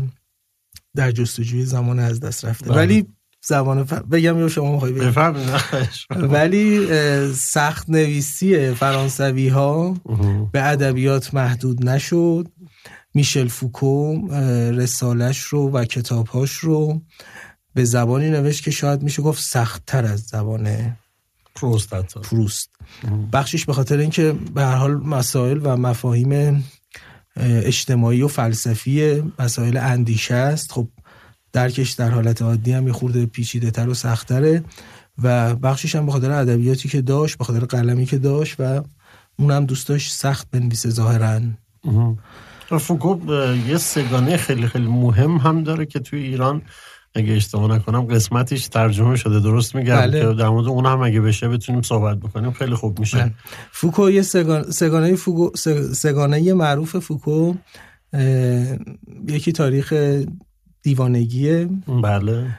در 0.96 1.12
جستجوی 1.12 1.66
زمان 1.66 2.00
از 2.00 2.20
دست 2.20 2.46
رفته. 2.46 2.66
بله. 2.66 2.76
ولی 2.76 3.08
زبان 3.46 3.84
ف... 3.84 3.94
بگم 3.94 4.40
یا 4.40 4.48
شما 4.48 4.72
می‌خوای 4.72 4.94
ولی 6.40 6.88
سخت 7.34 7.90
نویسی 7.90 8.72
فرانسوی 8.72 9.48
ها 9.48 9.98
به 10.52 10.68
ادبیات 10.68 11.34
محدود 11.34 11.90
نشد. 11.90 12.48
میشل 13.14 13.48
فوکو 13.48 14.28
رسالش 14.72 15.40
رو 15.40 15.72
و 15.72 15.86
کتابهاش 15.86 16.52
رو 16.52 17.02
به 17.74 17.84
زبانی 17.84 18.30
نوشت 18.30 18.64
که 18.64 18.72
شاید 18.72 19.04
میشه 19.04 19.22
گفت 19.22 19.44
سختتر 19.44 20.06
از 20.06 20.22
زبان 20.22 20.96
پروست 21.56 21.94
پروست. 22.20 22.70
بخشش 23.34 23.66
به 23.66 23.74
خاطر 23.74 23.98
اینکه 23.98 24.32
به 24.32 24.62
هر 24.62 24.76
حال 24.76 24.94
مسائل 24.96 25.60
و 25.64 25.78
مفاهیم 25.78 26.64
اجتماعی 27.38 28.22
و 28.22 28.28
فلسفی 28.28 29.24
مسائل 29.40 29.78
اندیشه 29.78 30.36
است. 30.36 30.72
خب 30.72 30.88
درکش 31.54 31.92
در 31.92 32.10
حالت 32.10 32.42
عادی 32.42 32.72
هم 32.72 32.88
یه 32.88 32.94
خورده 32.94 33.26
پیچیده 33.26 33.72
تر 33.72 33.90
و 33.90 33.94
سختره 33.94 34.64
و 35.24 35.56
بخشش 35.56 35.96
هم 35.96 36.06
به 36.06 36.12
خاطر 36.12 36.32
ادبیاتی 36.32 36.90
که 36.90 37.02
داشت 37.02 37.38
به 37.38 37.44
خاطر 37.44 37.66
قلمی 37.66 38.06
که 38.06 38.18
داشت 38.18 38.56
و 38.60 38.82
اونم 39.40 39.66
دوست 39.66 39.88
داشت 39.88 40.12
سخت 40.12 40.48
بنویسه 40.52 40.90
ظاهرا. 40.90 41.42
فوکو 42.80 43.20
یه 43.68 43.78
سگانه 43.78 44.38
خیلی 44.38 44.68
خیلی 44.68 44.88
مهم 44.88 45.38
هم 45.38 45.64
داره 45.64 45.86
که 45.86 46.00
توی 46.00 46.24
ایران 46.24 46.62
اگه 47.16 47.34
اشتباه 47.34 47.76
نکنم 47.76 48.02
قسمتیش 48.02 48.68
ترجمه 48.68 49.16
شده 49.16 49.40
درست 49.40 49.76
میگم. 49.76 49.96
بله. 49.96 50.22
که 50.22 50.34
در 50.34 50.50
مورد 50.50 50.68
اون 50.68 50.86
هم 50.86 51.02
اگه 51.02 51.22
بشه 51.22 51.48
بتونیم 51.48 51.82
صحبت 51.82 52.18
بکنیم 52.18 52.52
خیلی 52.52 52.76
خوب 52.76 53.00
میشه. 53.00 53.18
بله. 53.18 53.34
فوکو 53.72 54.10
یه 54.10 54.22
سگانه 54.22 54.72
سگانه, 54.72 55.16
فوکو 55.16 55.58
سگانه 55.94 56.54
معروف 56.54 56.98
فوکو 56.98 57.54
یکی 59.28 59.52
تاریخ 59.52 59.94
دیوانگیه. 60.82 61.70
بله. 62.04 62.58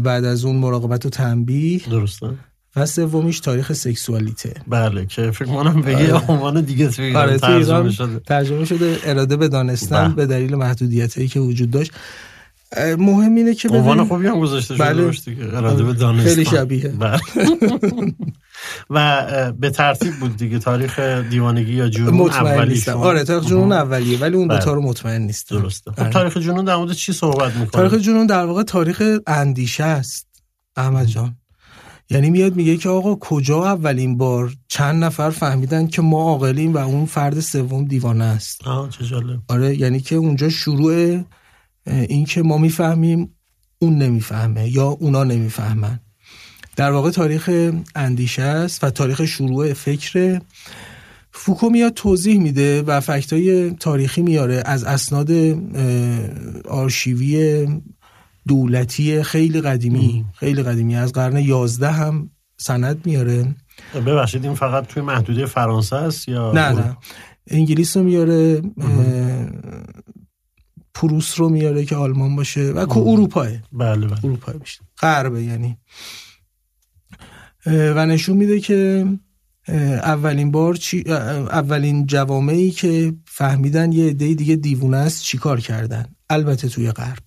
بعد 0.00 0.24
از 0.24 0.44
اون 0.44 0.56
مراقبت 0.56 1.06
و 1.06 1.08
تنبیه. 1.08 1.80
درسته. 1.90 2.30
و 2.76 2.86
سومیش 2.86 3.40
تاریخ 3.40 3.72
سکسوالیته. 3.72 4.54
بله 4.66 5.06
که 5.06 5.30
فکر 5.30 5.48
کنم 5.48 5.82
به 5.82 5.92
یه 5.92 6.14
آره. 6.14 6.30
عنوان 6.30 6.60
دیگه 6.60 6.90
آره، 7.18 7.38
ترجمه 7.38 7.90
شده. 7.90 8.18
ترجمه 8.18 8.64
شده 8.64 8.98
اراده 9.04 9.36
به 9.36 9.48
دانستن 9.48 10.04
بله. 10.04 10.14
به 10.14 10.26
دلیل 10.26 10.54
محدودیت 10.54 11.16
هایی 11.16 11.28
که 11.28 11.40
وجود 11.40 11.70
داشت. 11.70 11.92
مهم 12.98 13.34
اینه 13.34 13.54
که 13.54 13.68
عنوان 13.68 14.04
خوبی 14.04 14.26
هم 14.26 14.40
گذاشته 14.40 14.74
شده 14.74 14.84
بله. 14.84 15.10
دیگه. 15.10 15.44
به 15.44 15.92
دانستان 15.92 16.20
خیلی 16.20 16.44
شبیه. 16.44 16.88
بله. 16.88 17.20
و 18.90 19.52
به 19.52 19.70
ترتیب 19.70 20.14
بود 20.20 20.36
دیگه. 20.36 20.58
تاریخ 20.58 20.98
دیوانگی 20.98 21.72
یا 21.72 21.88
جنون 21.88 22.30
اولیشون. 22.30 22.94
آره 22.94 23.24
تاریخ 23.24 23.46
جنون 23.46 23.72
اولیه 23.72 24.18
ولی 24.18 24.36
اون 24.36 24.48
بله. 24.48 24.58
دوتا 24.58 24.72
رو 24.72 24.82
مطمئن 24.82 25.22
نیستم. 25.22 25.60
درسته. 25.60 25.90
خب 25.90 26.00
آره. 26.00 26.10
تاریخ 26.10 26.36
جنون 26.36 26.64
در 26.64 26.76
مورد 26.76 26.92
چی 26.92 27.12
صحبت 27.12 27.56
می‌کنه 27.56 27.88
تاریخ 27.88 27.94
جنون 27.94 28.26
در 28.26 28.44
واقع 28.44 28.62
تاریخ 28.62 29.02
اندیشه 29.26 29.84
است. 29.84 30.26
احمد 30.76 31.06
جان. 31.06 31.36
یعنی 32.10 32.30
میاد 32.30 32.56
میگه 32.56 32.76
که 32.76 32.88
آقا 32.88 33.14
کجا 33.14 33.64
اولین 33.64 34.16
بار 34.16 34.52
چند 34.68 35.04
نفر 35.04 35.30
فهمیدن 35.30 35.86
که 35.86 36.02
ما 36.02 36.22
عاقلیم 36.22 36.74
و 36.74 36.78
اون 36.78 37.06
فرد 37.06 37.40
سوم 37.40 37.84
دیوانه 37.84 38.24
است؟ 38.24 38.66
آه 38.66 38.90
چه 38.90 39.04
جالب. 39.04 39.40
آره 39.48 39.76
یعنی 39.76 40.00
که 40.00 40.16
اونجا 40.16 40.48
شروع 40.48 41.20
اه، 41.86 42.00
این 42.00 42.24
که 42.24 42.42
ما 42.42 42.58
می‌فهمیم 42.58 43.30
اون 43.78 43.98
نمی‌فهمه 43.98 44.68
یا 44.68 44.86
اونا 44.86 45.24
نمی‌فهمن. 45.24 46.00
در 46.76 46.90
واقع 46.90 47.10
تاریخ 47.10 47.70
اندیشه 47.94 48.42
است 48.42 48.84
و 48.84 48.90
تاریخ 48.90 49.24
شروع 49.24 49.72
فکر. 49.72 50.40
فوکو 51.32 51.70
میاد 51.70 51.92
توضیح 51.92 52.40
میده 52.40 52.82
و 52.82 53.00
فکتای 53.00 53.70
تاریخی 53.70 54.22
میاره. 54.22 54.62
از 54.66 54.84
اسناد 54.84 55.30
آرشیوی 56.68 57.66
دولتی 58.48 59.22
خیلی 59.22 59.60
قدیمی 59.60 60.24
خیلی 60.34 60.62
قدیمی. 60.62 60.96
از 60.96 61.12
قرن 61.12 61.36
یازده 61.36 61.90
هم 61.90 62.30
سند 62.56 63.06
میاره. 63.06 63.54
ببخشید 64.06 64.44
این 64.44 64.54
فقط 64.54 64.86
توی 64.86 65.02
محدوده 65.02 65.46
فرانسه 65.46 65.96
است 65.96 66.28
یا 66.28 66.52
نه 66.52 66.72
نه. 66.72 66.96
انگلیس 67.50 67.96
رو 67.96 68.02
میاره 68.02 68.62
پروس 71.00 71.40
رو 71.40 71.48
میاره 71.48 71.84
که 71.84 71.96
آلمان 71.96 72.36
باشه 72.36 72.60
و 72.60 72.86
که 72.86 72.96
اروپاه. 72.96 73.48
بله 73.72 74.06
بله. 74.06 74.24
اروپا 74.24 74.52
بیشتر 74.52 74.84
غربه 74.98 75.42
یعنی. 75.42 75.76
و 77.66 78.06
نشون 78.06 78.36
میده 78.36 78.60
که 78.60 79.06
اولین 79.68 80.50
بار 80.50 80.74
چی 80.74 81.04
اولین 81.06 82.06
جوامعی 82.06 82.70
که 82.70 83.14
فهمیدن 83.26 83.92
یه 83.92 84.10
عده 84.10 84.34
دیگه 84.34 84.56
دیوونه 84.56 84.96
است 84.96 85.22
چیکار 85.22 85.60
کردن؟ 85.60 86.06
البته 86.30 86.68
توی 86.68 86.90
غرب. 86.90 87.22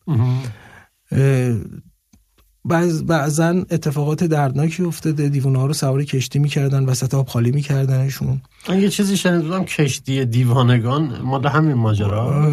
بعض 2.65 3.03
بعضا 3.03 3.49
اتفاقات 3.49 4.23
دردناکی 4.23 4.83
افتاده. 4.83 5.29
دیوونه 5.29 5.59
ها 5.59 5.65
رو 5.65 5.73
سوار 5.73 6.03
کشتی 6.03 6.39
می‌کردن 6.39 6.85
وسط 6.85 7.13
آب 7.13 7.27
خالی 7.27 7.51
میکردنشون. 7.51 8.41
من 8.69 8.81
یه 8.81 8.89
چیزی 8.89 9.17
شنیده 9.17 9.43
بودم 9.43 9.63
کشتی 9.63 10.25
دیوانگان 10.25 11.21
مال 11.23 11.47
همین 11.47 11.73
ماجرا 11.73 12.51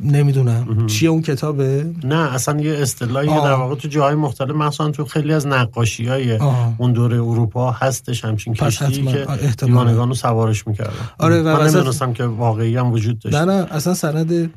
نمی‌دونم. 0.00 0.86
چیه 0.86 1.08
اون 1.08 1.22
کتابه؟ 1.22 1.86
نه 2.04 2.34
اصلا 2.34 2.60
یه 2.60 2.72
اصطلاحی. 2.72 3.26
در 3.26 3.52
واقع 3.52 3.74
تو 3.74 3.88
جاهای 3.88 4.14
مختلف 4.14 4.50
مثلا 4.50 4.90
تو 4.90 5.04
خیلی 5.04 5.32
از 5.32 5.46
نقاشی 5.46 6.06
های 6.06 6.36
آه. 6.36 6.74
اون 6.78 6.92
دوره 6.92 7.16
اروپا 7.16 7.70
هستش 7.70 8.24
همچین 8.24 8.54
کشتی. 8.54 9.02
که. 9.02 9.26
دیوانگان 9.66 10.08
رو 10.08 10.14
سوارش 10.14 10.66
می‌کردن. 10.66 10.92
آره، 11.18 11.42
من 11.42 11.54
وسط- 11.54 11.74
نمی‌دونستم 11.74 12.12
که 12.12 12.24
واقعی 12.24 12.76
هم 12.76 12.92
وجود 12.92 13.18
داشت 13.18 13.36
نه 13.36 13.44
نه 13.44 13.66
اصلا 13.70 13.94
سند 13.94 14.50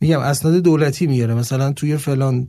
میگم 0.00 0.20
اسناد 0.20 0.54
دولتی 0.54 1.06
میاره 1.06 1.34
مثلا 1.34 1.72
توی 1.72 1.96
فلان 1.96 2.48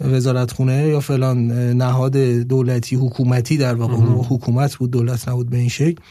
وزارتخونه 0.00 0.88
یا 0.88 1.00
فلان 1.00 1.52
نهاد 1.72 2.16
دولتی 2.16 2.96
حکومتی 2.96 3.56
در 3.56 3.74
واقع 3.74 3.94
حکومت 4.28 4.74
بود 4.74 4.90
دولت 4.90 5.28
نبود 5.28 5.50
به 5.50 5.56
این 5.56 5.68
شکل 5.68 6.02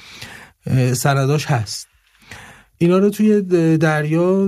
سنداش 0.93 1.45
هست. 1.45 1.87
اینا 2.77 2.97
رو 2.97 3.09
توی 3.09 3.41
دریا 3.77 4.45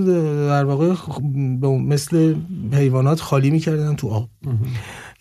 در 0.48 0.64
واقع 0.64 0.94
مثل 1.62 2.34
حیوانات 2.72 3.20
خالی 3.20 3.50
می‌کردن 3.50 3.96
تو 3.96 4.08
آب. 4.08 4.28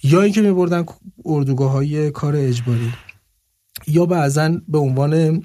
یا 0.03 0.21
اینکه 0.21 0.41
میبردن 0.41 0.85
اردوگاه 1.25 1.71
های 1.71 2.11
کار 2.11 2.35
اجباری. 2.35 2.93
یا 3.87 4.05
بعضا 4.05 4.51
به 4.67 4.77
عنوان 4.77 5.43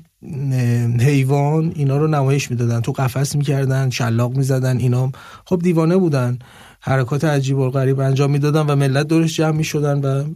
حیوان 1.01 1.73
اینا 1.77 1.97
رو 1.97 2.07
نمایش 2.07 2.51
می‌دادن. 2.51 2.81
تو 2.81 2.93
قفس 2.93 3.37
می‌کردن 3.37 3.91
شلاق 3.91 4.37
می‌زدن 4.37 4.77
اینا 4.79 5.13
خب 5.45 5.59
دیوانه 5.63 5.97
بودن. 5.97 6.39
حرکات 6.85 7.25
عجیب 7.25 7.59
و 7.59 7.71
غریب 7.71 8.01
انجام 8.01 8.31
می‌دادن 8.31 8.61
و 8.61 8.77
ملت 8.77 9.07
دورش 9.07 9.37
جمع 9.37 9.57
می‌شدن 9.57 9.99
و 10.01 10.35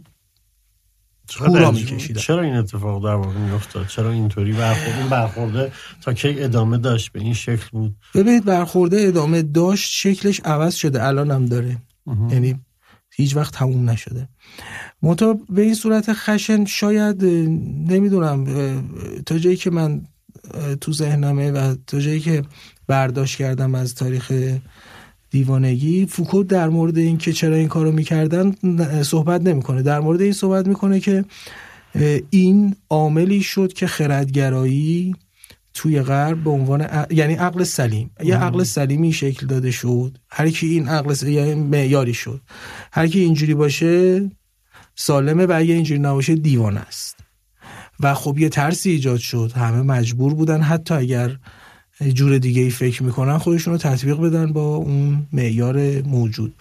هورا. 1.39 1.71
می‌کشیدن. 1.71 2.19
چرا 2.19 2.41
این 2.41 2.53
اتفاق 2.55 3.03
در 3.03 3.13
واقع 3.13 3.37
میافتاد؟ 3.37 3.87
چرا 3.87 4.11
اینطوری 4.11 4.51
برخورد؟ 4.51 4.97
این 4.99 5.09
برخورده 5.09 5.71
تا 6.01 6.13
کی 6.13 6.43
ادامه 6.43 6.77
داشت؟ 6.77 7.11
به 7.11 7.19
این 7.19 7.33
شکل 7.33 7.65
بود؟ 7.71 7.95
ببینید 8.15 8.45
برخورده 8.45 8.97
ادامه 9.01 9.41
داشت 9.41 9.91
شکلش 9.91 10.41
عوض 10.45 10.75
شده. 10.75 11.03
الان 11.03 11.31
هم 11.31 11.45
داره. 11.45 11.77
یعنی 12.31 12.59
هیچ 13.15 13.35
وقت 13.35 13.53
تموم 13.53 13.89
نشده. 13.89 14.29
منتها 15.01 15.39
به 15.49 15.61
این 15.61 15.75
صورت 15.75 16.13
خشن 16.13 16.65
شاید 16.65 17.23
نمی‌دونم 17.91 18.45
تا 19.25 19.37
جایی 19.37 19.57
که 19.57 19.69
من 19.69 20.01
تو 20.81 20.93
ذهنمه 20.93 21.51
و 21.51 21.75
تا 21.87 21.99
جایی 21.99 22.19
که 22.19 22.43
برداشت 22.87 23.37
کردم 23.37 23.75
از 23.75 23.95
تاریخ 23.95 24.33
دیوانگی. 25.29 26.05
فوکو 26.05 26.43
در 26.43 26.69
مورد 26.69 26.97
این 26.97 27.17
که 27.17 27.33
چرا 27.33 27.55
این 27.55 27.67
کارو 27.67 27.91
می‌کردن 27.91 28.55
صحبت 29.03 29.41
نمی‌کنه. 29.41 29.81
در 29.81 29.99
مورد 29.99 30.21
این 30.21 30.33
صحبت 30.33 30.67
می‌کنه 30.67 30.99
که 30.99 31.25
این 32.29 32.75
عاملی 32.89 33.41
شد 33.41 33.73
که 33.73 33.87
خردگرایی 33.87 35.15
توی 35.73 36.01
غرب 36.01 36.43
به 36.43 36.49
عنوان 36.49 36.81
ع- 36.81 37.13
یعنی 37.13 37.33
عقل 37.33 37.63
سلیم. 37.63 38.11
یه 38.23 38.37
عقل 38.37 38.63
سلیمی 38.63 39.13
شکل 39.13 39.47
داده 39.47 39.71
شد. 39.71 40.17
هر 40.29 40.49
کی 40.49 40.67
این 40.67 40.87
عقل 40.87 41.13
س- 41.13 41.23
یعنی 41.23 41.55
معیاری 41.55 42.13
شد. 42.13 42.41
هر 42.91 43.07
کی 43.07 43.19
اینجوری 43.19 43.53
باشه 43.53 44.29
سالمه 44.95 45.45
و 45.45 45.53
اگه 45.55 45.73
اینجوری 45.73 45.99
نباشه 45.99 46.35
دیوانه 46.35 46.79
است. 46.79 47.17
و 47.99 48.13
خب 48.13 48.37
یه 48.39 48.49
ترسی 48.49 48.89
ایجاد 48.89 49.19
شد. 49.19 49.51
همه 49.55 49.81
مجبور 49.81 50.33
بودن 50.33 50.61
حتی 50.61 50.93
اگر 50.93 51.37
جور 52.13 52.37
دیگه 52.37 52.61
ای 52.61 52.69
فکر 52.69 53.03
می‌کنن 53.03 53.37
خودشون 53.37 53.73
رو 53.73 53.77
تطبیق 53.77 54.17
بدن 54.17 54.53
با 54.53 54.75
اون 54.75 55.27
معیار 55.33 56.01
موجود. 56.01 56.55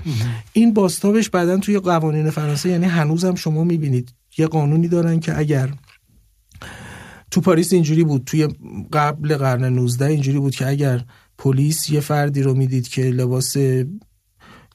این 0.52 0.74
باستابش 0.74 1.30
بعدا 1.30 1.58
توی 1.58 1.78
قوانین 1.78 2.30
فرانسه 2.30 2.68
یعنی 2.68 2.86
هنوزم 2.86 3.34
شما 3.34 3.64
می‌بینید 3.64 4.14
یه 4.38 4.46
قانونی 4.46 4.88
دارن 4.88 5.20
که 5.20 5.38
اگر 5.38 5.70
تو 7.30 7.40
پاریس 7.40 7.72
اینجوری 7.72 8.04
بود 8.04 8.22
توی 8.26 8.48
قبل 8.92 9.36
قرن 9.36 9.64
19 9.64 10.04
اینجوری 10.04 10.38
بود 10.38 10.54
که 10.54 10.66
اگر 10.66 11.04
پلیس 11.38 11.90
یه 11.90 12.00
فردی 12.00 12.42
رو 12.42 12.54
می‌دید 12.54 12.88
که 12.88 13.02
لباس 13.02 13.56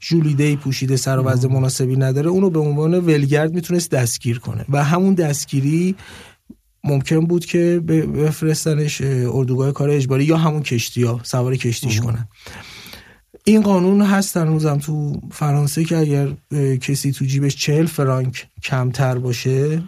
جولیده 0.00 0.56
پوشیده 0.56 0.96
سر 0.96 1.18
و 1.18 1.22
وضع 1.22 1.48
مناسبی 1.48 1.96
نداره 1.96 2.30
اونو 2.30 2.50
به 2.50 2.60
عنوان 2.60 2.94
ولگرد 2.94 3.54
می‌تونست 3.54 3.90
دستگیر 3.90 4.38
کنه. 4.38 4.64
و 4.68 4.84
همون 4.84 5.14
دستگیری 5.14 5.94
ممکن 6.84 7.20
بود 7.20 7.46
که 7.46 7.80
بفرستنش 8.14 9.00
اه، 9.00 9.36
اردوگاه 9.36 9.72
کار 9.72 9.90
اجباری 9.90 10.24
یا 10.24 10.36
همون 10.36 10.62
کشتی 10.62 11.02
ها 11.02 11.20
سوار 11.22 11.56
کشتیش 11.56 12.00
کنن. 12.00 12.28
این 13.44 13.62
قانون 13.62 14.02
هست 14.02 14.36
هنوزم 14.36 14.78
تو 14.78 15.20
فرانسه 15.32 15.84
که 15.84 15.98
اگر 15.98 16.28
کسی 16.76 17.12
تو 17.12 17.24
جیبش 17.24 17.56
چهل 17.56 17.86
فرانک 17.86 18.48
کمتر 18.62 19.18
باشه 19.18 19.82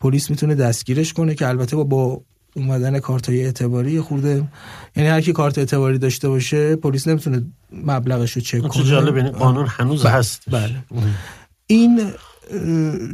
پلیس 0.00 0.30
می‌تونه 0.30 0.54
دستگیرش 0.54 1.12
کنه 1.12 1.34
که 1.34 1.48
البته 1.48 1.76
با, 1.76 1.84
با 1.84 2.20
اومدن 2.56 2.98
کارت 2.98 3.28
های 3.28 3.44
اعتباری 3.44 4.00
خورده. 4.00 4.48
یعنی 4.96 5.08
هر 5.08 5.20
کی 5.20 5.32
کارت 5.32 5.58
اعتباری 5.58 5.98
داشته 5.98 6.28
باشه 6.28 6.76
پلیس 6.76 7.08
نمی‌تونه 7.08 7.42
مبلغش 7.72 8.32
رو 8.32 8.42
چک 8.42 8.50
چه 8.50 8.60
کنه. 8.60 8.84
جالب 8.84 9.16
یعنی 9.16 9.30
قانون 9.30 9.66
هنوز 9.68 10.02
بله، 10.02 10.12
هست. 10.12 10.42
بله. 10.50 10.76
این 11.66 12.00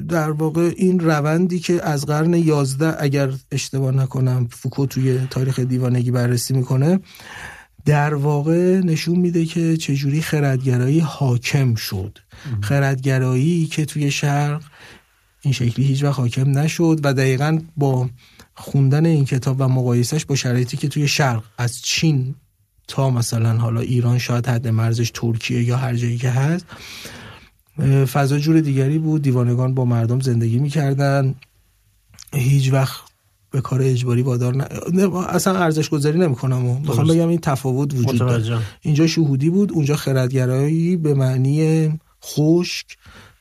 در 0.09 0.31
واقع 0.31 0.72
این 0.76 1.01
روندی 1.01 1.59
که 1.59 1.85
از 1.85 2.07
قرن 2.07 2.35
یازده 2.35 3.03
اگر 3.03 3.33
اشتباه 3.53 3.95
نکنم 3.95 4.49
فوکو 4.51 4.87
توی 4.87 5.18
تاریخ 5.31 5.59
دیوانگی 5.59 6.11
بررسی 6.11 6.55
می‌کنه 6.55 7.01
در 7.85 8.14
واقع 8.14 8.81
نشون 8.81 9.18
میده 9.18 9.45
که 9.45 9.76
چجوری 9.76 10.22
خردگرایی 10.22 11.01
حاکم 11.01 11.74
شد. 11.74 12.18
خردگرایی 12.61 13.66
که 13.66 13.85
توی 13.85 14.11
شرق 14.11 14.62
این 15.43 15.53
شکلی 15.53 15.85
هیچ 15.85 16.05
وقت 16.05 16.18
حاکم 16.18 16.59
نشد 16.59 17.01
و 17.03 17.14
دقیقا 17.14 17.59
با 17.76 18.09
خوندن 18.55 19.07
این 19.07 19.24
کتاب 19.24 19.57
و 19.61 19.68
مقایسش 19.68 20.24
با 20.24 20.35
شرایطی 20.35 20.76
که 20.76 20.89
توی 20.89 21.09
شرق 21.09 21.43
از 21.59 21.83
چین 21.83 22.35
تا 22.89 23.11
مثلا 23.11 23.59
حالا 23.59 23.81
ایران 23.81 24.18
شاید 24.18 24.49
حد 24.49 24.68
مرزش 24.68 25.11
ترکیه 25.14 25.62
یا 25.62 25.76
هر 25.76 25.95
جایی 25.95 26.16
که 26.16 26.31
هست 26.31 26.66
فضا 28.07 28.39
جور 28.39 28.61
دیگری 28.61 28.99
بود. 28.99 29.22
دیوانگان 29.22 29.74
با 29.74 29.85
مردم 29.85 30.20
زندگی 30.20 30.59
می‌کردن. 30.59 31.35
هیچ 32.35 32.72
وقت 32.72 33.01
به 33.51 33.61
کار 33.61 33.83
اجباری 33.83 34.22
وادار 34.22 34.55
نه 34.55 34.68
نه، 34.93 35.16
اصلا 35.16 35.59
ارزش 35.59 35.89
گذاری 35.89 36.18
نمی‌کنم 36.18 36.66
و 36.66 36.81
می‌خوام. 36.81 37.07
بگم 37.07 37.28
این 37.28 37.39
تفاوت 37.39 37.95
وجود 37.95 38.18
داره 38.18 38.59
اینجا 38.81 39.07
شهودی 39.07 39.51
بود 39.51 39.72
اونجا 39.72 39.97
خردگرایی 39.97 40.97
به 40.97 41.14
معنی 41.14 41.89
خشک 42.24 42.87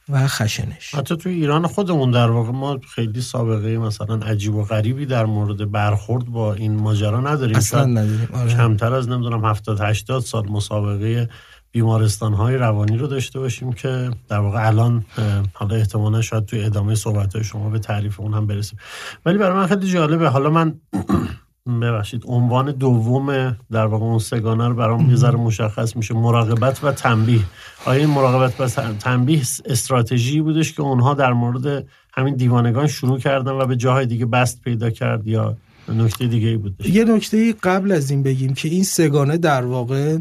و 0.09 0.27
خشنش. 0.27 0.95
حتی 0.95 1.17
توی 1.17 1.33
ایران 1.33 1.67
خودمون 1.67 2.11
در 2.11 2.31
واقع 2.31 2.51
ما 2.51 2.79
خیلی 2.95 3.21
سابقه 3.21 3.77
مثلا 3.77 4.15
عجیب 4.15 4.55
و 4.55 4.63
غریبی 4.63 5.05
در 5.05 5.25
مورد 5.25 5.71
برخورد 5.71 6.25
با 6.25 6.53
این 6.53 6.75
ماجرا 6.75 7.21
نداریم. 7.21 7.55
اصلا 7.55 7.85
نداریم. 7.85 8.29
آره. 8.33 8.53
کمتر 8.53 8.93
از 8.93 9.09
نمی‌دونم 9.09 9.45
70 9.45 9.81
80 9.81 10.21
سال 10.21 10.49
مسابقه 10.49 11.29
بیمارستان 11.71 12.33
های 12.33 12.55
روانی 12.55 12.97
رو 12.97 13.07
داشته 13.07 13.39
باشیم 13.39 13.73
که 13.73 14.11
در 14.29 14.39
واقع 14.39 14.67
الان 14.67 15.05
حالا 15.53 15.75
احتمالا 15.75 16.21
شاید 16.21 16.45
توی 16.45 16.63
ادامه 16.63 16.95
صحبت 16.95 17.35
های 17.35 17.43
شما 17.43 17.69
به 17.69 17.79
تعریف 17.79 18.19
اون 18.19 18.33
هم 18.33 18.47
برسیم. 18.47 18.79
ولی 19.25 19.37
برای 19.37 19.57
من 19.57 19.67
خیلی 19.67 19.87
جالبه. 19.87 20.29
حالا 20.29 20.49
من 20.49 20.73
ببخشید 21.81 22.23
عنوان 22.25 22.71
دوم 22.71 23.57
در 23.71 23.85
واقع 23.85 24.05
اون 24.05 24.19
سگانه 24.19 24.67
رو 24.67 24.75
برام 24.75 25.09
یه 25.09 25.15
ذره 25.15 25.37
مشخص 25.37 25.95
میشه. 25.95 26.13
مراقبت 26.13 26.83
و 26.83 26.91
تنبیه. 26.91 27.41
آیا 27.85 27.99
این 27.99 28.09
مراقبت 28.09 28.61
و 28.61 28.67
تنبیه 28.99 29.41
استراتژی 29.65 30.41
بودش 30.41 30.73
که 30.73 30.81
اونها 30.81 31.13
در 31.13 31.33
مورد 31.33 31.87
همین 32.13 32.35
دیوانگان 32.35 32.87
شروع 32.87 33.19
کردن 33.19 33.51
و 33.51 33.65
به 33.65 33.75
جاهای 33.75 34.05
دیگه 34.05 34.25
بست 34.25 34.61
پیدا 34.61 34.89
کرد 34.89 35.27
یا 35.27 35.57
نکته 35.89 36.27
دیگه 36.27 36.47
ای 36.47 36.57
بودش؟ 36.57 36.85
یه 36.85 37.03
نکته 37.03 37.53
قبل 37.53 37.91
از 37.91 38.11
این 38.11 38.23
بگیم 38.23 38.53
که 38.53 38.67
این 38.67 38.83
سگانه 38.83 39.37
در 39.37 39.65
واقع 39.65 40.17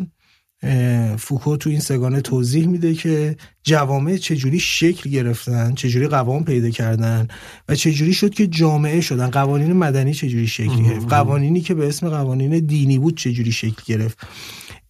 فوکو 1.18 1.56
تو 1.56 1.70
این 1.70 1.80
سگانه 1.80 2.20
توضیح 2.20 2.66
میده 2.66 2.94
که 2.94 3.36
جوامع 3.62 4.16
چجوری 4.16 4.60
شکل 4.60 5.10
گرفتن 5.10 5.74
چجوری 5.74 6.08
قوام 6.08 6.44
پیدا 6.44 6.70
کردن 6.70 7.28
و 7.68 7.74
چجوری 7.74 8.14
شد 8.14 8.34
که 8.34 8.46
جامعه 8.46 9.00
شدن. 9.00 9.30
قوانین 9.30 9.72
مدنی 9.72 10.14
چجوری 10.14 10.46
شکل 10.46 10.82
گرفت؟ 10.82 11.08
قوانینی 11.08 11.60
که 11.60 11.74
به 11.74 11.88
اسم 11.88 12.08
قوانین 12.08 12.58
دینی 12.58 12.98
بود 12.98 13.16
چجوری 13.16 13.52
شکل 13.52 13.82
گرفت؟ 13.86 14.18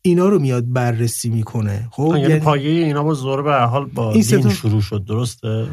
اینا 0.02 0.28
رو 0.28 0.38
میاد 0.38 0.72
بررسی 0.72 1.28
می‌کنه. 1.28 1.88
خب 1.90 2.12
یعنی, 2.16 2.20
یعنی 2.20 2.40
پایه 2.40 2.84
اینا 2.84 3.02
با 3.02 3.14
زور 3.14 3.42
به 3.42 3.54
حال 3.54 3.84
با 3.84 4.12
دین 4.12 4.50
شروع 4.50 4.80
شد 4.80 5.04
درسته؟ 5.04 5.66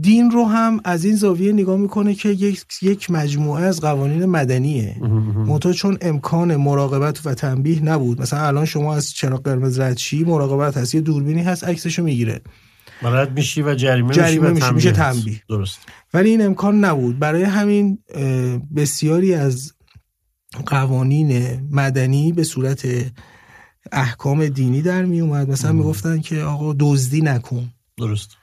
دین 0.00 0.30
رو 0.30 0.44
هم 0.44 0.80
از 0.84 1.04
این 1.04 1.16
زاویه 1.16 1.52
نگاه 1.52 1.76
می‌کنه 1.76 2.14
که 2.14 2.28
یک, 2.28 2.64
یک 2.82 3.10
مجموعه 3.10 3.62
از 3.62 3.80
قوانین 3.80 4.26
مدنیه. 4.26 4.96
منتها 5.46 5.72
چون 5.72 5.98
امکان 6.00 6.56
مراقبت 6.56 7.26
و 7.26 7.34
تنبیه 7.34 7.84
نبود. 7.84 8.22
مثلا 8.22 8.46
الان 8.46 8.64
شما 8.64 8.94
از 8.94 9.12
چراغ 9.12 9.42
قرمز 9.42 9.78
رد 9.78 9.98
مراقبت 10.26 10.76
هست 10.76 10.94
یه 10.94 11.00
دوربینی 11.00 11.42
هست 11.42 11.64
عکسشو 11.64 12.02
می‌گیره. 12.02 12.40
رد 13.02 13.32
میشی 13.32 13.62
و 13.62 13.74
جریمه, 13.74 14.14
جریمه 14.14 14.50
میشی 14.50 14.72
میشه 14.72 14.92
تنبیه. 14.92 15.42
درست. 15.48 15.78
ولی 16.14 16.30
این 16.30 16.42
امکان 16.42 16.84
نبود. 16.84 17.18
برای 17.18 17.42
همین 17.42 17.98
بسیاری 18.76 19.34
از 19.34 19.72
قوانین 20.66 21.60
مدنی 21.70 22.32
به 22.32 22.44
صورت 22.44 22.88
احکام 23.92 24.46
دینی 24.46 24.82
در 24.82 25.04
می 25.04 25.20
اومد 25.20 25.50
مثلا 25.50 25.72
می‌گفتن 25.72 26.20
که 26.20 26.42
آقا 26.42 26.76
دزدی 26.78 27.20
نکن. 27.20 27.68
درست. 27.98 28.39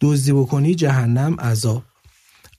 دزدی 0.00 0.32
بکنی 0.32 0.74
جهنم 0.74 1.40
عذاب. 1.40 1.82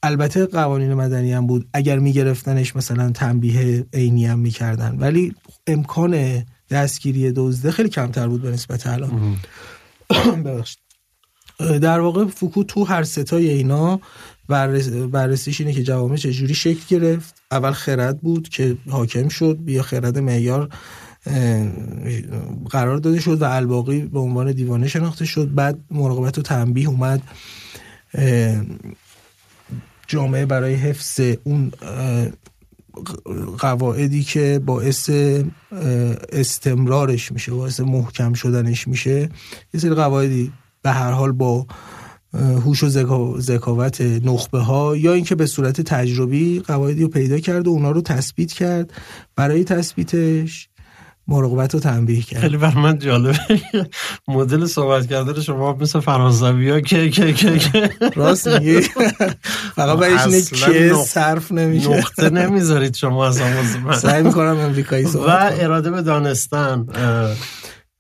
البته 0.04 0.46
قوانین 0.46 0.94
مدنی 0.94 1.34
هم 1.34 1.48
بود. 1.48 1.70
اگر 1.74 2.00
میگرفتنش 2.00 2.76
مثلا 2.76 3.12
تنبیه 3.12 3.86
عینی 3.94 4.26
هم 4.26 4.40
می‌کردن. 4.40 4.98
ولی 5.00 5.36
امکان 5.68 6.44
دستگیری 6.70 7.32
دزده 7.32 7.72
خیلی 7.72 7.90
کمتر 7.90 8.28
بود 8.28 8.42
به 8.42 8.52
نسبت 8.52 8.88
الان. 8.88 9.38
در 11.82 12.00
واقع 12.00 12.26
فوکو 12.26 12.64
تو 12.64 12.84
هر 12.84 13.04
ستای 13.04 13.50
اینا 13.50 14.00
بررسیش 15.12 15.62
اینه 15.62 15.74
که 15.74 15.84
جوامع 15.84 16.16
چجوری 16.16 16.54
شکل 16.54 16.82
گرفت. 16.90 17.42
اول 17.52 17.72
خرد 17.72 18.22
بود 18.22 18.50
که 18.50 18.78
حاکم 18.90 19.30
شد. 19.30 19.58
بیا 19.62 19.82
خرد 19.82 20.20
معیار 20.20 20.70
قرار 22.70 22.98
داده 22.98 23.20
شد 23.20 23.42
و 23.42 23.46
الباقی 23.46 24.02
به 24.02 24.20
عنوان 24.20 24.52
دیوانه 24.52 24.88
شناخته 24.88 25.26
شد. 25.26 25.56
بعد 25.56 25.80
مراقبت 25.92 26.38
و 26.38 26.42
تنبیه 26.42 26.90
اومد. 26.90 27.22
جامعه 30.08 30.46
برای 30.46 30.74
حفظ 30.74 31.22
اون 31.44 31.72
قواعدی 33.60 34.24
که 34.24 34.62
باعث 34.66 35.10
استمرارش 36.32 37.32
میشه 37.32 37.52
باعث 37.52 37.80
محکم 37.80 38.34
شدنش 38.34 38.88
میشه. 38.88 39.30
یه 39.74 39.80
سری 39.80 39.94
قواعدی 39.94 40.52
به 40.82 40.92
هر 40.92 41.12
حال 41.12 41.32
با 41.32 41.66
هوش 42.34 42.84
و 42.84 42.90
ذکاوت 43.40 44.02
نخبه 44.02 44.60
ها 44.60 44.98
یا 44.98 45.14
اینکه 45.14 45.36
به 45.36 45.46
صورت 45.46 45.82
تجربی 45.82 46.60
قواعدی 46.60 47.02
رو 47.02 47.08
پیدا 47.08 47.40
کرد 47.40 47.68
و 47.68 47.72
اونا 47.72 47.92
رو 47.92 48.02
تثبیت 48.02 48.52
کرد. 48.52 48.94
برای 49.36 49.64
تثبیتش 49.64 50.70
مراقبت 51.32 51.74
رو 51.74 51.80
تنبیه 51.80 52.22
کرد. 52.22 52.42
خیلی 52.42 52.58
بر 52.58 52.76
من 52.76 53.00
جالبه. 53.00 53.40
مدل 54.28 54.66
صحبت 54.66 55.08
کردن 55.08 55.42
شما 55.42 55.74
مثل 55.74 56.00
فرانسوی 56.00 56.70
ها 56.70 56.82
که 56.82 57.10
که 57.10 57.34
که 57.34 57.60
که. 57.60 57.90
راست 58.16 58.48
میگی. 58.48 58.82
فقط 59.76 60.00
برایش 60.00 60.22
اینه 60.22 60.42
که 60.42 60.94
صرف 60.94 61.52
نمیشه. 61.52 61.98
نقطه 61.98 62.30
نمی‌ذارید 62.30 62.96
شما 62.96 63.28
از 63.28 63.42
آموز 63.42 63.76
سعی 64.02 64.24
می‌کنم 64.24 64.58
امریکایی 64.58 65.06
صحبت 65.06 65.52
و 65.52 65.64
اراده 65.64 65.92
به 65.92 66.02
دانستن. 66.02 66.86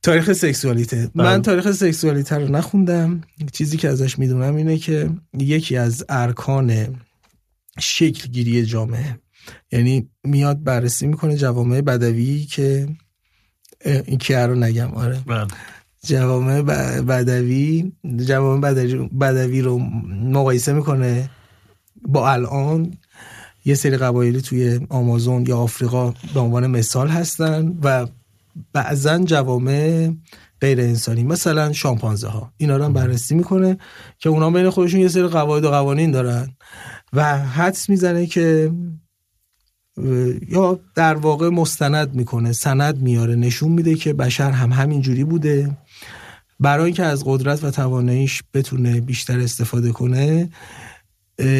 تاریخ 0.03 0.33
سکسوالیته. 0.33 1.09
من 1.15 1.23
بله. 1.23 1.39
تاریخ 1.39 1.71
سکسوالیته 1.71 2.35
رو 2.35 2.47
نخوندم. 2.51 3.21
چیزی 3.51 3.77
که 3.77 3.89
ازش 3.89 4.19
می‌دونم 4.19 4.55
اینه 4.55 4.77
که 4.77 5.09
یکی 5.39 5.77
از 5.77 6.05
ارکان 6.09 6.95
شکل 7.79 8.29
گیری 8.29 8.65
جامعه. 8.65 9.19
یعنی 9.71 10.09
میاد 10.23 10.63
بررسی 10.63 11.07
می‌کنه 11.07 11.37
جوامع 11.37 11.81
بدوی 11.81 12.45
که 12.45 12.87
این 13.85 14.17
که 14.17 14.37
رو 14.37 14.55
نگم 14.55 14.91
آره 14.93 15.19
بله. 15.27 15.47
جوامع 16.05 16.61
بدوی 17.01 17.91
جوامع 18.27 18.73
بدوی 19.21 19.61
رو 19.61 19.79
مقایسه 20.23 20.73
می‌کنه 20.73 21.29
با 22.07 22.29
الان 22.29 22.93
یه 23.65 23.75
سری 23.75 23.97
قبایلی 23.97 24.41
توی 24.41 24.79
آمازون 24.89 25.45
یا 25.45 25.57
آفریقا 25.57 26.13
به 26.33 26.39
عنوان 26.39 26.67
مثال 26.67 27.07
هستن 27.07 27.77
و 27.83 28.07
بعضا 28.73 29.17
جوامع 29.17 30.11
غیر 30.61 30.81
انسانی 30.81 31.23
مثلا 31.23 31.73
شامپانزه 31.73 32.27
ها 32.27 32.53
اینا 32.57 32.77
رو 32.77 32.83
هم 32.83 32.93
بررسی 32.93 33.35
می‌کنه 33.35 33.77
که 34.19 34.29
اونا 34.29 34.51
بین 34.51 34.69
خودشون 34.69 34.99
یه 34.99 35.07
سری 35.07 35.27
قواعد 35.27 35.65
و 35.65 35.69
قوانین 35.69 36.11
دارن 36.11 36.49
و 37.13 37.37
حدس 37.37 37.89
می‌زنه 37.89 38.25
که 38.25 38.71
یا 40.49 40.79
در 40.95 41.15
واقع 41.15 41.49
مستند 41.49 42.15
می‌کنه 42.15 42.51
سند 42.51 43.01
میاره 43.01 43.35
نشون 43.35 43.71
میده 43.71 43.95
که 43.95 44.13
بشر 44.13 44.51
هم 44.51 44.71
همین 44.71 45.01
جوری 45.01 45.23
بوده. 45.23 45.77
برای 46.59 46.85
اینکه 46.85 47.03
از 47.03 47.23
قدرت 47.25 47.63
و 47.63 47.71
تواناییش 47.71 48.43
بتونه 48.53 49.01
بیشتر 49.01 49.39
استفاده 49.39 49.91
کنه 49.91 50.49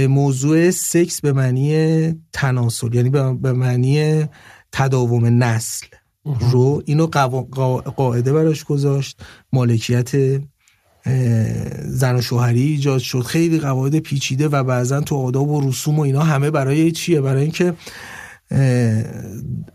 موضوع 0.10 0.72
سکس 0.72 1.22
به 1.22 1.34
معنی 1.34 2.14
تناسل 2.34 2.94
یعنی 2.94 3.10
به 3.10 3.54
معنی 3.54 4.26
تداوم 4.72 5.44
نسل 5.44 5.88
رو 6.52 6.84
اینو 6.86 7.08
قاعده 7.96 8.34
براش 8.34 8.64
گذاشت. 8.64 9.20
مالکیت 9.54 10.12
زن 11.86 12.16
و 12.16 12.22
شوهری 12.22 12.62
ایجاد 12.62 13.00
شد. 13.00 13.22
خیلی 13.22 13.60
قواعد 13.60 14.00
پیچیده 14.00 14.48
و 14.48 14.64
بعضا 14.64 15.02
تو 15.02 15.16
آداب 15.16 15.50
و 15.50 15.70
رسوم 15.70 16.00
و 16.00 16.02
اینا 16.02 16.24
همه 16.24 16.52
برای 16.52 16.92
چیه؟ 16.92 17.22
برای 17.22 17.42
اینکه 17.42 17.74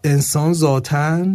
انسان 0.05 0.53
ذاتا 0.53 1.27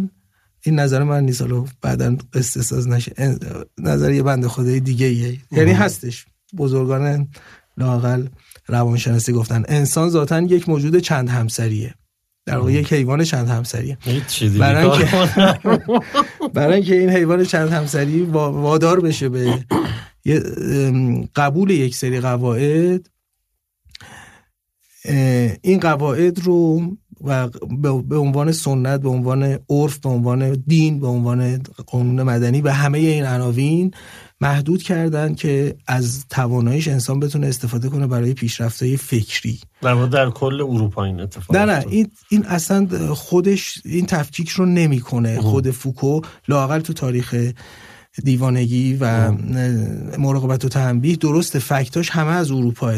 این 0.64 0.78
نظر 0.80 1.02
من 1.02 1.24
نیست. 1.24 1.40
حالا 1.40 1.64
بعدا 1.80 2.16
استساز 2.34 2.88
نشه. 2.88 3.38
نظر 3.78 4.12
یه 4.12 4.22
بنده 4.22 4.48
خدای 4.48 4.80
دیگه 4.80 5.06
ایه. 5.06 5.38
یعنی 5.50 5.72
هستش. 5.72 6.26
بزرگان 6.56 7.28
لاقل 7.76 8.26
روانشناسی 8.68 9.32
گفتن 9.32 9.62
انسان 9.68 10.08
ذاتا 10.08 10.40
یک 10.40 10.68
موجود 10.68 10.98
چند 10.98 11.28
همسریه. 11.28 11.94
در 12.46 12.58
واقع 12.58 12.72
یک 12.72 12.92
حیوان 12.92 13.24
چند 13.24 13.48
همسریه. 13.48 13.98
برای 14.58 14.90
اینکه 14.90 15.28
برای 16.54 16.74
اینکه 16.74 17.00
این 17.00 17.10
حیوان 17.10 17.44
چند 17.44 17.68
همسری 17.68 18.22
وادار 18.22 19.00
بشه 19.00 19.28
به 19.28 19.64
قبول 21.36 21.70
یک 21.70 21.94
سری 21.94 22.20
قواعد 22.20 23.08
این 25.62 25.80
قواعد 25.80 26.38
رو 26.38 26.80
و 27.24 27.48
به 28.02 28.16
عنوان 28.16 28.52
سنت 28.52 29.00
به 29.00 29.08
عنوان 29.08 29.58
عرف 29.70 29.98
به 29.98 30.08
عنوان 30.08 30.62
دین 30.66 31.00
به 31.00 31.06
عنوان 31.06 31.62
قانون 31.86 32.22
مدنی 32.22 32.62
به 32.62 32.72
همه 32.72 32.98
این 32.98 33.24
عناوین 33.24 33.90
محدود 34.40 34.82
کردن 34.82 35.34
که 35.34 35.76
از 35.86 36.26
تواناییش 36.28 36.88
انسان 36.88 37.20
بتونه 37.20 37.46
استفاده 37.46 37.88
کنه 37.88 38.06
برای 38.06 38.34
پیشرفتهای 38.34 38.96
فکری. 38.96 39.60
در 39.82 40.06
در 40.06 40.30
کل 40.30 40.60
اروپا 40.60 41.04
این 41.04 41.20
اتفاق 41.20 41.56
نه 41.56 41.64
نه 41.64 41.84
این, 41.88 42.10
این 42.28 42.44
اصلا 42.46 42.86
خودش 43.14 43.78
این 43.84 44.06
تفکیک 44.06 44.48
رو 44.48 44.66
نمی‌کنه. 44.66 45.40
خود 45.40 45.70
فوکو 45.70 46.20
لاقل 46.48 46.80
تو 46.80 46.92
تاریخ 46.92 47.52
دیوانگی 48.24 48.96
و 49.00 49.32
مراقبت 50.18 50.64
و 50.64 50.68
تنبیه 50.68 51.16
درست 51.16 51.58
فکتاش 51.58 52.10
همه 52.10 52.30
از 52.30 52.50
اروپاه. 52.50 52.94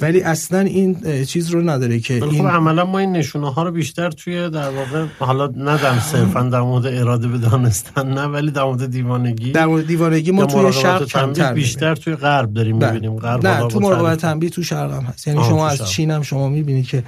ولی 0.00 0.22
اصلا 0.22 0.60
این 0.60 1.24
چیز 1.24 1.50
رو 1.50 1.70
نداره 1.70 2.00
که 2.00 2.20
خب 2.20 2.28
این 2.28 2.46
عملا 2.46 2.84
ما 2.84 2.98
این 2.98 3.12
نشونه 3.12 3.52
ها 3.52 3.62
رو 3.62 3.70
بیشتر 3.70 4.10
توی 4.10 4.50
در 4.50 4.70
واقع 4.70 5.06
حالا 5.18 5.46
ندم 5.46 5.98
صرفا 5.98 6.42
در 6.42 6.60
مورد 6.60 6.86
اراده 6.86 7.28
به 7.28 7.38
دانستن 7.38 8.08
نه 8.12 8.24
ولی 8.24 8.50
در 8.50 8.64
مورد 8.64 8.90
دیوانگی 8.90 9.52
در 9.52 9.66
مورد 9.66 9.86
دیوانگی 9.86 10.30
ما 10.30 10.46
توی 10.46 10.72
شرق 10.72 11.06
کمتر 11.06 11.52
بیشتر 11.52 11.94
توی 11.94 12.14
غرب 12.14 12.52
داریم 12.52 12.78
بله. 12.78 12.92
می‌بینیم. 12.92 13.18
غرب 13.18 13.46
نه 13.46 13.68
تو 13.68 13.80
مراقبت 13.80 14.18
تنبیه. 14.18 14.50
تو 14.50 14.62
شرق 14.62 14.92
هم 14.92 15.02
هست. 15.02 15.26
یعنی 15.26 15.44
شما 15.44 15.68
از 15.68 15.90
چین 15.90 16.10
هم 16.10 16.22
شما 16.22 16.48
می‌بینید 16.48 16.86
که 16.86 17.04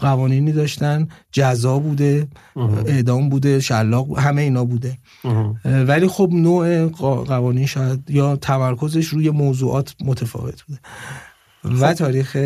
قوانینی 0.00 0.52
داشتن 0.52 1.08
جزا 1.32 1.78
بوده 1.78 2.28
اعدام 2.86 3.28
بوده 3.28 3.60
شلاق 3.60 4.18
همه 4.18 4.42
اینا 4.42 4.64
بوده. 4.64 4.98
ولی 5.64 6.08
خب 6.08 6.30
نوع 6.32 6.88
قوانین 7.24 7.66
شاید 7.66 8.10
یا 8.10 8.36
تمرکزش 8.36 9.06
روی 9.06 9.30
موضوعات 9.30 9.94
متفاوت 10.04 10.62
بوده. 10.62 10.80
و 11.64 11.88
خب. 11.88 11.92
تاریخ 11.92 12.36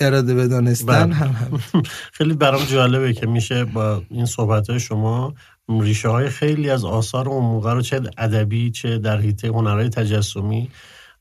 اراده 0.00 0.34
به 0.34 0.48
دانستن 0.48 0.86
بله. 0.86 1.14
هم 1.14 1.30
هم 1.30 1.82
خیلی 2.16 2.34
برام 2.34 2.64
جالبه 2.64 3.12
که 3.12 3.26
میشه 3.26 3.64
با 3.64 4.02
این 4.10 4.26
صحبت 4.26 4.70
های 4.70 4.80
شما 4.80 5.34
ریشه 5.68 6.08
های 6.08 6.28
خیلی 6.28 6.70
از 6.70 6.84
آثار 6.84 7.28
اون 7.28 7.44
موقع 7.44 7.72
رو 7.72 7.82
چه 7.82 8.00
ادبی 8.18 8.70
چه 8.70 8.98
در 8.98 9.20
حیطه 9.20 9.48
هنرهای 9.48 9.88
تجسمی 9.88 10.70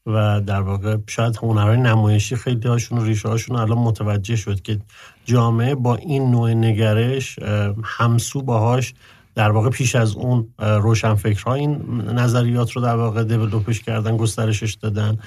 و 0.05 0.41
در 0.41 0.61
واقع 0.61 0.97
شاید 1.07 1.37
هنرهای 1.37 1.77
نمایشی 1.77 2.35
خیلی 2.35 2.67
هاشون 2.67 3.05
ریشه 3.05 3.29
هاشون 3.29 3.55
الان 3.55 3.77
متوجه 3.77 4.35
شد 4.35 4.61
که 4.61 4.79
جامعه 5.25 5.75
با 5.75 5.95
این 5.95 6.31
نوع 6.31 6.53
نگرش 6.53 7.39
همسو 7.83 8.41
باهاش 8.41 8.93
در 9.35 9.51
واقع 9.51 9.69
پیش 9.69 9.95
از 9.95 10.15
اون 10.15 10.47
روشنفکرها 10.59 11.53
این 11.53 12.01
نظریات 12.13 12.71
رو 12.71 12.81
در 12.81 12.95
واقع 12.95 13.23
develop 13.23 13.68
ش 13.68 13.81
کردن 13.81 14.17
گسترشش 14.17 14.73
دادن 14.73 15.17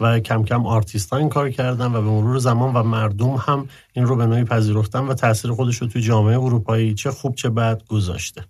و 0.00 0.20
کم 0.20 0.44
کم 0.44 0.66
آرتیست 0.66 1.12
این 1.12 1.28
کار 1.28 1.50
کردن 1.50 1.86
و 1.86 2.02
به 2.02 2.10
مرور 2.10 2.38
زمان 2.38 2.74
و 2.74 2.82
مردم 2.82 3.34
هم 3.34 3.68
این 3.92 4.06
رو 4.06 4.16
به 4.16 4.26
نوعی 4.26 4.44
پذیرفتن 4.44 5.00
و 5.00 5.14
تاثیر 5.14 5.50
خودش 5.50 5.76
رو 5.82 5.86
توی 5.86 6.02
جامعه 6.02 6.38
اروپایی 6.38 6.94
چه 6.94 7.10
خوب 7.10 7.34
چه 7.34 7.50
بد 7.50 7.82
گذاشته. 7.88 8.44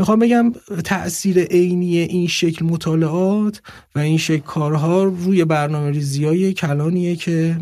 می‌خوام 0.00 0.18
بگم 0.18 0.52
تاثیر 0.84 1.38
عینی 1.38 1.98
این 1.98 2.28
شکل 2.28 2.64
مطالعات 2.64 3.62
و 3.94 3.98
این 3.98 4.18
شکل 4.18 4.42
کارها 4.42 5.04
روی 5.04 5.44
برنامه 5.44 5.90
ریزی 5.90 6.24
های 6.24 6.52
کلانیه 6.52 7.16
که 7.16 7.56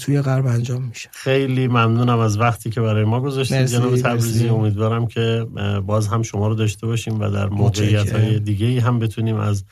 توی 0.00 0.20
غرب 0.20 0.46
انجام 0.46 0.82
میشه. 0.82 1.08
خیلی 1.12 1.68
ممنونم 1.68 2.18
از 2.18 2.38
وقتی 2.38 2.70
که 2.70 2.80
برای 2.80 3.04
ما 3.04 3.20
گذاشتید. 3.20 3.66
جناب 3.66 3.96
تبریزی 3.96 4.48
امیدوارم 4.48 5.06
که 5.06 5.46
باز 5.86 6.08
هم 6.08 6.22
شما 6.22 6.48
رو 6.48 6.54
داشته 6.54 6.86
باشیم 6.86 7.20
و 7.20 7.30
در 7.30 7.48
موقعیت 7.48 8.12
های 8.12 8.38
دیگه 8.40 8.80
هم 8.80 8.98
بتونیم 8.98 9.36
از 9.36 9.64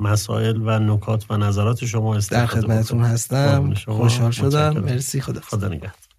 مسائل 0.00 0.56
و 0.64 0.78
نکات 0.78 1.24
و 1.30 1.36
نظرات 1.36 1.84
شما 1.84 2.14
استفاده 2.14 2.40
در 2.40 2.46
خدمتتون 2.46 3.00
هستم. 3.00 3.74
خوشحال 3.86 4.30
شدم. 4.30 4.78
مرسی 4.78 5.20
خدا 5.20 5.40
خدا 5.40 5.68
نگهدار. 5.68 6.09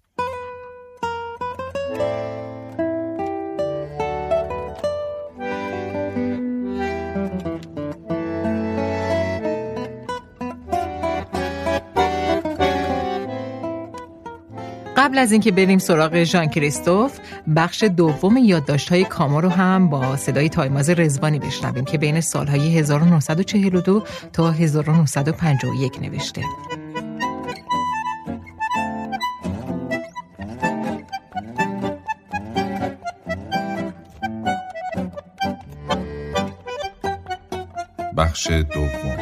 از 15.22 15.32
اینکه 15.32 15.52
بریم 15.52 15.78
سراغ 15.78 16.22
ژان 16.22 16.46
کریستوف 16.46 17.18
بخش 17.56 17.84
دوم 17.84 18.36
یادداشت‌های 18.36 19.04
کاما 19.04 19.40
رو 19.40 19.48
هم 19.48 19.88
با 19.88 20.16
صدای 20.16 20.48
تایماز 20.48 20.90
رزبانی 20.90 21.38
بشنویم 21.38 21.84
که 21.84 21.98
بین 21.98 22.20
سالهای 22.20 22.78
1942 22.78 24.04
تا 24.32 24.50
1951 24.50 25.98
نوشته. 26.02 26.42
بخش 38.16 38.50
دوم. 38.50 39.16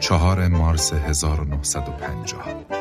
چهار 0.00 0.48
مارس 0.48 0.92
1950 0.92 2.79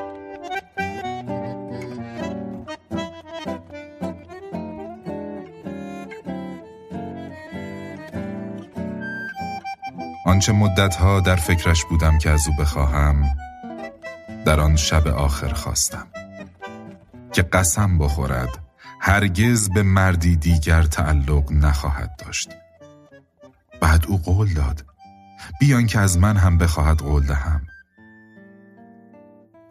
آنچه 10.39 10.51
مدتها 10.51 11.19
در 11.19 11.35
فکرش 11.35 11.85
بودم 11.85 12.17
که 12.17 12.29
از 12.29 12.47
او 12.47 12.53
بخواهم 12.59 13.29
در 14.45 14.59
آن 14.59 14.75
شب 14.75 15.07
آخر 15.07 15.53
خواستم. 15.53 16.07
که 17.33 17.41
قسم 17.41 17.97
بخورد 17.97 18.59
هرگز 19.01 19.69
به 19.69 19.83
مردی 19.83 20.35
دیگر 20.35 20.83
تعلق 20.83 21.51
نخواهد 21.51 22.15
داشت. 22.25 22.49
بعد 23.81 24.05
او 24.07 24.17
قول 24.17 24.53
داد 24.53 24.85
بیان 25.59 25.87
که 25.87 25.99
از 25.99 26.17
من 26.17 26.37
هم 26.37 26.57
بخواهد 26.57 26.99
قول 26.99 27.25
دهم. 27.25 27.61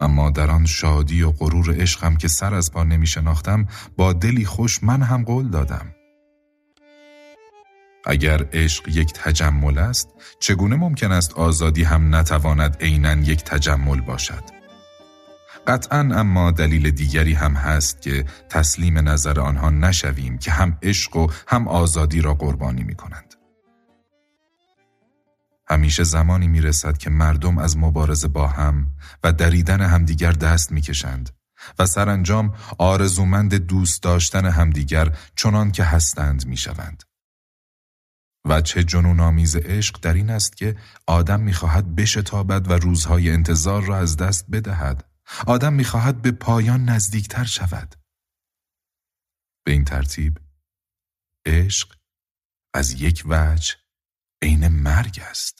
اما 0.01 0.29
در 0.29 0.51
آن 0.51 0.65
شادی 0.65 1.21
و 1.21 1.31
غرور 1.31 1.81
عشقم 1.81 2.15
که 2.15 2.27
سر 2.27 2.53
از 2.53 2.71
پا 2.71 2.83
نمی 2.83 3.07
شناختم 3.07 3.67
با 3.97 4.13
دلی 4.13 4.45
خوش 4.45 4.83
من 4.83 5.01
هم 5.01 5.23
قول 5.23 5.49
دادم. 5.49 5.98
اگر 8.05 8.45
عشق 8.53 8.87
یک 8.87 9.13
تجمل 9.13 9.77
است 9.77 10.09
چگونه 10.39 10.75
ممکن 10.75 11.11
است 11.11 11.33
آزادی 11.33 11.83
هم 11.83 12.15
نتواند 12.15 12.77
عینا 12.81 13.13
یک 13.13 13.43
تجمل 13.43 14.01
باشد 14.01 14.59
قطعا 15.67 15.99
اما 15.99 16.51
دلیل 16.51 16.91
دیگری 16.91 17.33
هم 17.33 17.53
هست 17.53 18.01
که 18.01 18.25
تسلیم 18.49 19.09
نظر 19.09 19.39
آنها 19.39 19.69
نشویم 19.69 20.37
که 20.37 20.51
هم 20.51 20.77
عشق 20.83 21.15
و 21.15 21.27
هم 21.47 21.67
آزادی 21.67 22.21
را 22.21 22.33
قربانی 22.33 22.83
می 22.83 22.95
کنند. 22.95 23.35
همیشه 25.69 26.03
زمانی 26.03 26.47
می 26.47 26.61
رسد 26.61 26.97
که 26.97 27.09
مردم 27.09 27.57
از 27.57 27.77
مبارزه 27.77 28.27
با 28.27 28.47
هم 28.47 28.87
و 29.23 29.33
دریدن 29.33 29.81
همدیگر 29.81 30.31
دست 30.31 30.71
می 30.71 30.81
کشند 30.81 31.29
و 31.79 31.85
سرانجام 31.85 32.53
آرزومند 32.77 33.55
دوست 33.55 34.03
داشتن 34.03 34.45
همدیگر 34.45 35.17
چنان 35.35 35.71
که 35.71 35.83
هستند 35.83 36.45
می 36.47 36.57
شوند. 36.57 37.03
و 38.49 38.61
چه 38.61 38.83
جنون 38.83 39.19
آمیز 39.19 39.55
عشق 39.55 39.99
در 40.01 40.13
این 40.13 40.29
است 40.29 40.57
که 40.57 40.75
آدم 41.07 41.39
می‌خواهد 41.39 41.95
بشتابد 41.95 42.71
و 42.71 42.73
روزهای 42.73 43.29
انتظار 43.29 43.83
را 43.83 43.97
از 43.97 44.17
دست 44.17 44.45
بدهد. 44.51 45.05
آدم 45.47 45.73
می‌خواهد 45.73 46.21
به 46.21 46.31
پایان 46.31 46.85
نزدیکتر 46.89 47.43
شود. 47.43 47.95
به 49.65 49.71
این 49.71 49.85
ترتیب 49.85 50.37
عشق 51.45 51.95
از 52.73 53.01
یک 53.01 53.23
وجه 53.25 53.75
عین 54.41 54.67
مرگ 54.67 55.21
است. 55.29 55.58